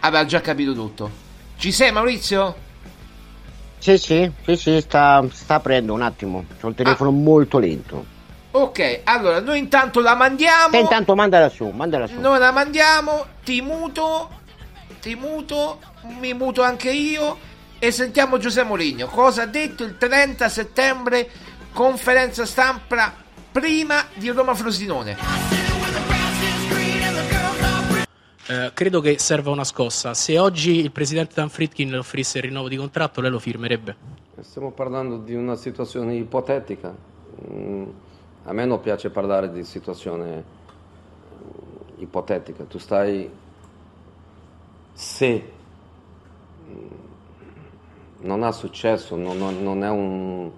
aveva 0.00 0.24
già 0.24 0.40
capito 0.40 0.74
tutto. 0.74 1.08
Ci 1.56 1.70
sei 1.70 1.92
Maurizio? 1.92 2.56
Sì, 3.78 3.96
sì, 3.96 4.28
sì, 4.44 4.56
sì 4.56 4.80
sta, 4.80 5.24
sta 5.30 5.54
aprendo 5.54 5.92
un 5.92 6.02
attimo. 6.02 6.46
C'ho 6.60 6.66
il 6.66 6.74
telefono 6.74 7.10
ah. 7.10 7.12
molto 7.12 7.60
lento. 7.60 8.16
Ok, 8.50 9.00
allora 9.04 9.40
noi 9.40 9.58
intanto 9.58 10.00
la 10.00 10.14
mandiamo. 10.14 10.70
Te 10.70 10.78
intanto 10.78 11.14
mandala 11.14 11.48
su, 11.48 11.68
mandala 11.68 12.06
su. 12.06 12.18
Noi 12.18 12.38
la 12.38 12.50
mandiamo, 12.50 13.26
ti 13.44 13.60
muto, 13.60 14.30
ti 15.00 15.14
muto, 15.14 15.78
mi 16.18 16.32
muto 16.32 16.62
anche 16.62 16.90
io 16.90 17.36
e 17.78 17.90
sentiamo 17.92 18.38
Giuseppe 18.38 18.66
Mourinho. 18.66 19.06
Cosa 19.06 19.42
ha 19.42 19.46
detto 19.46 19.84
il 19.84 19.96
30 19.98 20.48
settembre, 20.48 21.30
conferenza 21.72 22.46
stampa 22.46 23.12
prima 23.52 24.06
di 24.14 24.30
Roma 24.30 24.54
Frosinone. 24.54 25.16
Eh, 28.50 28.70
credo 28.72 29.00
che 29.02 29.18
serva 29.18 29.50
una 29.50 29.64
scossa. 29.64 30.14
Se 30.14 30.38
oggi 30.38 30.80
il 30.80 30.90
presidente 30.90 31.34
Dan 31.34 31.50
Fritkin 31.50 31.90
le 31.90 31.98
offrisse 31.98 32.38
il 32.38 32.44
rinnovo 32.44 32.68
di 32.68 32.76
contratto, 32.76 33.20
lei 33.20 33.30
lo 33.30 33.38
firmerebbe? 33.38 33.94
Stiamo 34.40 34.70
parlando 34.70 35.18
di 35.18 35.34
una 35.34 35.54
situazione 35.54 36.14
ipotetica. 36.14 36.94
Mm, 37.52 37.84
a 38.48 38.52
me 38.54 38.64
non 38.64 38.80
piace 38.80 39.10
parlare 39.10 39.52
di 39.52 39.62
situazione 39.62 40.42
mm, 40.42 42.00
ipotetica. 42.02 42.64
Tu 42.64 42.78
stai. 42.78 43.30
Se 44.94 45.50
mm, 46.66 46.86
non 48.20 48.42
ha 48.42 48.50
successo, 48.50 49.16
non, 49.16 49.36
non 49.62 49.84
è 49.84 49.90
un, 49.90 50.50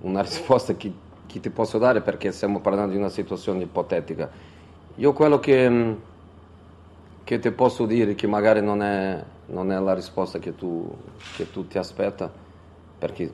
una 0.00 0.22
risposta 0.22 0.74
che, 0.76 0.90
che, 1.26 1.40
ti 1.40 1.50
posso 1.50 1.76
dare 1.76 2.00
perché 2.00 2.32
stiamo 2.32 2.60
parlando 2.60 2.92
di 2.92 2.98
una 2.98 3.10
situazione 3.10 3.64
ipotetica. 3.64 4.30
Io 4.94 5.12
quello 5.12 5.38
che, 5.38 5.96
che 7.22 7.38
ti 7.38 7.50
posso 7.50 7.84
dire, 7.84 8.14
che 8.14 8.26
magari 8.26 8.62
non 8.62 8.82
è, 8.82 9.22
non 9.46 9.70
è 9.70 9.78
la 9.78 9.92
risposta 9.92 10.38
che 10.38 10.54
tu, 10.54 10.90
che 11.36 11.50
tu 11.50 11.66
ti 11.68 11.76
aspetta, 11.76 12.32
perché 12.98 13.30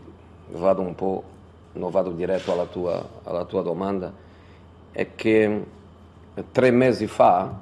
vado 0.50 0.80
un 0.82 0.96
po', 0.96 1.22
non 1.72 1.90
vado 1.90 2.10
diretto 2.10 2.52
alla 2.52 2.66
tua, 2.66 3.02
alla 3.22 3.44
tua 3.44 3.62
domanda, 3.62 4.12
è 4.90 5.14
che 5.14 5.66
tre 6.50 6.70
mesi 6.70 7.06
fa, 7.06 7.52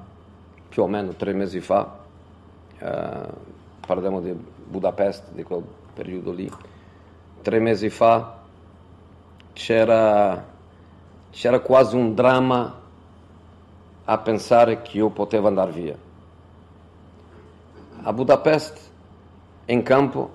più 0.68 0.82
o 0.82 0.86
meno 0.86 1.12
tre 1.14 1.32
mesi 1.32 1.60
fa, 1.60 1.98
eh, 2.78 3.18
parliamo 3.86 4.20
di 4.20 4.32
Budapest, 4.32 5.30
di 5.32 5.42
quel 5.42 5.62
periodo 5.94 6.32
lì, 6.32 6.50
tre 7.42 7.58
mesi 7.58 7.88
fa 7.88 8.38
c'era, 9.52 10.44
c'era 11.30 11.60
quasi 11.60 11.96
un 11.96 12.14
dramma 12.14 12.78
a 14.04 14.18
pensare 14.18 14.82
che 14.82 14.96
io 14.96 15.10
potevo 15.10 15.48
andare 15.48 15.72
via. 15.72 15.96
A 18.02 18.12
Budapest, 18.12 18.90
in 19.66 19.82
campo, 19.82 20.30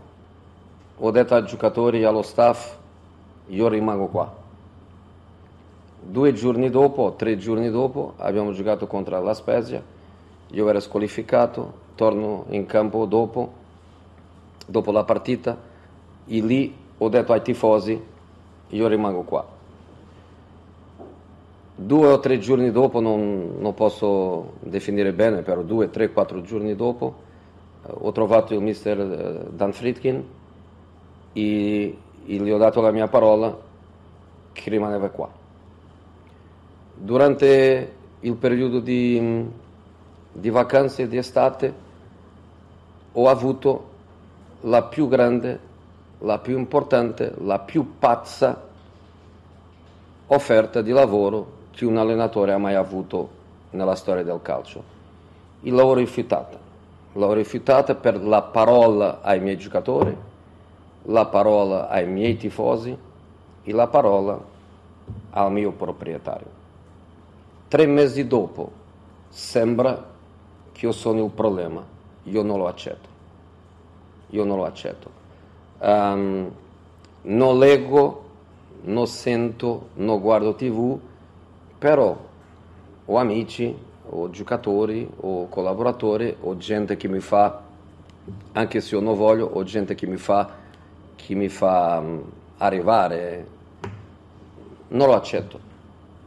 ho 0.98 1.12
detto 1.12 1.36
ai 1.36 1.46
giocatori 1.46 2.02
e 2.02 2.06
allo 2.06 2.22
staff, 2.22 2.78
io 3.48 3.68
rimango 3.68 4.08
qua. 4.08 4.34
Due 6.02 6.34
giorni 6.34 6.70
dopo, 6.70 7.14
tre 7.18 7.38
giorni 7.38 7.70
dopo, 7.70 8.14
abbiamo 8.18 8.52
giocato 8.52 8.86
contro 8.86 9.20
la 9.22 9.34
Spezia, 9.34 9.82
io 10.48 10.70
ero 10.70 10.80
squalificato, 10.80 11.74
torno 11.96 12.46
in 12.50 12.66
campo 12.66 13.06
dopo, 13.06 13.52
dopo 14.68 14.92
la 14.92 15.04
partita, 15.04 15.58
e 16.28 16.42
lì 16.42 16.76
ho 16.98 17.10
detto 17.10 17.34
ai 17.34 17.42
tifosi, 17.42 18.00
io 18.70 18.88
rimango 18.88 19.22
qua. 19.22 19.54
Due 21.78 22.08
o 22.08 22.20
tre 22.20 22.40
giorni 22.40 22.72
dopo, 22.72 23.00
non, 23.00 23.56
non 23.60 23.74
posso 23.74 24.54
definire 24.60 25.12
bene, 25.12 25.42
però 25.42 25.62
due, 25.62 25.90
tre, 25.90 26.12
quattro 26.12 26.42
giorni 26.42 26.76
dopo, 26.76 27.14
ho 27.88 28.12
trovato 28.12 28.54
il 28.54 28.62
mister 28.62 29.50
Dan 29.52 29.74
Fritkin 29.74 30.24
e 31.34 31.98
gli 32.26 32.50
ho 32.50 32.58
dato 32.58 32.82
la 32.82 32.92
mia 32.92 33.08
parola 33.08 33.56
che 34.52 34.70
rimaneva 34.70 35.10
qua. 35.10 35.30
Durante 36.94 37.94
il 38.22 38.36
periodo 38.36 38.80
di, 38.80 39.46
di 40.32 40.50
vacanze 40.50 41.08
di 41.08 41.18
estate 41.18 41.74
ho 43.12 43.30
avuto 43.30 43.90
la 44.62 44.84
più 44.84 45.08
grande, 45.08 45.60
la 46.20 46.40
più 46.40 46.58
importante, 46.58 47.34
la 47.40 47.60
più 47.60 47.98
pazza 48.00 48.64
offerta 50.28 50.82
di 50.82 50.92
lavoro 50.92 51.54
che 51.72 51.86
un 51.86 51.98
allenatore 51.98 52.54
ha 52.54 52.58
mai 52.58 52.74
avuto 52.76 53.30
nella 53.72 53.96
storia 53.96 54.24
del 54.24 54.40
calcio. 54.42 54.84
Il 55.62 55.74
lavoro. 55.74 56.00
L'ho 57.14 57.34
rifiutata 57.34 57.96
per 57.96 58.22
la 58.22 58.42
parola 58.42 59.22
ai 59.22 59.40
miei 59.40 59.58
giocatori, 59.58 60.16
la 61.06 61.26
parola 61.26 61.90
ai 61.90 62.08
miei 62.08 62.38
tifosi 62.38 62.98
e 63.64 63.72
la 63.72 63.88
parola 63.88 64.40
al 65.32 65.52
mio 65.52 65.72
proprietario. 65.72 66.64
Tre 67.68 67.86
mesi 67.86 68.28
dopo 68.28 68.72
sembra 69.30 70.14
che 70.72 70.86
io 70.86 70.92
sono 70.92 71.24
il 71.24 71.32
problema, 71.32 71.84
io 72.24 72.42
non 72.42 72.58
lo 72.58 72.68
accetto, 72.68 73.10
io 74.30 74.44
non 74.44 74.58
lo 74.58 74.66
accetto. 74.66 75.10
Um, 75.80 76.52
non 77.24 77.58
leggo, 77.58 78.24
non 78.84 79.08
sento, 79.08 79.90
non 79.96 80.20
guardo 80.20 80.56
tv, 80.56 80.98
però 81.78 82.18
ho 83.06 83.18
amici, 83.18 83.76
ho 84.10 84.30
giocatori, 84.30 85.10
ho 85.22 85.48
collaboratori, 85.50 86.38
ho 86.42 86.58
gente 86.58 86.98
che 86.98 87.08
mi 87.08 87.20
fa, 87.20 87.62
anche 88.54 88.82
se 88.82 88.96
io 88.96 89.02
non 89.02 89.16
voglio, 89.16 89.48
ho 89.48 89.64
gente 89.64 89.96
che 89.96 90.08
mi 90.08 90.18
fa, 90.18 90.64
che 91.16 91.36
mi 91.36 91.50
fa 91.50 92.00
um, 92.00 92.24
arrivare. 92.58 93.48
Non 94.90 95.08
lo 95.08 95.14
accetto. 95.14 95.60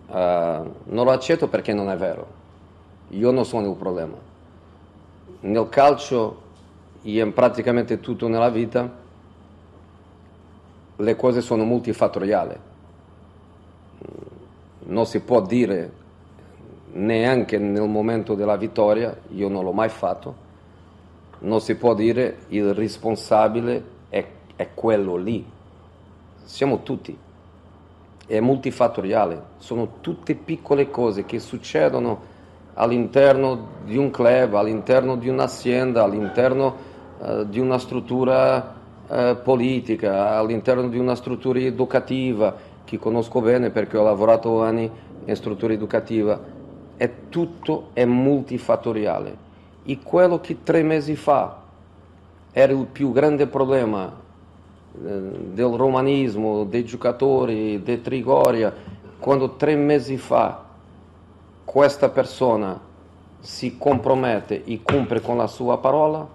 Uh, 0.07 0.15
non 0.15 1.05
lo 1.05 1.11
accetto 1.11 1.49
perché 1.49 1.73
non 1.73 1.91
è 1.91 1.97
vero. 1.97 2.27
Io 3.11 3.31
non 3.31 3.45
sono 3.45 3.71
il 3.71 3.77
problema. 3.77 4.17
Nel 5.41 5.69
calcio 5.69 6.43
e 7.03 7.21
in 7.21 7.33
praticamente 7.33 8.01
tutto 8.01 8.29
nella 8.29 8.51
vita 8.51 8.91
le 10.97 11.17
cose 11.17 11.41
sono 11.41 11.65
multifattoriali. 11.65 12.57
Non 14.81 15.07
si 15.07 15.21
può 15.21 15.41
dire 15.43 15.93
neanche 16.93 17.59
nel 17.59 17.89
momento 17.89 18.35
della 18.35 18.57
vittoria, 18.57 19.17
io 19.29 19.49
non 19.49 19.63
l'ho 19.63 19.73
mai 19.73 19.89
fatto, 19.89 20.47
non 21.41 21.61
si 21.61 21.77
può 21.77 21.95
dire 21.95 22.39
il 22.49 22.75
responsabile 22.75 23.97
è, 24.59 24.69
quello 24.75 25.17
lì. 25.17 25.45
Siamo 26.45 26.83
tutti. 26.83 27.17
È 28.27 28.41
multifattoriale, 28.41 29.43
sono 29.57 30.01
tutte 30.01 30.35
piccole 30.35 30.91
cose 30.91 31.25
che 31.25 31.39
succedono 31.39 32.37
all'interno 32.75 33.69
di 33.85 33.97
un 33.97 34.11
club, 34.11 34.55
all'interno 34.55 35.17
di 35.17 35.31
un'azienda, 35.31 36.03
all'interno 36.03 36.77
uh, 37.19 37.45
di 37.45 37.59
una 37.59 37.79
struttura 37.79 38.75
uh, 39.07 39.37
politica, 39.43 40.37
all'interno 40.37 40.89
di 40.89 40.99
una 40.99 41.15
struttura 41.15 41.59
educativa, 41.61 42.55
che 42.85 42.99
conosco 42.99 43.41
bene 43.41 43.71
perché 43.71 43.97
ho 43.97 44.05
lavorato 44.05 44.63
anni 44.63 44.91
in 45.25 45.37
struttura 45.37 45.73
educativa 45.73 46.57
è 46.99 47.11
tutto 47.29 47.91
è 47.93 48.05
multifattoriale 48.05 49.47
e 49.85 50.01
quello 50.03 50.41
che 50.41 50.63
tre 50.63 50.83
mesi 50.83 51.15
fa 51.15 51.63
era 52.51 52.73
il 52.73 52.87
più 52.87 53.13
grande 53.13 53.47
problema 53.47 54.27
del 54.93 55.75
romanismo, 55.75 56.65
dei 56.65 56.85
giocatori, 56.85 57.83
di 57.83 58.01
Trigoria, 58.01 58.73
quando 59.19 59.57
tre 59.57 59.75
mesi 59.75 60.17
fa 60.17 60.65
questa 61.65 62.09
persona 62.09 62.81
si 63.41 63.77
compromette 63.77 64.65
e 64.65 64.81
cumpre 64.83 65.21
con 65.21 65.37
la 65.37 65.47
sua 65.47 65.79
parola, 65.79 66.27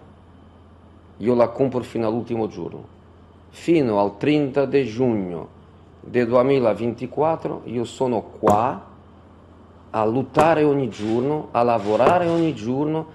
io 1.17 1.35
la 1.35 1.47
cumpro 1.47 1.81
fino 1.81 2.07
all'ultimo 2.07 2.47
giorno. 2.47 2.91
Fino 3.49 3.99
al 3.99 4.17
30 4.17 4.65
di 4.65 4.85
giugno 4.85 5.47
del 5.99 6.27
2024 6.27 7.61
io 7.65 7.83
sono 7.83 8.21
qua 8.21 8.91
a 9.91 10.05
lottare 10.05 10.63
ogni 10.63 10.89
giorno, 10.89 11.49
a 11.51 11.61
lavorare 11.61 12.27
ogni 12.27 12.53
giorno 12.55 13.05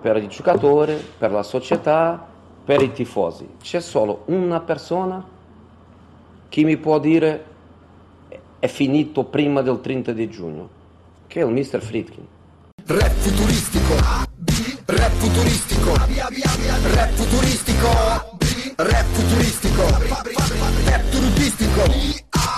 per 0.00 0.16
il 0.16 0.28
giocatore, 0.28 0.98
per 1.18 1.30
la 1.30 1.42
società, 1.42 2.26
per 2.64 2.82
i 2.82 2.92
tifosi. 2.92 3.46
C'è 3.60 3.80
solo 3.80 4.22
una 4.26 4.60
persona? 4.60 5.24
Che 6.48 6.64
mi 6.64 6.76
può 6.76 6.98
dire 6.98 7.44
è 8.58 8.68
finito 8.68 9.24
prima 9.24 9.62
del 9.62 9.80
30 9.80 10.12
di 10.12 10.28
giugno, 10.28 10.68
che 11.26 11.40
è 11.40 11.44
il 11.44 11.50
mister 11.50 11.82
Fritkin. 11.82 12.26
Rap 12.84 13.10
futuristico, 13.10 13.94
rap 14.84 15.10
futuristico, 15.12 15.94
rap 15.94 17.10
futuristico, 17.10 17.88
rap 18.76 19.04
futuristico, 19.06 19.82
rap 20.84 21.10
turistico, 21.10 21.82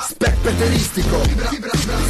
speppeteristico, 0.08 1.22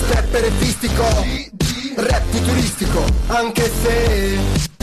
spepperefistico 0.06 1.64
rap 1.96 2.22
futuristico, 2.30 3.04
anche 3.28 3.70
se 3.70 4.73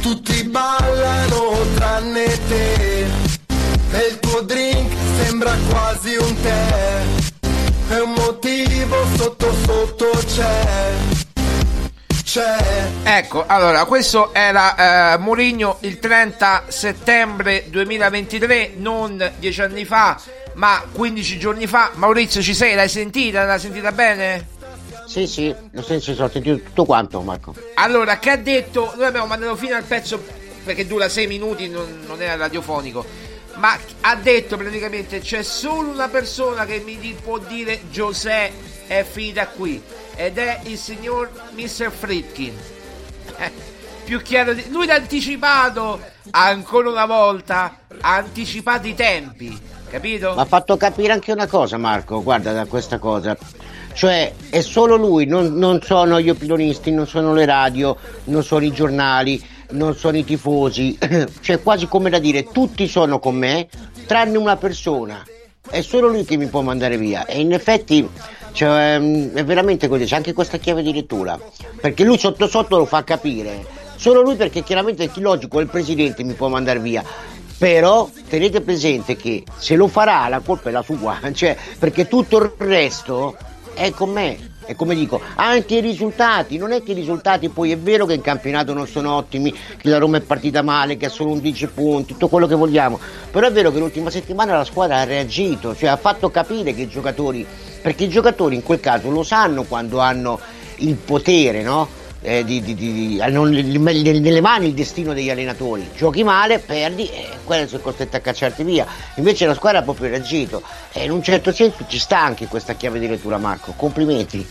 tutti 0.00 0.42
ballano 0.44 1.56
tranne 1.74 2.26
te. 2.48 3.00
E 3.92 4.06
il 4.10 4.18
tuo 4.20 4.40
drink 4.42 4.92
sembra 5.22 5.56
quasi 5.68 6.16
un 6.16 6.40
tè, 6.40 7.02
è 7.88 8.00
un 8.00 8.12
motivo 8.12 8.96
sotto 9.16 9.52
sotto 9.64 10.10
sotto 10.10 10.10
c'è 10.26 11.18
c'è 12.30 12.88
Ecco, 13.02 13.44
allora, 13.44 13.84
questo 13.86 14.32
era 14.32 15.14
eh, 15.14 15.18
Mourinho 15.18 15.78
il 15.80 15.98
30 15.98 16.64
settembre 16.68 17.64
2023, 17.68 18.74
non 18.76 19.32
dieci 19.38 19.60
anni 19.62 19.84
fa, 19.84 20.20
ma 20.54 20.80
15 20.92 21.38
giorni 21.38 21.66
fa. 21.66 21.90
Maurizio, 21.94 22.40
ci 22.40 22.54
sei? 22.54 22.74
L'hai 22.76 22.88
sentita? 22.88 23.44
L'hai 23.44 23.58
sentita 23.58 23.90
bene? 23.90 24.46
Sì, 25.10 25.26
sì, 25.26 25.52
nel 25.72 25.84
senso 25.84 26.12
ho 26.22 26.30
sentito 26.30 26.60
tutto 26.60 26.84
quanto, 26.84 27.20
Marco. 27.20 27.52
Allora, 27.74 28.20
che 28.20 28.30
ha 28.30 28.36
detto? 28.36 28.92
Noi 28.94 29.06
abbiamo 29.06 29.26
mandato 29.26 29.56
fino 29.56 29.74
al 29.74 29.82
pezzo 29.82 30.22
perché 30.62 30.86
dura 30.86 31.08
6 31.08 31.26
minuti, 31.26 31.68
non, 31.68 32.04
non 32.06 32.22
era 32.22 32.36
radiofonico. 32.36 33.04
Ma 33.56 33.76
ha 34.02 34.14
detto 34.14 34.56
praticamente 34.56 35.18
c'è 35.18 35.42
solo 35.42 35.90
una 35.90 36.06
persona 36.06 36.64
che 36.64 36.78
mi 36.86 36.96
può 37.20 37.38
dire 37.38 37.90
Giuseppe 37.90 38.54
è 38.86 39.02
finita 39.02 39.48
qui 39.48 39.82
ed 40.14 40.38
è 40.38 40.60
il 40.66 40.78
signor 40.78 41.28
Mr. 41.56 41.90
Fritkin. 41.90 42.54
Eh, 43.40 43.50
più 44.04 44.20
chiaro 44.20 44.52
di... 44.52 44.68
Lui 44.68 44.86
l'ha 44.86 44.96
anticipato 44.96 45.98
ancora 46.30 46.90
una 46.90 47.06
volta, 47.06 47.78
ha 48.00 48.16
anticipato 48.16 48.86
i 48.86 48.94
tempi, 48.94 49.58
capito? 49.88 50.34
Mi 50.34 50.40
ha 50.40 50.44
fatto 50.44 50.76
capire 50.76 51.14
anche 51.14 51.32
una 51.32 51.46
cosa, 51.46 51.78
Marco, 51.78 52.22
guarda 52.22 52.52
da 52.52 52.66
questa 52.66 52.98
cosa. 52.98 53.34
Cioè, 53.92 54.32
è 54.50 54.60
solo 54.60 54.96
lui, 54.96 55.26
non, 55.26 55.54
non 55.54 55.82
sono 55.82 56.20
gli 56.20 56.30
opinionisti, 56.30 56.90
non 56.90 57.06
sono 57.06 57.34
le 57.34 57.44
radio, 57.44 57.96
non 58.24 58.42
sono 58.42 58.64
i 58.64 58.72
giornali, 58.72 59.42
non 59.70 59.94
sono 59.94 60.16
i 60.16 60.24
tifosi. 60.24 60.96
cioè, 61.40 61.62
quasi 61.62 61.86
come 61.86 62.10
da 62.10 62.18
dire, 62.18 62.44
tutti 62.44 62.88
sono 62.88 63.18
con 63.18 63.34
me, 63.36 63.68
tranne 64.06 64.38
una 64.38 64.56
persona. 64.56 65.24
È 65.68 65.82
solo 65.82 66.08
lui 66.08 66.24
che 66.24 66.36
mi 66.36 66.46
può 66.46 66.62
mandare 66.62 66.96
via. 66.96 67.26
E 67.26 67.40
in 67.40 67.52
effetti 67.52 68.08
cioè, 68.52 68.94
ehm, 68.94 69.32
è 69.32 69.44
veramente 69.44 69.88
così, 69.88 70.04
c'è 70.04 70.16
anche 70.16 70.32
questa 70.32 70.58
chiave 70.58 70.82
di 70.82 70.92
lettura. 70.92 71.38
Perché 71.80 72.04
lui 72.04 72.18
sotto 72.18 72.48
sotto 72.48 72.76
lo 72.78 72.84
fa 72.84 73.04
capire. 73.04 73.64
Solo 73.96 74.22
lui 74.22 74.36
perché 74.36 74.62
chiaramente 74.62 75.04
è 75.04 75.10
logico, 75.16 75.60
il 75.60 75.68
presidente 75.68 76.24
mi 76.24 76.32
può 76.32 76.48
mandare 76.48 76.80
via. 76.80 77.04
Però 77.58 78.08
tenete 78.28 78.62
presente 78.62 79.16
che 79.16 79.44
se 79.58 79.76
lo 79.76 79.86
farà 79.86 80.26
la 80.28 80.40
colpa 80.40 80.70
è 80.70 80.72
la 80.72 80.82
sua, 80.82 81.18
cioè, 81.32 81.56
perché 81.78 82.08
tutto 82.08 82.38
il 82.38 82.52
resto 82.56 83.36
è 83.74 83.90
con 83.90 84.10
me. 84.10 84.48
E 84.66 84.76
come 84.76 84.94
dico, 84.94 85.20
anche 85.34 85.76
i 85.76 85.80
risultati, 85.80 86.56
non 86.56 86.70
è 86.70 86.82
che 86.82 86.92
i 86.92 86.94
risultati 86.94 87.48
poi 87.48 87.72
è 87.72 87.78
vero 87.78 88.06
che 88.06 88.14
in 88.14 88.20
campionato 88.20 88.72
non 88.72 88.86
sono 88.86 89.16
ottimi, 89.16 89.52
che 89.52 89.88
la 89.88 89.98
Roma 89.98 90.18
è 90.18 90.20
partita 90.20 90.62
male, 90.62 90.96
che 90.96 91.06
ha 91.06 91.08
solo 91.08 91.30
11 91.32 91.66
punti, 91.68 92.12
tutto 92.12 92.28
quello 92.28 92.46
che 92.46 92.54
vogliamo, 92.54 93.00
però 93.32 93.48
è 93.48 93.52
vero 93.52 93.72
che 93.72 93.80
l'ultima 93.80 94.10
settimana 94.10 94.56
la 94.56 94.64
squadra 94.64 94.98
ha 94.98 95.04
reagito, 95.04 95.74
cioè 95.74 95.88
ha 95.88 95.96
fatto 95.96 96.30
capire 96.30 96.72
che 96.72 96.82
i 96.82 96.88
giocatori, 96.88 97.44
perché 97.82 98.04
i 98.04 98.08
giocatori 98.08 98.54
in 98.54 98.62
quel 98.62 98.78
caso 98.78 99.10
lo 99.10 99.24
sanno 99.24 99.64
quando 99.64 99.98
hanno 99.98 100.38
il 100.76 100.94
potere, 100.94 101.62
no? 101.62 101.88
Eh, 102.22 102.44
di, 102.44 102.60
di, 102.60 102.74
di, 102.74 103.18
hanno 103.22 103.44
nelle 103.44 104.40
mani 104.40 104.66
il 104.66 104.74
destino 104.74 105.14
degli 105.14 105.30
allenatori. 105.30 105.88
Giochi 105.96 106.22
male, 106.22 106.58
perdi 106.58 107.08
e 107.08 107.28
quello 107.44 107.66
sei 107.66 107.80
costretto 107.80 108.16
a 108.16 108.20
cacciarti 108.20 108.62
via. 108.62 108.86
Invece 109.14 109.46
la 109.46 109.54
squadra 109.54 109.78
ha 109.80 109.82
proprio 109.82 110.08
reagito. 110.08 110.62
E 110.92 111.04
in 111.04 111.12
un 111.12 111.22
certo 111.22 111.50
senso 111.50 111.86
ci 111.88 111.98
sta 111.98 112.20
anche 112.20 112.46
questa 112.46 112.74
chiave 112.74 112.98
di 112.98 113.08
lettura, 113.08 113.38
Marco. 113.38 113.72
Complimenti. 113.74 114.46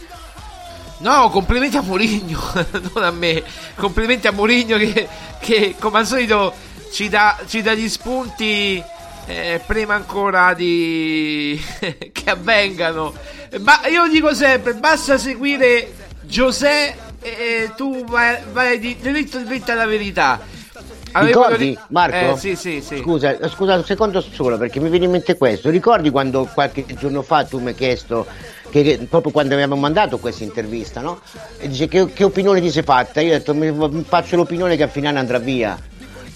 No, 1.00 1.30
complimenti 1.30 1.78
a 1.78 1.82
Mourinho, 1.82 2.40
non 2.94 3.04
a 3.04 3.12
me. 3.12 3.44
Complimenti 3.76 4.28
a 4.28 4.32
Mourinho 4.32 4.78
che, 4.78 5.08
che 5.40 5.76
come 5.80 6.00
al 6.00 6.08
solito 6.08 6.54
ci 6.92 7.08
dà, 7.08 7.38
ci 7.48 7.62
dà 7.62 7.74
gli 7.74 7.88
spunti 7.88 8.84
eh, 9.28 9.62
prima 9.66 9.94
ancora 9.94 10.54
di 10.54 11.62
che 12.12 12.30
avvengano. 12.32 13.14
Ma 13.60 13.88
io 13.88 14.08
dico 14.08 14.34
sempre, 14.34 14.74
basta 14.74 15.18
seguire 15.18 15.94
Giuseppe 16.22 17.09
e 17.22 17.72
tu 17.76 18.04
vai, 18.06 18.38
vai 18.52 18.80
di 18.80 18.98
dritto 19.00 19.40
dritto 19.40 19.72
alla 19.72 19.86
verità. 19.86 20.40
Avevo 21.12 21.42
Ricordi, 21.42 21.66
ri- 21.70 21.80
Marco? 21.88 22.34
Eh, 22.34 22.38
sì, 22.38 22.56
sì, 22.56 22.82
sì. 22.82 22.98
Scusa, 22.98 23.36
scusa 23.50 23.76
un 23.76 23.84
secondo 23.84 24.22
solo 24.22 24.58
perché 24.58 24.80
mi 24.80 24.90
viene 24.90 25.06
in 25.06 25.12
mente 25.12 25.38
questo. 25.38 25.70
Ricordi 25.70 26.10
quando 26.12 26.48
qualche 26.54 26.86
giorno 26.98 27.24
fa 27.24 27.44
tu 27.46 27.60
mi 27.60 27.70
hai 27.70 27.76
chiesto, 27.76 28.28
che, 28.70 29.08
proprio 29.10 29.32
quando 29.32 29.56
abbiamo 29.56 29.76
mandato 29.76 30.20
questa 30.20 30.44
intervista, 30.44 31.02
no? 31.02 31.20
E 31.58 31.68
dice 31.68 31.88
che, 31.88 32.14
che 32.14 32.24
opinione 32.24 32.62
ti 32.62 32.70
sei 32.70 32.84
fatta? 32.84 33.22
Io 33.22 33.34
ho 33.34 33.38
detto 33.38 33.56
mi, 33.56 34.04
faccio 34.08 34.36
l'opinione 34.36 34.76
che 34.76 34.84
a 34.84 34.88
finale 34.88 35.18
andrà 35.18 35.40
via. 35.40 35.78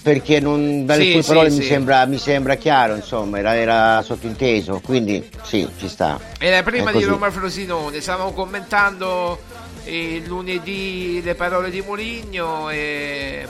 Perché 0.02 0.38
non, 0.38 0.84
dalle 0.84 1.04
Sì, 1.04 1.12
tue 1.12 1.22
sì, 1.22 1.28
parole 1.28 1.48
mi, 1.48 1.62
sì. 1.62 1.62
sembra, 1.62 2.04
mi 2.04 2.18
sembra 2.18 2.56
chiaro, 2.56 2.94
insomma, 2.94 3.38
era, 3.38 3.56
era 3.56 4.02
sottinteso, 4.02 4.82
quindi 4.84 5.26
sì, 5.44 5.66
ci 5.78 5.88
sta. 5.88 6.20
Era 6.38 6.62
prima 6.62 6.92
di. 6.92 7.02
Roma 7.04 7.30
Frosinone, 7.30 8.02
stavamo 8.02 8.32
commentando 8.32 9.38
il 9.84 10.24
lunedì 10.26 11.20
le 11.22 11.34
parole 11.34 11.70
di 11.70 11.80
Mourinho 11.82 12.70
e... 12.70 13.46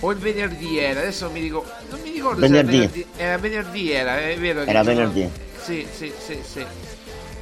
o 0.00 0.10
il 0.12 0.18
venerdì 0.18 0.78
era, 0.78 1.00
adesso 1.00 1.24
non 1.24 1.32
mi 1.34 1.40
ricordo, 1.40 1.70
non 1.90 2.00
mi 2.00 2.10
ricordo 2.10 2.40
Venerdì. 2.40 2.88
se 2.92 3.06
era 3.16 3.36
venerdì, 3.38 3.90
era 3.90 3.90
venerdì 3.90 3.92
era, 3.92 4.18
è 4.20 4.38
vero 4.38 4.64
che 4.64 4.70
Era 4.70 4.82
venerdì. 4.82 5.30
Sì, 5.62 5.86
sì, 5.94 6.12
sì, 6.24 6.40
sì. 6.42 6.64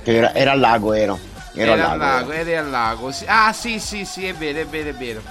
Che 0.02 0.16
Era, 0.16 0.34
era 0.34 0.52
al 0.52 0.58
lago, 0.60 0.92
ero. 0.92 1.18
Ero 1.54 1.72
Era 1.72 1.90
al 1.90 1.98
lago. 1.98 2.30
lago, 2.30 2.32
era 2.32 2.60
al 2.60 2.70
lago. 2.70 3.12
sì. 3.12 3.24
Ah, 3.26 3.52
sì, 3.52 3.78
sì, 3.78 4.04
sì, 4.04 4.26
è 4.26 4.34
vero, 4.34 4.58
è 4.60 4.66
vero, 4.66 4.88
è 4.90 4.94
vero. 4.94 5.22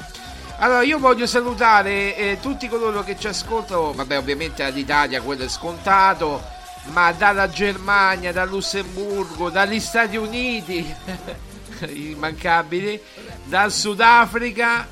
Allora, 0.59 0.81
io 0.83 0.97
voglio 0.99 1.27
salutare 1.27 2.15
eh, 2.15 2.37
tutti 2.41 2.67
coloro 2.67 3.03
che 3.03 3.17
ci 3.17 3.27
ascoltano. 3.27 3.93
Vabbè, 3.93 4.17
ovviamente 4.17 4.63
all'Italia 4.63 5.21
quello 5.21 5.43
è 5.43 5.47
scontato, 5.49 6.41
ma 6.85 7.11
dalla 7.11 7.49
Germania, 7.49 8.31
dal 8.31 8.49
Lussemburgo, 8.49 9.49
dagli 9.49 9.79
Stati 9.79 10.17
Uniti, 10.17 10.93
immancabili, 11.93 12.99
dal 13.45 13.71
Sudafrica 13.71 14.87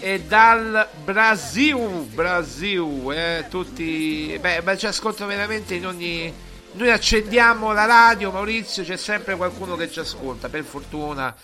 e 0.00 0.20
dal 0.22 0.88
Brasil. 1.04 1.76
Brasil, 2.12 3.10
eh, 3.12 3.44
tutti. 3.48 4.36
Beh, 4.40 4.62
ma 4.62 4.76
ci 4.76 4.86
ascoltano 4.86 5.28
veramente 5.28 5.74
in 5.74 5.86
ogni. 5.86 6.32
Noi 6.72 6.90
accendiamo 6.90 7.72
la 7.72 7.86
radio, 7.86 8.30
Maurizio, 8.30 8.84
c'è 8.84 8.96
sempre 8.96 9.36
qualcuno 9.36 9.74
che 9.76 9.90
ci 9.90 9.98
ascolta, 10.00 10.48
per 10.48 10.64
fortuna. 10.64 11.34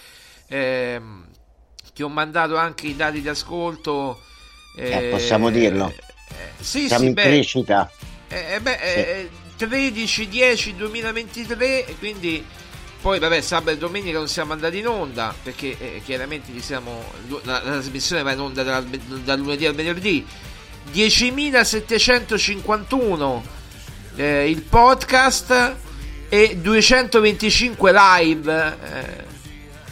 Ehm, 0.49 1.25
ti 1.95 2.03
ho 2.03 2.09
mandato 2.09 2.57
anche 2.57 2.87
i 2.87 2.97
dati 2.97 3.21
di 3.21 3.29
ascolto. 3.29 4.21
Eh, 4.77 5.09
possiamo 5.11 5.51
dirlo. 5.51 5.93
sì, 6.61 6.87
Siamo 6.87 7.03
sì, 7.03 7.09
in 7.09 7.15
beh, 7.15 7.23
crescita. 7.23 7.91
eh, 8.29 8.61
beh, 8.61 8.79
eh, 8.81 9.31
13 9.57 10.29
10 10.29 10.75
2023 10.77 11.87
e 11.87 11.97
quindi 11.99 12.45
poi 13.05 13.19
vabbè 13.19 13.43
sabato 13.43 13.73
e 13.73 13.77
domenica 13.77 14.17
non 14.17 14.29
siamo 14.29 14.55
andati 14.55 14.79
in 14.79 14.89
onda 14.89 15.35
perché 15.43 15.77
eh, 15.79 16.01
chiaramente 16.03 16.59
siamo 16.63 17.05
la, 17.43 17.61
la 17.61 17.61
trasmissione 17.61 18.23
va 18.23 18.33
in 18.33 18.41
onda 18.41 18.63
dal, 18.63 18.87
dal 18.87 19.39
lunedì 19.39 19.67
al 19.67 19.75
venerdì. 19.75 20.27
10.751 20.91 23.43
eh, 24.17 24.49
il 24.49 24.63
podcast 24.63 25.77
e 26.31 26.57
225 26.57 27.93
live 27.93 28.77
eh, 28.83 29.23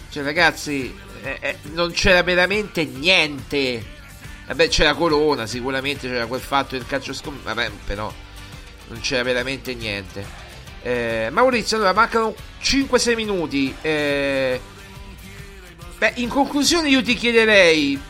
cioè 0.08 0.22
ragazzi 0.22 0.98
eh, 1.22 1.36
eh, 1.38 1.58
non 1.74 1.92
c'era 1.92 2.22
veramente 2.22 2.86
niente. 2.86 3.84
Vabbè 4.46 4.68
c'era 4.68 4.94
Corona 4.94 5.46
sicuramente 5.46 6.08
c'era 6.08 6.24
quel 6.24 6.40
fatto 6.40 6.76
del 6.76 6.86
calcio 6.86 7.12
scom 7.12 7.42
vabbè 7.42 7.70
però 7.84 8.10
non 8.88 9.00
c'era 9.00 9.22
veramente 9.22 9.74
niente 9.74 10.41
eh, 10.82 11.28
Maurizio 11.30 11.76
allora 11.76 11.92
mancano 11.92 12.34
5-6 12.60 13.14
minuti. 13.14 13.74
Eh, 13.80 14.60
beh 15.98 16.12
in 16.16 16.28
conclusione 16.28 16.88
io 16.88 17.02
ti 17.02 17.14
chiederei 17.14 18.00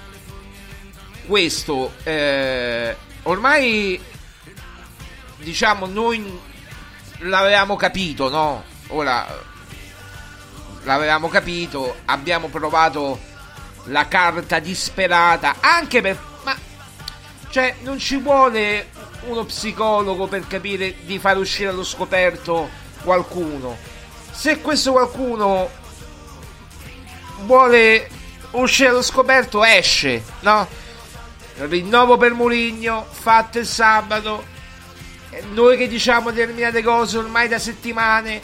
questo 1.27 1.93
eh, 2.05 2.97
ormai 3.25 4.01
diciamo 5.37 5.87
noi 5.87 6.41
l'avevamo 7.19 7.77
capito 7.77 8.31
no? 8.31 8.65
Ora 8.89 9.27
l'avevamo 10.85 11.29
capito 11.29 11.97
abbiamo 12.07 12.49
provato 12.49 13.21
la 13.85 14.09
carta 14.09 14.59
disperata 14.59 15.57
anche 15.61 16.01
per 16.01 16.19
ma 16.45 16.57
cioè 17.51 17.77
non 17.83 17.99
ci 17.99 18.17
vuole 18.17 18.89
uno 19.27 19.45
psicologo 19.45 20.27
per 20.27 20.47
capire 20.47 20.97
di 21.05 21.19
far 21.19 21.37
uscire 21.37 21.69
allo 21.69 21.85
scoperto 21.85 22.69
qualcuno. 23.03 23.77
Se 24.31 24.61
questo 24.61 24.93
qualcuno 24.93 25.69
vuole 27.41 28.09
uscire 28.53 28.91
allo 28.91 29.03
scoperto 29.03 29.65
esce 29.65 30.23
no? 30.41 30.67
Rinnovo 31.57 32.17
per 32.17 32.33
Mourinho 32.33 33.07
fatto 33.11 33.59
il 33.59 33.67
sabato. 33.67 34.51
Noi 35.53 35.77
che 35.77 35.89
diciamo 35.89 36.31
determinate 36.31 36.83
cose 36.83 37.19
ormai 37.19 37.49
da 37.49 37.59
settimane 37.59 38.41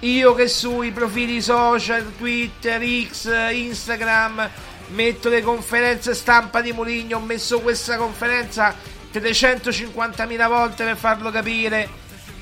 io 0.00 0.34
che 0.34 0.48
sui 0.48 0.90
profili 0.90 1.40
social 1.40 2.12
Twitter, 2.16 2.82
X, 3.08 3.30
Instagram 3.52 4.50
metto 4.88 5.28
le 5.28 5.42
conferenze 5.42 6.14
stampa 6.14 6.60
di 6.60 6.72
Mourinho 6.72 7.18
ho 7.18 7.20
messo 7.20 7.60
questa 7.60 7.96
conferenza 7.96 8.74
350.000 9.20 10.48
volte 10.48 10.84
per 10.84 10.96
farlo 10.96 11.30
capire 11.30 11.88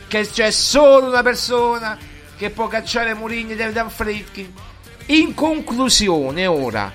che 0.09 0.29
c'è 0.29 0.51
solo 0.51 1.09
una 1.09 1.23
persona 1.23 1.97
che 2.37 2.51
può 2.51 2.69
cacciare 2.69 3.15
Mourinho 3.15 3.53
e 3.53 3.73
Dan 3.73 3.91
Fritkin. 3.91 4.53
In 5.07 5.35
conclusione, 5.35 6.47
ora, 6.47 6.93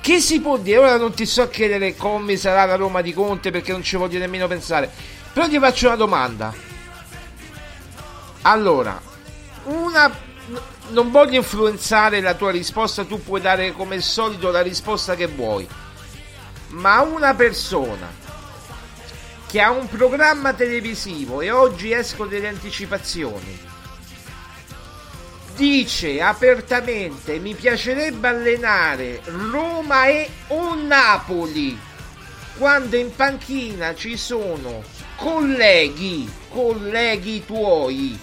che 0.00 0.20
si 0.20 0.40
può 0.40 0.56
dire? 0.58 0.78
Ora 0.78 0.96
non 0.96 1.14
ti 1.14 1.26
so 1.26 1.48
chiedere 1.48 1.96
come 1.96 2.36
sarà 2.36 2.64
la 2.64 2.76
Roma 2.76 3.00
di 3.00 3.12
Conte 3.12 3.50
perché 3.50 3.72
non 3.72 3.82
ci 3.82 3.96
voglio 3.96 4.18
nemmeno 4.18 4.46
pensare. 4.46 4.90
Però 5.32 5.48
ti 5.48 5.58
faccio 5.58 5.86
una 5.86 5.96
domanda. 5.96 6.54
Allora, 8.42 9.00
una 9.64 10.12
non 10.88 11.10
voglio 11.10 11.36
influenzare 11.36 12.20
la 12.20 12.34
tua 12.34 12.50
risposta, 12.50 13.04
tu 13.04 13.22
puoi 13.22 13.40
dare 13.40 13.72
come 13.72 13.94
al 13.94 14.02
solito 14.02 14.50
la 14.50 14.60
risposta 14.62 15.14
che 15.14 15.26
vuoi. 15.26 15.66
Ma 16.68 17.00
una 17.00 17.34
persona 17.34 18.22
che 19.54 19.60
ha 19.60 19.70
un 19.70 19.86
programma 19.86 20.52
televisivo 20.52 21.40
e 21.40 21.52
oggi 21.52 21.92
escono 21.92 22.28
delle 22.28 22.48
anticipazioni. 22.48 23.56
Dice 25.54 26.20
apertamente 26.20 27.38
mi 27.38 27.54
piacerebbe 27.54 28.26
allenare 28.26 29.20
Roma 29.26 30.08
e 30.08 30.28
o 30.48 30.74
Napoli 30.74 31.78
quando 32.58 32.96
in 32.96 33.14
panchina 33.14 33.94
ci 33.94 34.16
sono 34.16 34.82
colleghi, 35.14 36.28
colleghi 36.48 37.44
tuoi 37.46 38.18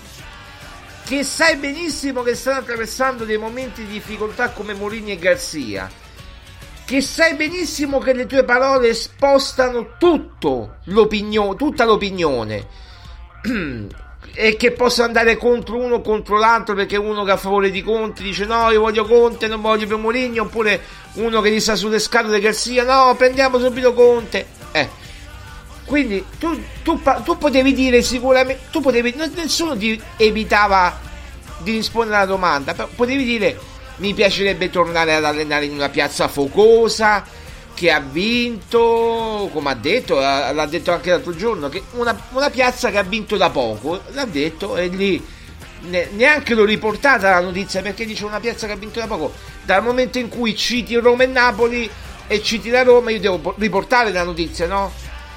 che 1.06 1.24
sai 1.24 1.56
benissimo 1.56 2.24
che 2.24 2.36
stanno 2.36 2.60
attraversando 2.60 3.24
dei 3.24 3.38
momenti 3.38 3.86
di 3.86 3.94
difficoltà 3.94 4.50
come 4.50 4.74
Morini 4.74 5.14
e 5.14 5.18
Garzia 5.18 6.01
che 6.92 7.00
sai 7.00 7.36
benissimo 7.36 8.00
che 8.00 8.12
le 8.12 8.26
tue 8.26 8.44
parole 8.44 8.94
spostano 8.94 9.92
tutto 9.98 10.80
l'opinione, 10.88 11.56
tutta 11.56 11.86
l'opinione. 11.86 12.68
E 14.34 14.56
che 14.56 14.72
possa 14.72 15.04
andare 15.04 15.36
contro 15.36 15.76
uno 15.76 16.00
contro 16.00 16.38
l'altro 16.38 16.74
perché 16.74 16.96
uno 16.96 17.26
che 17.26 17.32
è 17.32 17.34
a 17.34 17.38
favore 17.38 17.70
di 17.70 17.82
Conte 17.82 18.24
dice 18.24 18.46
no 18.46 18.72
io 18.72 18.80
voglio 18.80 19.04
Conte 19.04 19.48
non 19.48 19.60
voglio 19.60 19.86
più 19.88 19.98
Mourinho 19.98 20.44
oppure 20.44 20.80
uno 21.16 21.42
che 21.42 21.52
gli 21.52 21.60
sta 21.60 21.76
sulle 21.76 22.00
scatole 22.00 22.40
Garzia 22.40 22.86
no 22.86 23.14
prendiamo 23.16 23.60
subito 23.60 23.92
Conte 23.92 24.48
eh. 24.72 24.88
Quindi 25.84 26.24
tu, 26.40 26.58
tu, 26.82 27.02
tu 27.26 27.38
potevi 27.38 27.74
dire 27.74 28.02
sicuramente 28.02 28.68
tu 28.72 28.80
potevi 28.80 29.14
nessuno 29.36 29.76
ti 29.76 30.02
evitava 30.16 30.98
di 31.58 31.72
rispondere 31.72 32.16
alla 32.16 32.26
domanda 32.26 32.74
potevi 32.74 33.26
dire 33.26 33.60
mi 34.02 34.16
piacerebbe 34.16 34.70
tornare 34.72 35.14
ad 35.14 35.24
allenare 35.24 35.66
in 35.66 35.74
una 35.74 35.90
piazza 35.90 36.28
focosa 36.28 37.24
che 37.74 37.92
ha 37.92 38.00
vinto, 38.00 39.50
come 39.54 39.70
ha 39.70 39.76
detto, 39.76 40.20
l'ha 40.20 40.66
detto 40.66 40.92
anche 40.92 41.12
l'altro 41.12 41.36
giorno, 41.36 41.70
che 41.70 41.84
una, 41.92 42.20
una 42.32 42.50
piazza 42.50 42.90
che 42.90 42.98
ha 42.98 43.04
vinto 43.04 43.38
da 43.38 43.50
poco, 43.52 44.02
l'ha 44.12 44.26
detto 44.26 44.76
e 44.76 44.88
lì 44.88 45.24
neanche 46.12 46.54
l'ho 46.54 46.66
riportata 46.66 47.30
la 47.30 47.40
notizia 47.40 47.82
perché 47.82 48.06
dice 48.06 48.26
una 48.26 48.40
piazza 48.40 48.68
che 48.68 48.74
ha 48.74 48.76
vinto 48.76 49.00
da 49.00 49.08
poco. 49.08 49.34
Dal 49.64 49.84
momento 49.84 50.18
in 50.18 50.30
cui 50.30 50.56
citi 50.56 50.96
Roma 50.96 51.24
e 51.24 51.28
Napoli 51.28 51.90
e 52.28 52.42
citi 52.42 52.70
la 52.70 52.84
Roma, 52.84 53.12
io 53.12 53.20
devo 53.20 53.54
riportare 53.58 54.12
la 54.12 54.24
notizia, 54.24 54.66
no? 54.66 54.92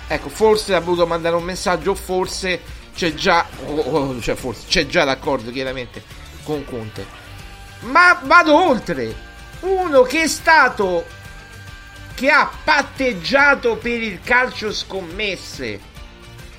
Ecco, 0.06 0.28
forse 0.30 0.74
ha 0.74 0.80
voluto 0.80 1.06
mandare 1.06 1.36
un 1.36 1.44
messaggio, 1.44 1.94
forse 1.94 2.60
c'è 2.94 3.12
già, 3.14 3.46
oh, 3.66 4.20
cioè 4.20 4.34
forse 4.34 4.64
c'è 4.68 4.86
già 4.86 5.04
l'accordo 5.04 5.50
chiaramente 5.50 6.02
con 6.44 6.64
Conte. 6.64 7.23
Ma 7.84 8.20
vado 8.24 8.54
oltre. 8.54 9.14
Uno 9.60 10.02
che 10.02 10.22
è 10.22 10.28
stato 10.28 11.04
che 12.14 12.30
ha 12.30 12.50
patteggiato 12.62 13.76
per 13.76 14.02
il 14.02 14.20
calcio 14.20 14.72
scommesse. 14.72 15.92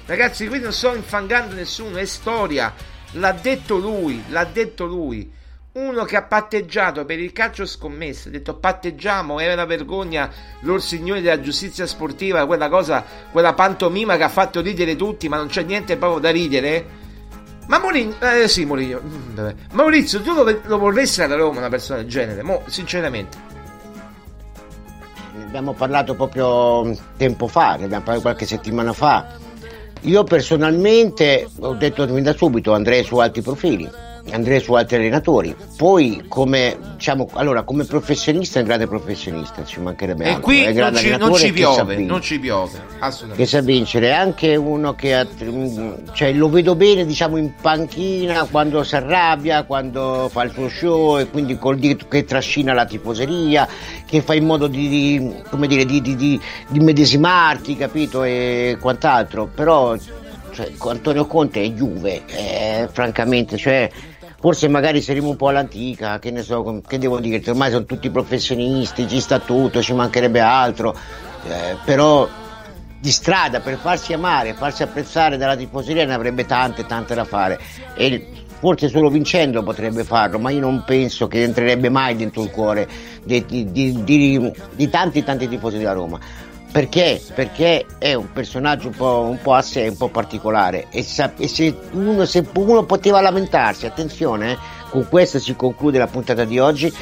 Ragazzi, 0.06 0.48
qui 0.48 0.60
non 0.60 0.74
sto 0.74 0.94
infangando 0.94 1.56
nessuno, 1.56 1.98
è 1.98 2.06
storia. 2.06 2.74
L'ha 3.14 3.32
detto 3.32 3.78
lui, 3.78 4.24
l'ha 4.28 4.44
detto 4.44 4.86
lui. 4.86 5.32
Uno 5.74 6.06
che 6.06 6.16
ha 6.16 6.24
patteggiato 6.24 7.04
per 7.06 7.20
il 7.20 7.34
calcio 7.34 7.66
scommesse, 7.66 8.30
ha 8.30 8.32
detto 8.32 8.56
patteggiamo, 8.56 9.40
è 9.40 9.52
una 9.52 9.66
vergogna 9.66 10.32
loro 10.62 10.80
signori 10.80 11.22
della 11.22 11.42
giustizia 11.42 11.86
sportiva, 11.86 12.46
quella 12.46 12.70
cosa, 12.70 13.04
quella 13.32 13.54
pantomima 13.54 14.16
che 14.16 14.24
ha 14.24 14.30
fatto 14.30 14.62
ridere 14.62 14.96
tutti, 14.96 15.28
ma 15.28 15.38
non 15.38 15.48
c'è 15.48 15.64
niente 15.64 15.98
proprio 15.98 16.20
da 16.20 16.30
ridere. 16.30 17.04
Ma 17.68 17.80
Mourinho, 17.80 18.16
eh 18.20 18.48
sì 18.48 18.66
Mourinho, 18.66 19.02
mm, 19.04 19.50
Maurizio, 19.72 20.22
tu 20.22 20.34
lo, 20.34 20.60
lo 20.64 20.78
vorresti 20.78 21.22
alla 21.22 21.36
Roma 21.36 21.60
una 21.60 21.70
persona 21.70 22.00
del 22.00 22.10
genere? 22.10 22.44
Mo, 22.44 22.62
sinceramente 22.68 23.54
abbiamo 25.56 25.74
parlato 25.74 26.16
proprio 26.16 26.98
tempo 27.16 27.48
fa, 27.48 27.76
ne 27.76 27.86
abbiamo 27.86 28.04
parlato 28.04 28.22
qualche 28.22 28.46
settimana 28.46 28.92
fa. 28.92 29.26
Io 30.02 30.24
personalmente 30.24 31.48
ho 31.60 31.74
detto 31.74 32.06
da 32.06 32.34
subito 32.34 32.74
andrei 32.74 33.04
su 33.04 33.18
alti 33.18 33.42
profili 33.42 33.90
andrei 34.32 34.60
su 34.60 34.74
altri 34.74 34.98
allenatori. 34.98 35.56
Poi 35.78 36.26
come, 36.28 36.78
diciamo, 36.96 37.30
allora, 37.34 37.64
come 37.64 37.84
professionista 37.86 38.58
è 38.60 38.62
un 38.62 38.68
grande 38.68 38.88
professionista, 38.88 39.64
ci 39.64 39.80
mancherebbe 39.80 40.24
e 40.24 40.28
altro. 40.28 40.42
qui 40.42 40.74
non 40.74 40.96
ci, 40.96 41.18
non 41.18 41.34
ci, 41.36 41.52
piove, 41.52 41.98
non 41.98 42.22
ci 42.22 42.40
piove, 42.40 42.82
assolutamente. 43.00 43.44
Che 43.44 43.46
sa 43.50 43.62
vincere, 43.62 44.14
anche 44.14 44.56
uno 44.56 44.94
che 44.96 45.16
ha, 45.16 45.28
cioè, 46.14 46.34
lo 46.34 46.50
vedo 46.50 46.76
bene, 46.76 47.06
diciamo, 47.06 47.38
in 47.38 47.54
panchina 47.60 48.46
quando 48.50 48.84
si 48.84 48.96
arrabbia, 48.96 49.64
quando 49.64 50.30
fa 50.32 50.44
il 50.44 50.52
suo 50.52 50.70
show 50.70 51.20
e 51.20 51.30
quindi 51.30 51.58
col 51.58 51.78
dito 51.78 52.08
che 52.08 52.24
trascina 52.24 52.74
la 52.74 52.86
tifoseria, 52.86 53.68
che 54.06 54.22
fa 54.22 54.34
in 54.34 54.46
modo 54.46 54.68
di, 54.68 54.88
di 54.88 55.34
come 55.50 55.68
dire, 55.68 55.86
di, 55.86 56.02
di, 56.02 56.16
di, 56.16 56.40
di 56.68 56.80
medesimarti, 56.80 57.76
capito, 57.76 58.24
e 58.24 58.78
quant'altro. 58.80 59.50
Però 59.54 59.96
cioè, 60.56 60.72
Antonio 60.80 61.26
Conte 61.26 61.62
è 61.62 61.70
Juve, 61.70 62.24
eh, 62.28 62.88
francamente, 62.90 63.58
cioè 63.58 63.90
forse 64.46 64.68
magari 64.68 65.02
saremo 65.02 65.30
un 65.30 65.38
po' 65.38 65.48
all'antica, 65.48 66.20
che 66.20 66.30
ne 66.30 66.44
so, 66.44 66.80
che 66.88 67.00
devo 67.00 67.20
dire, 67.20 67.42
ormai 67.50 67.72
sono 67.72 67.84
tutti 67.84 68.12
professionisti, 68.12 69.08
ci 69.08 69.20
sta 69.20 69.40
tutto, 69.40 69.82
ci 69.82 69.92
mancherebbe 69.96 70.40
altro, 70.40 70.96
eh, 71.48 71.76
però 71.84 72.30
di 73.00 73.10
strada 73.10 73.60
per 73.62 73.76
farsi 73.78 74.14
amare, 74.14 74.54
farsi 74.54 74.84
apprezzare 74.84 75.38
dalla 75.38 75.56
tifoseria 75.56 76.06
ne 76.06 76.14
avrebbe 76.14 76.46
tante, 76.46 76.86
tante 76.86 77.16
da 77.16 77.24
fare 77.24 77.60
e 77.96 78.28
forse 78.60 78.88
solo 78.88 79.10
vincendo 79.10 79.64
potrebbe 79.64 80.04
farlo, 80.04 80.38
ma 80.38 80.52
io 80.52 80.60
non 80.60 80.84
penso 80.86 81.28
che 81.28 81.42
entrerebbe 81.42 81.90
mai 81.90 82.16
dentro 82.16 82.44
il 82.44 82.52
cuore 82.52 82.88
di, 83.24 83.44
di, 83.48 84.04
di, 84.04 84.54
di 84.76 84.90
tanti, 84.90 85.24
tanti 85.24 85.48
tifosi 85.48 85.80
della 85.80 85.94
Roma. 85.94 86.20
Perché? 86.76 87.22
Perché 87.34 87.86
è 87.98 88.16
un 88.16 88.34
personaggio 88.34 88.90
un 88.90 88.96
po', 88.96 89.28
un 89.30 89.40
po 89.42 89.54
a 89.54 89.62
sé, 89.62 89.88
un 89.88 89.96
po' 89.96 90.10
particolare 90.10 90.88
e, 90.90 91.04
se, 91.04 91.32
uno, 91.92 92.26
se, 92.26 92.46
uno, 92.54 92.84
poteva 92.84 93.22
lamentarsi, 93.22 93.86
attenzione, 93.86 94.52
eh, 94.52 94.58
con 94.90 95.08
questo 95.08 95.40
si 95.40 95.56
conclude 95.56 96.00
la 96.00 96.08
puntata 96.08 96.44
di 96.44 96.60
oggi, 96.60 96.94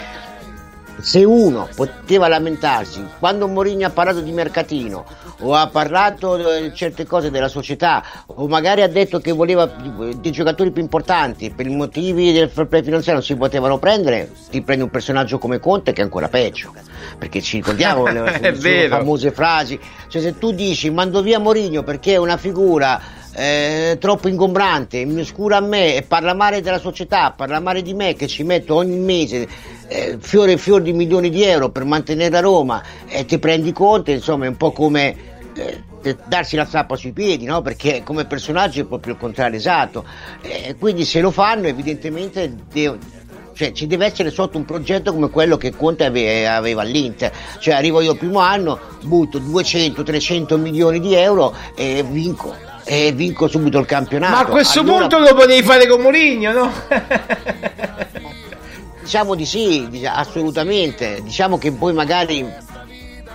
se 1.03 1.25
uno 1.25 1.67
poteva 1.75 2.29
lamentarsi 2.29 3.05
quando 3.19 3.47
Mourinho 3.49 3.85
ha 3.85 3.89
parlato 3.89 4.21
di 4.21 4.31
mercatino 4.31 5.05
o 5.39 5.53
ha 5.53 5.67
parlato 5.67 6.37
di 6.37 6.73
certe 6.73 7.05
cose 7.05 7.29
della 7.29 7.49
società 7.49 8.01
o 8.27 8.47
magari 8.47 8.83
ha 8.83 8.87
detto 8.87 9.19
che 9.19 9.33
voleva 9.33 9.65
dei 9.65 10.31
giocatori 10.31 10.71
più 10.71 10.81
importanti 10.81 11.51
per 11.51 11.67
i 11.67 11.75
motivi 11.75 12.31
del 12.31 12.49
fair 12.49 12.67
play 12.67 12.83
finanziario 12.83 13.19
non 13.19 13.23
si 13.23 13.35
potevano 13.35 13.79
prendere 13.79 14.31
ti 14.49 14.61
prendi 14.61 14.83
un 14.83 14.89
personaggio 14.89 15.37
come 15.39 15.59
Conte 15.59 15.93
che 15.93 16.01
è 16.01 16.03
ancora 16.03 16.29
peggio. 16.29 16.73
Perché 17.17 17.41
ci 17.41 17.57
ricordiamo 17.57 18.05
le, 18.07 18.55
le 18.55 18.87
famose 18.87 19.31
frasi. 19.31 19.79
Cioè 20.07 20.21
se 20.21 20.37
tu 20.37 20.51
dici 20.51 20.89
mando 20.89 21.21
via 21.21 21.39
Mourinho 21.39 21.83
perché 21.83 22.13
è 22.13 22.17
una 22.17 22.37
figura 22.37 23.01
troppo 23.33 24.27
ingombrante, 24.27 25.05
mi 25.05 25.21
oscura 25.21 25.57
a 25.57 25.61
me 25.61 25.95
e 25.95 26.03
parla 26.03 26.33
male 26.33 26.61
della 26.61 26.79
società, 26.79 27.31
parla 27.31 27.59
male 27.59 27.81
di 27.81 27.93
me 27.93 28.13
che 28.13 28.27
ci 28.27 28.43
metto 28.43 28.75
ogni 28.75 28.97
mese 28.97 29.47
eh, 29.87 30.17
fiore 30.19 30.53
e 30.53 30.57
fiore 30.57 30.83
di 30.83 30.93
milioni 30.93 31.29
di 31.29 31.43
euro 31.43 31.69
per 31.69 31.83
mantenere 31.83 32.29
la 32.29 32.39
Roma 32.39 32.83
e 33.07 33.25
ti 33.25 33.39
prendi 33.39 33.71
conto, 33.71 34.11
insomma 34.11 34.45
è 34.45 34.49
un 34.49 34.57
po' 34.57 34.71
come 34.71 35.15
eh, 35.55 36.17
darsi 36.25 36.55
la 36.55 36.65
zappa 36.65 36.95
sui 36.95 37.11
piedi, 37.11 37.45
no? 37.45 37.61
perché 37.61 38.01
come 38.03 38.25
personaggio 38.25 38.81
è 38.81 38.85
proprio 38.85 39.13
il 39.13 39.19
contrario 39.19 39.57
esatto. 39.57 40.05
Eh, 40.41 40.75
quindi 40.77 41.05
se 41.05 41.21
lo 41.21 41.31
fanno 41.31 41.67
evidentemente 41.67 42.53
de- 42.71 42.97
cioè, 43.53 43.71
ci 43.71 43.85
deve 43.85 44.07
essere 44.07 44.31
sotto 44.31 44.57
un 44.57 44.65
progetto 44.65 45.13
come 45.13 45.29
quello 45.29 45.57
che 45.57 45.75
Conte 45.75 46.05
ave- 46.05 46.47
aveva 46.47 46.81
all'Inter. 46.81 47.31
Cioè 47.59 47.75
arrivo 47.75 48.01
io 48.01 48.15
primo 48.15 48.39
anno, 48.39 48.79
butto 49.03 49.39
200-300 49.39 50.59
milioni 50.59 50.99
di 50.99 51.13
euro 51.13 51.55
e 51.75 52.03
vinco 52.03 52.71
e 52.83 53.11
vinco 53.11 53.47
subito 53.47 53.79
il 53.79 53.85
campionato. 53.85 54.33
Ma 54.33 54.39
a 54.39 54.45
questo 54.45 54.81
allora... 54.81 55.07
punto 55.07 55.19
lo 55.19 55.33
potevi 55.33 55.63
fare 55.63 55.87
con 55.87 56.01
Mourinho, 56.01 56.51
no? 56.51 56.71
diciamo 59.01 59.35
di 59.35 59.45
sì, 59.45 60.01
assolutamente. 60.05 61.21
Diciamo 61.21 61.57
che 61.57 61.71
poi 61.71 61.93
magari 61.93 62.71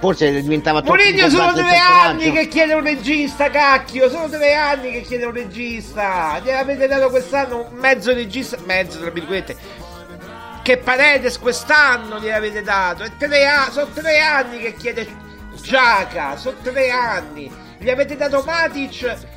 forse 0.01 0.41
diventava 0.41 0.81
troppo 0.81 0.97
Mourinho 0.97 1.29
sono 1.29 1.53
tre 1.53 1.77
anni 1.77 2.33
che 2.33 2.49
chiede 2.49 2.75
un 2.75 2.83
regista, 2.83 3.51
cacchio, 3.51 4.09
sono 4.09 4.29
tre 4.29 4.55
anni 4.55 4.93
che 4.93 5.03
chiede 5.03 5.25
un 5.25 5.33
regista. 5.33 6.41
Gli 6.43 6.51
avete 6.51 6.87
dato 6.87 7.11
quest'anno 7.11 7.69
un 7.71 7.79
mezzo 7.79 8.13
regista, 8.13 8.57
mezzo 8.65 8.99
tra 8.99 9.11
virgolette. 9.11 9.57
Che 10.63 10.77
Paredes 10.79 11.39
quest'anno 11.39 12.21
gli 12.21 12.29
avete 12.29 12.63
dato? 12.63 13.05
Tre 13.17 13.49
sono 13.71 13.89
tre 13.95 14.19
anni 14.21 14.59
che 14.59 14.75
chiede 14.75 15.07
Giaca, 15.61 16.37
sono 16.37 16.57
tre 16.63 16.91
anni. 16.91 17.67
Gli 17.79 17.91
avete 17.91 18.17
dato 18.17 18.43
Matic 18.45 19.37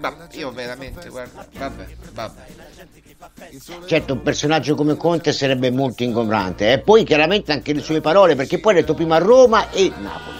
ma 0.00 0.14
io 0.32 0.50
veramente, 0.52 1.08
guarda, 1.08 1.46
vabbè, 1.52 1.86
vabbè. 2.12 2.40
Certo, 3.86 4.12
un 4.12 4.22
personaggio 4.22 4.74
come 4.74 4.96
Conte 4.96 5.32
sarebbe 5.32 5.70
molto 5.70 6.04
ingombrante. 6.04 6.72
E 6.72 6.78
poi 6.78 7.04
chiaramente 7.04 7.52
anche 7.52 7.72
le 7.72 7.80
sue 7.80 8.00
parole, 8.00 8.36
perché 8.36 8.60
poi 8.60 8.74
ha 8.74 8.76
detto 8.76 8.94
prima 8.94 9.18
Roma 9.18 9.70
e 9.70 9.90
Napoli. 9.96 10.36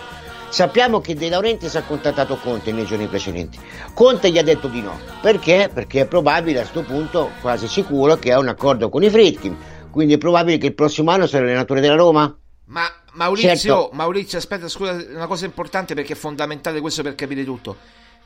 Sappiamo 0.49 1.01
che 1.01 1.15
De 1.15 1.29
Laurentiis 1.29 1.75
ha 1.75 1.83
contattato 1.83 2.37
Conte 2.37 2.73
nei 2.73 2.87
giorni 2.87 3.07
precedenti. 3.07 3.59
Conte 3.93 4.31
gli 4.31 4.39
ha 4.39 4.43
detto 4.43 4.69
di 4.69 4.81
no. 4.81 4.99
Perché? 5.21 5.71
Perché 5.73 6.03
è 6.03 6.07
probabile 6.07 6.61
a 6.61 6.63
questo 6.63 6.83
punto, 6.83 7.33
quasi 7.41 7.67
sicuro, 7.67 8.17
che 8.17 8.33
ha 8.33 8.39
un 8.39 8.49
accordo 8.49 8.89
con 8.89 9.03
i 9.03 9.11
Fritkin. 9.11 9.57
Quindi 9.91 10.15
è 10.15 10.19
probabile 10.19 10.59
che 10.59 10.67
il 10.67 10.75
prossimo 10.75 11.11
anno 11.11 11.27
sarà 11.27 11.45
allenatore 11.45 11.81
della 11.81 11.97
Roma? 11.97 12.35
Ma 12.67 12.85
Maurizio, 13.19 13.57
Certo. 13.57 13.91
Maurizio, 13.95 14.39
aspetta, 14.39 14.69
scusa, 14.69 14.93
una 14.93 15.27
cosa 15.27 15.45
importante 15.45 15.95
perché 15.95 16.13
è 16.13 16.17
fondamentale 16.17 16.81
questo 16.81 17.03
per 17.03 17.17
capire 17.17 17.45
tutto. 17.45 17.77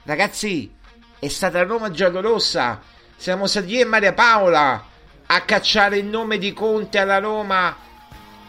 Ragazzi, 0.03 0.71
è 1.19 1.29
stata 1.29 1.63
Roma 1.63 1.91
giallorossa. 1.91 2.79
Siamo 3.17 3.47
stati 3.47 3.73
io 3.73 3.81
e 3.81 3.85
Maria 3.87 4.13
Paola 4.13 4.85
a 5.25 5.41
cacciare 5.43 5.97
il 5.97 6.05
nome 6.05 6.37
di 6.37 6.53
Conte 6.53 6.99
alla 6.99 7.21
Roma, 7.21 7.75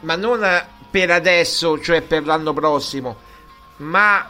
ma 0.02 0.16
non 0.18 0.66
per 0.92 1.12
adesso, 1.12 1.80
cioè 1.80 2.02
per 2.02 2.26
l'anno 2.26 2.52
prossimo, 2.52 3.16
ma 3.78 4.30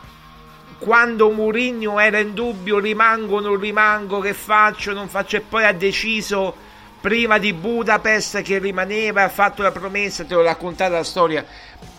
quando 0.77 1.31
Mourinho 1.31 1.99
era 1.99 2.19
in 2.19 2.35
dubbio, 2.35 2.77
rimango, 2.77 3.39
non 3.39 3.59
rimango, 3.59 4.19
che 4.19 4.35
faccio, 4.35 4.93
non 4.93 5.07
faccio, 5.07 5.37
e 5.37 5.41
poi 5.41 5.65
ha 5.65 5.73
deciso 5.73 6.62
prima 7.03 7.37
di 7.37 7.51
Budapest 7.51 8.41
che 8.43 8.59
rimaneva, 8.59 9.23
ha 9.23 9.29
fatto 9.29 9.61
la 9.61 9.73
promessa, 9.73 10.23
te 10.23 10.35
l'ho 10.35 10.41
raccontata 10.41 10.93
la 10.93 11.03
storia, 11.03 11.45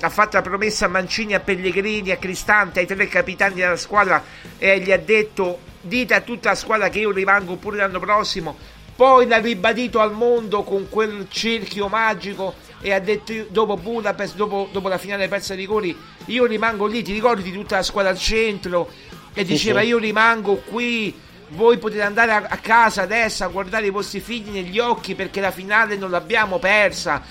ha 0.01 0.09
fatto 0.09 0.37
la 0.37 0.43
promessa 0.43 0.87
a 0.87 0.89
Mancini, 0.89 1.35
a 1.35 1.41
Pellegrini, 1.41 2.11
a 2.11 2.17
Cristante, 2.17 2.81
ai 2.81 2.87
tre 2.87 3.07
capitani 3.07 3.57
della 3.57 3.77
squadra 3.77 4.25
e 4.57 4.81
gli 4.81 4.91
ha 4.91 4.97
detto 4.97 5.59
dite 5.83 6.15
a 6.15 6.23
tutta 6.23 6.49
la 6.49 6.55
squadra 6.55 6.89
che 6.89 7.01
io 7.01 7.11
rimango 7.11 7.57
pure 7.57 7.77
l'anno 7.77 7.99
prossimo, 7.99 8.57
poi 8.97 9.27
l'ha 9.27 9.37
ribadito 9.37 10.01
al 10.01 10.15
mondo 10.15 10.63
con 10.63 10.89
quel 10.89 11.27
cerchio 11.29 11.89
magico 11.89 12.55
e 12.81 12.91
ha 12.91 12.99
detto 12.99 13.35
dopo 13.51 13.77
Budapest, 13.77 14.37
dopo, 14.37 14.71
dopo 14.73 14.89
la 14.89 14.97
finale 14.97 15.29
persa 15.29 15.53
ai 15.53 15.59
rigori, 15.59 15.95
io 16.29 16.47
rimango 16.47 16.87
lì, 16.87 17.03
ti 17.03 17.13
ricordi 17.13 17.53
tutta 17.53 17.77
la 17.77 17.83
squadra 17.83 18.11
al 18.11 18.19
centro? 18.19 18.91
E 19.35 19.45
Sì, 19.45 19.53
diceva 19.53 19.81
sì. 19.81 19.89
io 19.89 19.99
rimango 19.99 20.63
qui, 20.65 21.15
voi 21.55 21.79
potete 21.79 22.03
andare 22.03 22.33
a, 22.33 22.47
a 22.49 22.57
casa 22.59 23.03
adesso 23.03 23.45
a 23.45 23.49
guardare 23.49 23.87
i 23.87 23.91
vostri 23.91 24.21
figli 24.21 24.51
negli 24.51 24.79
occhi 24.79 25.15
perché 25.15 25.41
la 25.41 25.51
finale 25.51 25.97
non 25.97 26.11
l'abbiamo 26.11 26.59
persa. 26.59 27.23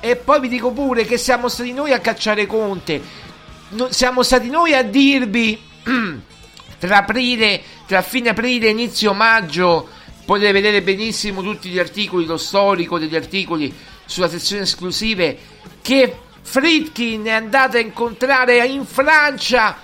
E 0.00 0.16
poi 0.16 0.40
vi 0.40 0.48
dico 0.48 0.70
pure 0.70 1.04
che 1.04 1.18
siamo 1.18 1.48
stati 1.48 1.72
noi 1.72 1.92
a 1.92 2.00
cacciare 2.00 2.46
Conte, 2.46 3.26
No- 3.70 3.92
siamo 3.92 4.22
stati 4.22 4.48
noi 4.48 4.72
a 4.74 4.82
dirvi 4.82 5.60
tra 6.78 6.98
aprile, 6.98 7.60
tra 7.86 8.00
fine 8.00 8.30
aprile 8.30 8.68
e 8.68 8.70
inizio 8.70 9.12
maggio 9.12 9.88
potete 10.24 10.52
vedere 10.52 10.82
benissimo 10.82 11.42
tutti 11.42 11.68
gli 11.68 11.78
articoli, 11.78 12.24
lo 12.24 12.38
storico 12.38 12.98
degli 12.98 13.16
articoli 13.16 13.74
sulla 14.04 14.28
sezione 14.28 14.62
esclusive 14.62 15.38
che 15.82 16.18
Fritkin 16.40 17.24
è 17.24 17.32
andato 17.32 17.76
a 17.76 17.80
incontrare 17.80 18.64
in 18.66 18.86
Francia 18.86 19.76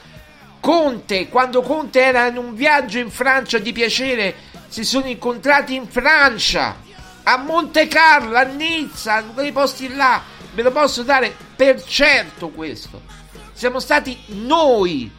Conte, 0.64 1.28
quando 1.28 1.60
Conte 1.60 2.00
era 2.00 2.26
in 2.28 2.38
un 2.38 2.54
viaggio 2.54 2.96
in 2.98 3.10
Francia 3.10 3.58
di 3.58 3.70
piacere, 3.72 4.34
si 4.68 4.82
sono 4.82 5.08
incontrati 5.08 5.74
in 5.74 5.86
Francia, 5.86 6.80
a 7.22 7.36
Monte 7.36 7.86
Carlo, 7.86 8.34
a 8.34 8.44
Nizza, 8.44 9.18
in 9.18 9.34
quei 9.34 9.52
posti 9.52 9.94
là. 9.94 10.22
Ve 10.54 10.62
lo 10.62 10.70
posso 10.70 11.02
dare 11.02 11.36
per 11.54 11.84
certo 11.84 12.48
questo. 12.48 13.02
Siamo 13.52 13.78
stati 13.78 14.18
noi. 14.28 15.12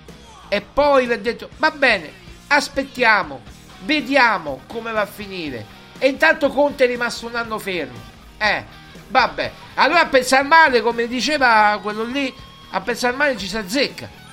E 0.49 0.61
poi 0.61 1.05
vi 1.05 1.13
ha 1.13 1.19
detto, 1.19 1.49
va 1.57 1.69
bene, 1.69 2.11
aspettiamo, 2.47 3.41
vediamo 3.81 4.61
come 4.65 4.91
va 4.93 5.01
a 5.01 5.05
finire. 5.05 5.63
E 5.99 6.07
intanto 6.07 6.49
Conte 6.49 6.85
è 6.85 6.87
rimasto 6.87 7.27
un 7.27 7.35
anno 7.35 7.59
fermo. 7.59 7.99
Eh, 8.39 8.63
vabbè. 9.09 9.51
Allora 9.75 10.01
a 10.01 10.07
pensare 10.07 10.41
male, 10.41 10.81
come 10.81 11.05
diceva 11.05 11.77
quello 11.83 12.03
lì, 12.03 12.33
a 12.71 12.81
pensare 12.81 13.15
male 13.15 13.37
ci 13.37 13.47
si 13.47 13.57
azzecca. 13.57 14.23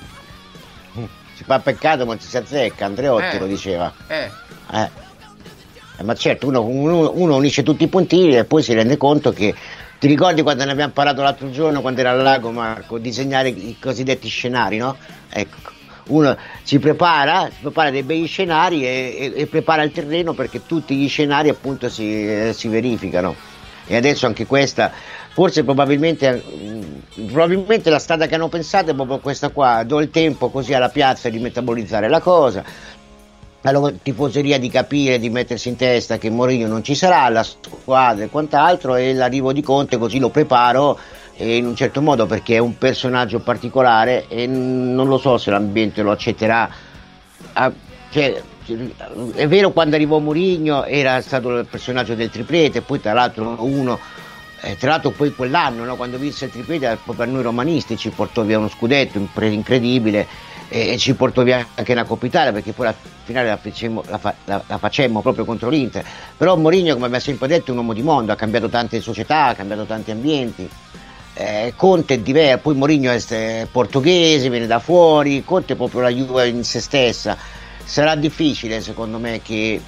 Si 1.35 1.45
fa 1.45 1.59
peccato 1.61 2.05
ma 2.07 2.17
ci 2.19 2.27
si 2.27 2.37
azzecca, 2.37 2.85
Andreotti 2.87 3.37
Eh. 3.37 3.39
lo 3.39 3.47
diceva. 3.47 3.93
Eh. 4.07 4.31
Eh. 4.73 4.89
Eh, 5.99 6.03
ma 6.05 6.15
certo, 6.15 6.47
uno, 6.47 6.63
uno- 6.63 7.13
uno 7.15 7.37
unisce 7.37 7.63
tutti 7.63 7.85
i 7.85 7.89
puntini 7.89 8.37
e 8.37 8.45
poi 8.45 8.63
si 8.63 8.73
rende 8.75 8.97
conto 8.97 9.33
che 9.33 9.55
ti 9.99 10.07
ricordi 10.07 10.43
quando 10.43 10.65
ne 10.65 10.73
abbiamo 10.73 10.93
parlato 10.93 11.23
l'altro 11.23 11.51
giorno 11.51 11.81
quando 11.81 12.01
era 12.01 12.11
al 12.11 12.23
lago 12.23 12.51
Marco, 12.51 12.99
disegnare 12.99 13.49
i 13.51 13.77
cosiddetti 13.81 14.29
scenari, 14.29 14.77
no? 14.79 14.97
Ecco, 15.31 15.59
uno 16.09 16.37
si 16.63 16.79
prepara, 16.79 17.49
si 17.51 17.59
prepara 17.61 17.91
dei 17.91 18.03
bei 18.03 18.27
scenari 18.27 18.85
e, 18.85 19.33
e- 19.37 19.41
e 19.43 19.47
prepara 19.47 19.83
il 19.83 19.93
terreno 19.93 20.33
perché 20.33 20.67
tutti 20.67 20.97
gli 20.97 21.09
scenari 21.09 21.49
appunto 21.51 21.89
si, 21.89 22.27
eh, 22.49 22.53
si 22.53 22.69
verificano. 22.69 23.35
E 23.87 23.95
adesso 23.97 24.27
anche 24.27 24.47
questa, 24.47 24.91
forse 25.33 25.63
probabilmente, 25.65 26.43
probabilmente 27.15 27.91
la 27.91 27.99
strada 27.99 28.27
che 28.27 28.35
hanno 28.35 28.49
pensato 28.49 28.91
è 28.91 28.95
proprio 28.95 29.19
questa 29.19 29.51
qua, 29.51 29.83
do 29.85 30.01
il 30.01 30.11
tempo 30.11 30.51
così 30.51 30.73
alla 30.73 30.89
piazza 30.89 31.29
di 31.29 31.39
metabolizzare 31.39 32.09
la 32.09 32.21
cosa, 32.21 32.65
alla 33.63 33.93
tifoseria 34.03 34.59
di 34.59 34.69
capire, 34.69 35.19
di 35.19 35.31
mettersi 35.31 35.69
in 35.69 35.77
testa 35.77 36.19
che 36.19 36.31
Mourinho 36.31 36.67
non 36.67 36.83
ci 36.83 36.95
sarà, 36.95 37.29
la 37.29 37.43
squadra 37.43 38.25
e 38.25 38.29
quant'altro 38.29 38.97
e 38.97 39.13
l'arrivo 39.13 39.53
di 39.53 39.63
Conte 39.63 39.99
così 39.99 40.19
lo 40.19 40.31
preparo 40.31 40.99
in 41.37 41.67
un 41.67 41.75
certo 41.75 42.01
modo 42.03 42.27
perché 42.27 42.57
è 42.57 42.59
un 42.59 42.77
personaggio 42.79 43.41
particolare 43.41 44.27
e 44.29 44.47
non 44.47 45.09
lo 45.09 45.19
so 45.19 45.39
se 45.39 45.51
l'ambiente 45.51 46.03
lo 46.03 46.11
accetterà. 46.11 46.71
Ah, 47.55 47.73
cioè, 48.11 48.43
è 49.35 49.49
vero 49.49 49.71
quando 49.73 49.97
arrivò 49.97 50.19
Mourinho 50.19 50.85
era 50.85 51.21
stato 51.21 51.59
il 51.59 51.67
personaggio 51.67 52.15
del 52.15 52.31
triplete, 52.31 52.83
poi 52.83 53.01
tra 53.01 53.13
l'altro 53.13 53.57
uno 53.59 53.99
eh, 54.65 54.77
tra 54.77 54.91
l'altro 54.91 55.11
poi 55.11 55.35
quell'anno 55.35 55.85
no, 55.85 55.97
quando 55.97 56.19
vinse 56.19 56.45
il 56.45 56.53
triplete 56.53 56.99
proprio 57.03 57.27
a 57.27 57.29
noi 57.29 57.43
romanisti 57.43 57.97
ci 57.97 58.11
portò 58.11 58.43
via 58.43 58.59
uno 58.59 58.69
scudetto 58.69 59.19
incredibile 59.41 60.27
e, 60.69 60.93
e 60.93 60.99
ci 60.99 61.15
portò 61.15 61.43
via 61.43 61.67
anche 61.75 61.93
una 61.93 62.05
Coppa 62.05 62.27
Italia 62.27 62.53
perché 62.53 62.73
poi 62.73 62.87
la 62.87 62.95
finale 63.25 63.49
la, 63.49 63.57
facemmo, 63.57 64.05
la, 64.07 64.19
fa- 64.19 64.35
la- 64.45 64.63
la 64.67 64.79
facemmo 64.79 65.21
proprio 65.21 65.45
contro 65.45 65.69
l'Inter. 65.69 66.05
Però 66.37 66.57
Mourinho 66.57 66.95
come 66.95 67.07
abbiamo 67.07 67.23
sempre 67.23 67.49
detto 67.49 67.69
è 67.69 67.71
un 67.73 67.79
uomo 67.79 67.93
di 67.93 68.03
mondo 68.03 68.31
ha 68.31 68.37
cambiato 68.37 68.69
tante 68.69 69.01
società 69.01 69.47
ha 69.47 69.55
cambiato 69.55 69.85
tanti 69.85 70.13
ambienti. 70.13 70.69
Eh, 71.35 71.73
Conte 71.75 72.15
è 72.15 72.19
diverso 72.19 72.59
poi 72.59 72.75
Mourinho 72.77 73.11
è 73.11 73.67
portoghese 73.71 74.49
viene 74.49 74.67
da 74.67 74.79
fuori 74.79 75.43
Conte 75.45 75.73
è 75.73 75.77
proprio 75.77 76.03
la 76.03 76.11
Juve 76.11 76.47
in 76.47 76.63
se 76.63 76.81
stessa. 76.81 77.37
Sarà 77.85 78.15
difficile 78.15 78.81
secondo 78.81 79.19
me 79.19 79.41
che 79.43 79.81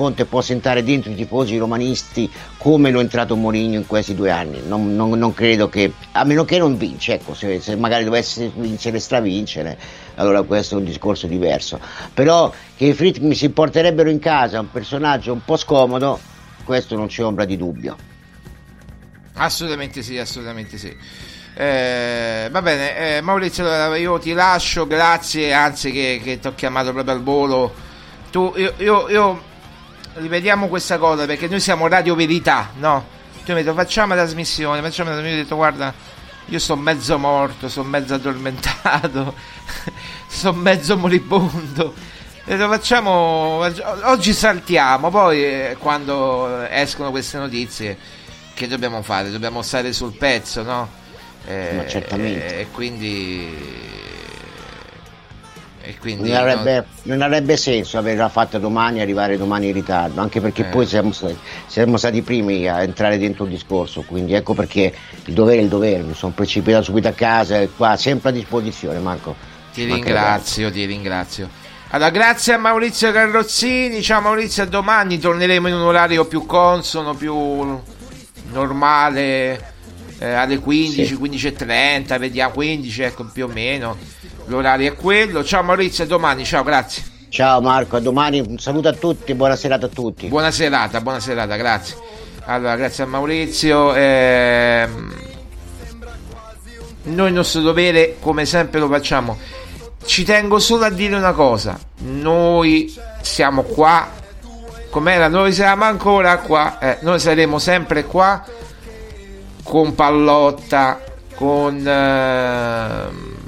Conte 0.00 0.24
possa 0.24 0.54
entrare 0.54 0.82
dentro 0.82 1.10
i 1.10 1.14
tifosi 1.14 1.58
romanisti 1.58 2.30
come 2.56 2.90
lo 2.90 3.00
è 3.00 3.02
entrato 3.02 3.36
Mourinho 3.36 3.74
in 3.74 3.86
questi 3.86 4.14
due 4.14 4.30
anni. 4.30 4.62
Non, 4.66 4.96
non- 4.96 5.10
non 5.18 5.34
credo 5.34 5.68
che, 5.68 5.92
a 6.12 6.24
meno 6.24 6.46
che 6.46 6.56
non 6.56 6.78
vince, 6.78 7.12
ecco, 7.12 7.34
se, 7.34 7.60
se 7.60 7.76
magari 7.76 8.04
dovesse 8.04 8.50
vincere 8.54 8.96
e 8.96 9.00
stravincere, 9.00 9.78
allora 10.14 10.40
questo 10.40 10.76
è 10.76 10.78
un 10.78 10.84
discorso 10.86 11.26
diverso. 11.26 11.78
Però 12.14 12.50
che 12.76 12.86
i 12.86 12.94
Fritkin 12.94 13.34
si 13.34 13.50
porterebbero 13.50 14.08
in 14.08 14.18
casa 14.20 14.58
un 14.58 14.70
personaggio 14.70 15.34
un 15.34 15.44
po' 15.44 15.58
scomodo, 15.58 16.18
questo 16.64 16.96
non 16.96 17.08
c'è 17.08 17.22
ombra 17.22 17.44
di 17.44 17.58
dubbio. 17.58 17.94
Assolutamente 19.34 20.00
sì, 20.02 20.16
assolutamente 20.16 20.78
sì. 20.78 20.96
Eh, 21.56 22.48
va 22.50 22.62
bene, 22.62 23.16
eh, 23.18 23.20
Maurizio, 23.20 23.94
io 23.96 24.18
ti 24.18 24.32
lascio, 24.32 24.86
grazie, 24.86 25.52
anzi 25.52 25.92
che, 25.92 26.22
che 26.24 26.38
ti 26.38 26.46
ho 26.46 26.54
chiamato 26.54 26.90
proprio 26.94 27.12
al 27.14 27.22
volo. 27.22 27.74
Tu, 28.30 28.50
io, 28.56 28.72
io, 28.78 29.08
io- 29.10 29.48
rivediamo 30.14 30.68
questa 30.68 30.98
cosa 30.98 31.26
perché 31.26 31.48
noi 31.48 31.60
siamo 31.60 31.86
Radio 31.86 32.14
Verità, 32.14 32.70
no? 32.78 33.18
Tu 33.44 33.52
mi 33.52 33.58
hai 33.58 33.64
detto 33.64 33.74
facciamo 33.74 34.14
la 34.14 34.22
trasmissione, 34.22 34.80
facciamo 34.82 35.10
la 35.10 35.16
trasmissione, 35.16 35.36
io 35.36 35.40
ho 35.40 35.42
detto 35.44 35.56
guarda, 35.56 35.94
io 36.46 36.58
sono 36.58 36.80
mezzo 36.80 37.18
morto, 37.18 37.68
sono 37.68 37.88
mezzo 37.88 38.14
addormentato, 38.14 39.34
sono 40.28 40.58
mezzo 40.58 40.96
moribondo. 40.96 41.84
Ho 41.84 42.42
detto 42.44 42.68
facciamo, 42.68 43.10
oggi 44.04 44.32
saltiamo, 44.32 45.10
poi 45.10 45.44
eh, 45.44 45.76
quando 45.78 46.66
escono 46.68 47.10
queste 47.10 47.38
notizie 47.38 47.96
che 48.54 48.66
dobbiamo 48.66 49.02
fare? 49.02 49.30
Dobbiamo 49.30 49.62
stare 49.62 49.92
sul 49.92 50.12
pezzo, 50.12 50.62
no? 50.62 50.88
Eh, 51.46 51.72
Ma 51.76 51.86
certamente. 51.86 52.60
E 52.60 52.66
quindi. 52.70 53.88
Quindi. 55.98 56.28
Non 56.28 56.36
avrebbe, 56.38 56.86
non 57.04 57.22
avrebbe 57.22 57.56
senso 57.56 57.98
averla 57.98 58.28
fatta 58.28 58.58
domani 58.58 58.98
e 58.98 59.02
arrivare 59.02 59.36
domani 59.36 59.68
in 59.68 59.72
ritardo, 59.72 60.20
anche 60.20 60.40
perché 60.40 60.62
Eh. 60.62 60.66
poi 60.66 60.86
siamo, 60.86 61.12
stati- 61.12 61.38
siamo 61.66 61.96
stati 61.96 62.18
i 62.18 62.22
primi 62.22 62.68
a 62.68 62.82
entrare 62.82 63.18
dentro 63.18 63.44
il 63.44 63.50
discorso, 63.50 64.02
quindi 64.02 64.34
ecco 64.34 64.54
perché 64.54 64.92
il 65.24 65.32
dovere 65.34 65.58
è 65.58 65.62
il 65.62 65.68
dovere, 65.68 66.02
mi 66.02 66.14
sono 66.14 66.32
precipitato 66.34 66.84
subito 66.84 67.08
a 67.08 67.12
casa 67.12 67.58
e 67.60 67.68
qua 67.76 67.96
sempre 67.96 68.30
a 68.30 68.32
disposizione 68.32 68.98
Marco. 68.98 69.34
Ti 69.72 69.84
ringrazio, 69.84 70.70
ti 70.70 70.84
ringrazio. 70.84 71.48
Allora, 71.92 72.10
grazie 72.10 72.52
a 72.54 72.58
Maurizio 72.58 73.10
Carrozzini. 73.10 74.00
Ciao 74.02 74.20
Maurizio, 74.20 74.62
a 74.62 74.66
domani 74.66 75.18
torneremo 75.18 75.66
in 75.68 75.74
un 75.74 75.80
orario 75.82 76.24
più 76.24 76.46
consono, 76.46 77.14
più 77.14 77.80
normale, 78.52 79.72
eh, 80.18 80.32
alle 80.32 80.58
15, 80.58 81.06
Sì. 81.06 81.14
15.30, 81.14 82.18
vediamo 82.18 82.52
15, 82.52 83.02
ecco 83.02 83.24
più 83.32 83.46
o 83.46 83.48
meno. 83.48 83.96
L'orario 84.50 84.92
è 84.92 84.96
quello. 84.96 85.44
Ciao 85.44 85.62
Maurizio, 85.62 86.02
a 86.02 86.06
domani, 86.08 86.44
ciao, 86.44 86.64
grazie. 86.64 87.04
Ciao 87.28 87.60
Marco, 87.60 87.94
a 87.94 88.00
domani. 88.00 88.40
Un 88.40 88.58
saluto 88.58 88.88
a 88.88 88.92
tutti, 88.92 89.32
buona 89.34 89.54
serata 89.54 89.86
a 89.86 89.88
tutti. 89.88 90.26
Buona 90.26 90.50
serata, 90.50 91.00
buona 91.00 91.20
serata, 91.20 91.54
grazie. 91.54 91.96
Allora, 92.46 92.74
grazie 92.74 93.04
a 93.04 93.06
Maurizio. 93.06 93.94
Ehm, 93.94 95.14
noi 97.04 97.28
il 97.28 97.34
nostro 97.34 97.60
dovere, 97.60 98.16
come 98.18 98.44
sempre, 98.44 98.80
lo 98.80 98.88
facciamo. 98.88 99.38
Ci 100.04 100.24
tengo 100.24 100.58
solo 100.58 100.84
a 100.84 100.90
dire 100.90 101.14
una 101.14 101.32
cosa: 101.32 101.78
noi 101.98 102.92
siamo 103.20 103.62
qua. 103.62 104.08
Com'era? 104.90 105.28
Noi 105.28 105.52
siamo 105.52 105.84
ancora 105.84 106.38
qua. 106.38 106.80
Eh, 106.80 106.98
noi 107.02 107.20
saremo 107.20 107.60
sempre 107.60 108.04
qua 108.04 108.44
con 109.62 109.94
Pallotta, 109.94 111.00
con 111.36 111.86
eh, 111.86 113.38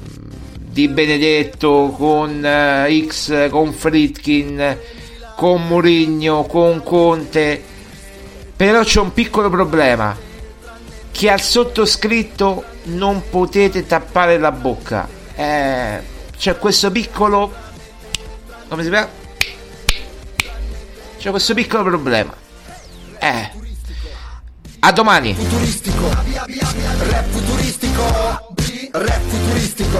Di 0.73 0.87
Benedetto, 0.87 1.93
con 1.95 2.43
eh, 2.43 3.05
X, 3.07 3.47
con 3.51 3.71
Fritkin, 3.73 4.75
con 5.35 5.67
Murigno, 5.67 6.45
con 6.45 6.81
Conte. 6.81 7.63
Però 8.55 8.81
c'è 8.83 8.99
un 8.99 9.13
piccolo 9.13 9.51
problema. 9.51 10.17
Che 11.11 11.29
al 11.29 11.41
sottoscritto 11.41 12.63
non 12.85 13.21
potete 13.29 13.85
tappare 13.85 14.39
la 14.39 14.51
bocca. 14.51 15.07
Eh, 15.35 16.01
c'è 16.35 16.57
questo 16.57 16.89
piccolo. 16.89 17.53
Come 18.67 18.83
si 18.83 18.89
chiama? 18.89 19.09
C'è 21.19 21.29
questo 21.29 21.53
piccolo 21.53 21.83
problema. 21.83 22.35
Eh. 23.19 23.51
A 24.79 24.91
domani. 24.91 25.35
Futuristico, 25.35 26.09
rap 26.09 27.25
futuristico, 27.29 28.52
rap 28.93 29.21
futuristico, 29.27 29.97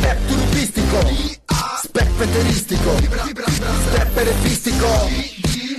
rap 0.00 0.18
turupistico, 0.26 0.98
specpeteristico, 1.82 2.96
stepperefistico, 3.90 4.86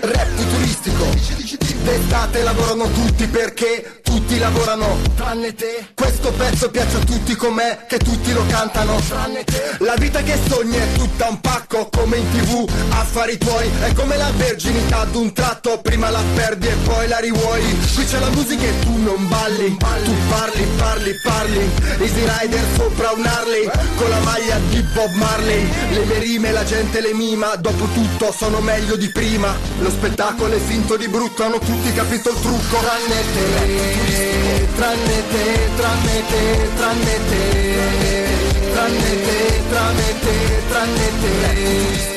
rap 0.04 0.28
futuristico. 0.36 1.42
D'estate 1.84 2.44
lavorano 2.44 2.90
tutti 2.92 3.28
perché 3.28 4.00
tutti 4.04 4.38
lavorano, 4.38 5.00
tranne 5.16 5.54
te. 5.54 5.88
Questo 5.94 6.32
pezzo 6.32 6.70
piace 6.70 6.98
a 6.98 7.00
tutti 7.00 7.36
com'è, 7.36 7.86
che 7.88 7.98
tutti 7.98 8.32
lo 8.32 8.46
cantano, 8.48 8.96
tranne 9.08 9.44
te. 9.44 9.76
La 9.80 9.96
vita 9.96 10.22
che 10.22 10.38
sogni 10.48 10.78
è 10.78 10.92
tutta 10.94 11.28
un 11.28 11.42
pacco, 11.42 11.90
come 11.92 12.18
in 12.18 12.32
tv, 12.32 12.70
affari 12.90 13.38
tuoi. 13.38 13.70
È 13.82 13.92
come 13.94 14.16
la 14.16 14.32
verginità 14.38 15.04
d'un 15.06 15.34
tratto, 15.34 15.80
prima 15.82 16.10
la 16.10 16.22
perdi 16.36 16.68
e 16.68 16.76
poi 16.86 17.08
la 17.08 17.18
rivuoi. 17.20 17.62
Qui 17.94 18.06
c'è 18.06 18.20
la 18.20 18.30
musica 18.30 18.64
e 18.64 18.80
tu 18.80 18.98
non 19.02 19.28
balli, 19.28 19.78
tu 20.04 20.14
parli, 20.30 20.68
parli, 20.78 21.12
parli. 21.22 21.72
Easy 22.00 22.26
Rider 22.40 22.64
sopra 22.76 23.12
un 23.12 23.26
Harley, 23.26 23.70
con 23.96 24.10
la 24.10 24.20
maglia 24.20 24.58
di 24.70 24.82
Bob 24.94 25.12
Marley. 25.16 25.68
Le 25.90 26.06
mie 26.06 26.20
rime 26.20 26.52
la 26.52 26.64
gente 26.64 27.02
le 27.02 27.14
mima, 27.14 27.56
dopo 27.56 27.88
tutto 27.94 28.32
sono 28.32 28.62
meglio 28.62 28.96
di 28.96 29.10
prima. 29.10 29.54
Lo 29.80 29.90
spettacolo 29.94 30.54
è 30.54 30.60
finto 30.60 30.98
di 30.98 31.08
brutto, 31.08 31.44
hanno 31.44 31.60
tutti 31.60 31.94
capito 31.94 32.30
il 32.32 32.40
trucco. 32.40 32.80
Tranne 32.80 33.22
te, 33.34 34.68
tranne 34.76 35.24
te, 35.30 35.70
tranne 35.76 36.24
te, 36.30 36.70
tranne 36.76 37.20
te, 37.30 38.28
tranne 38.74 39.24
te, 39.24 39.62
tranne 39.70 40.20
te, 40.20 40.64
tranne 40.68 41.12
te. 41.22 42.13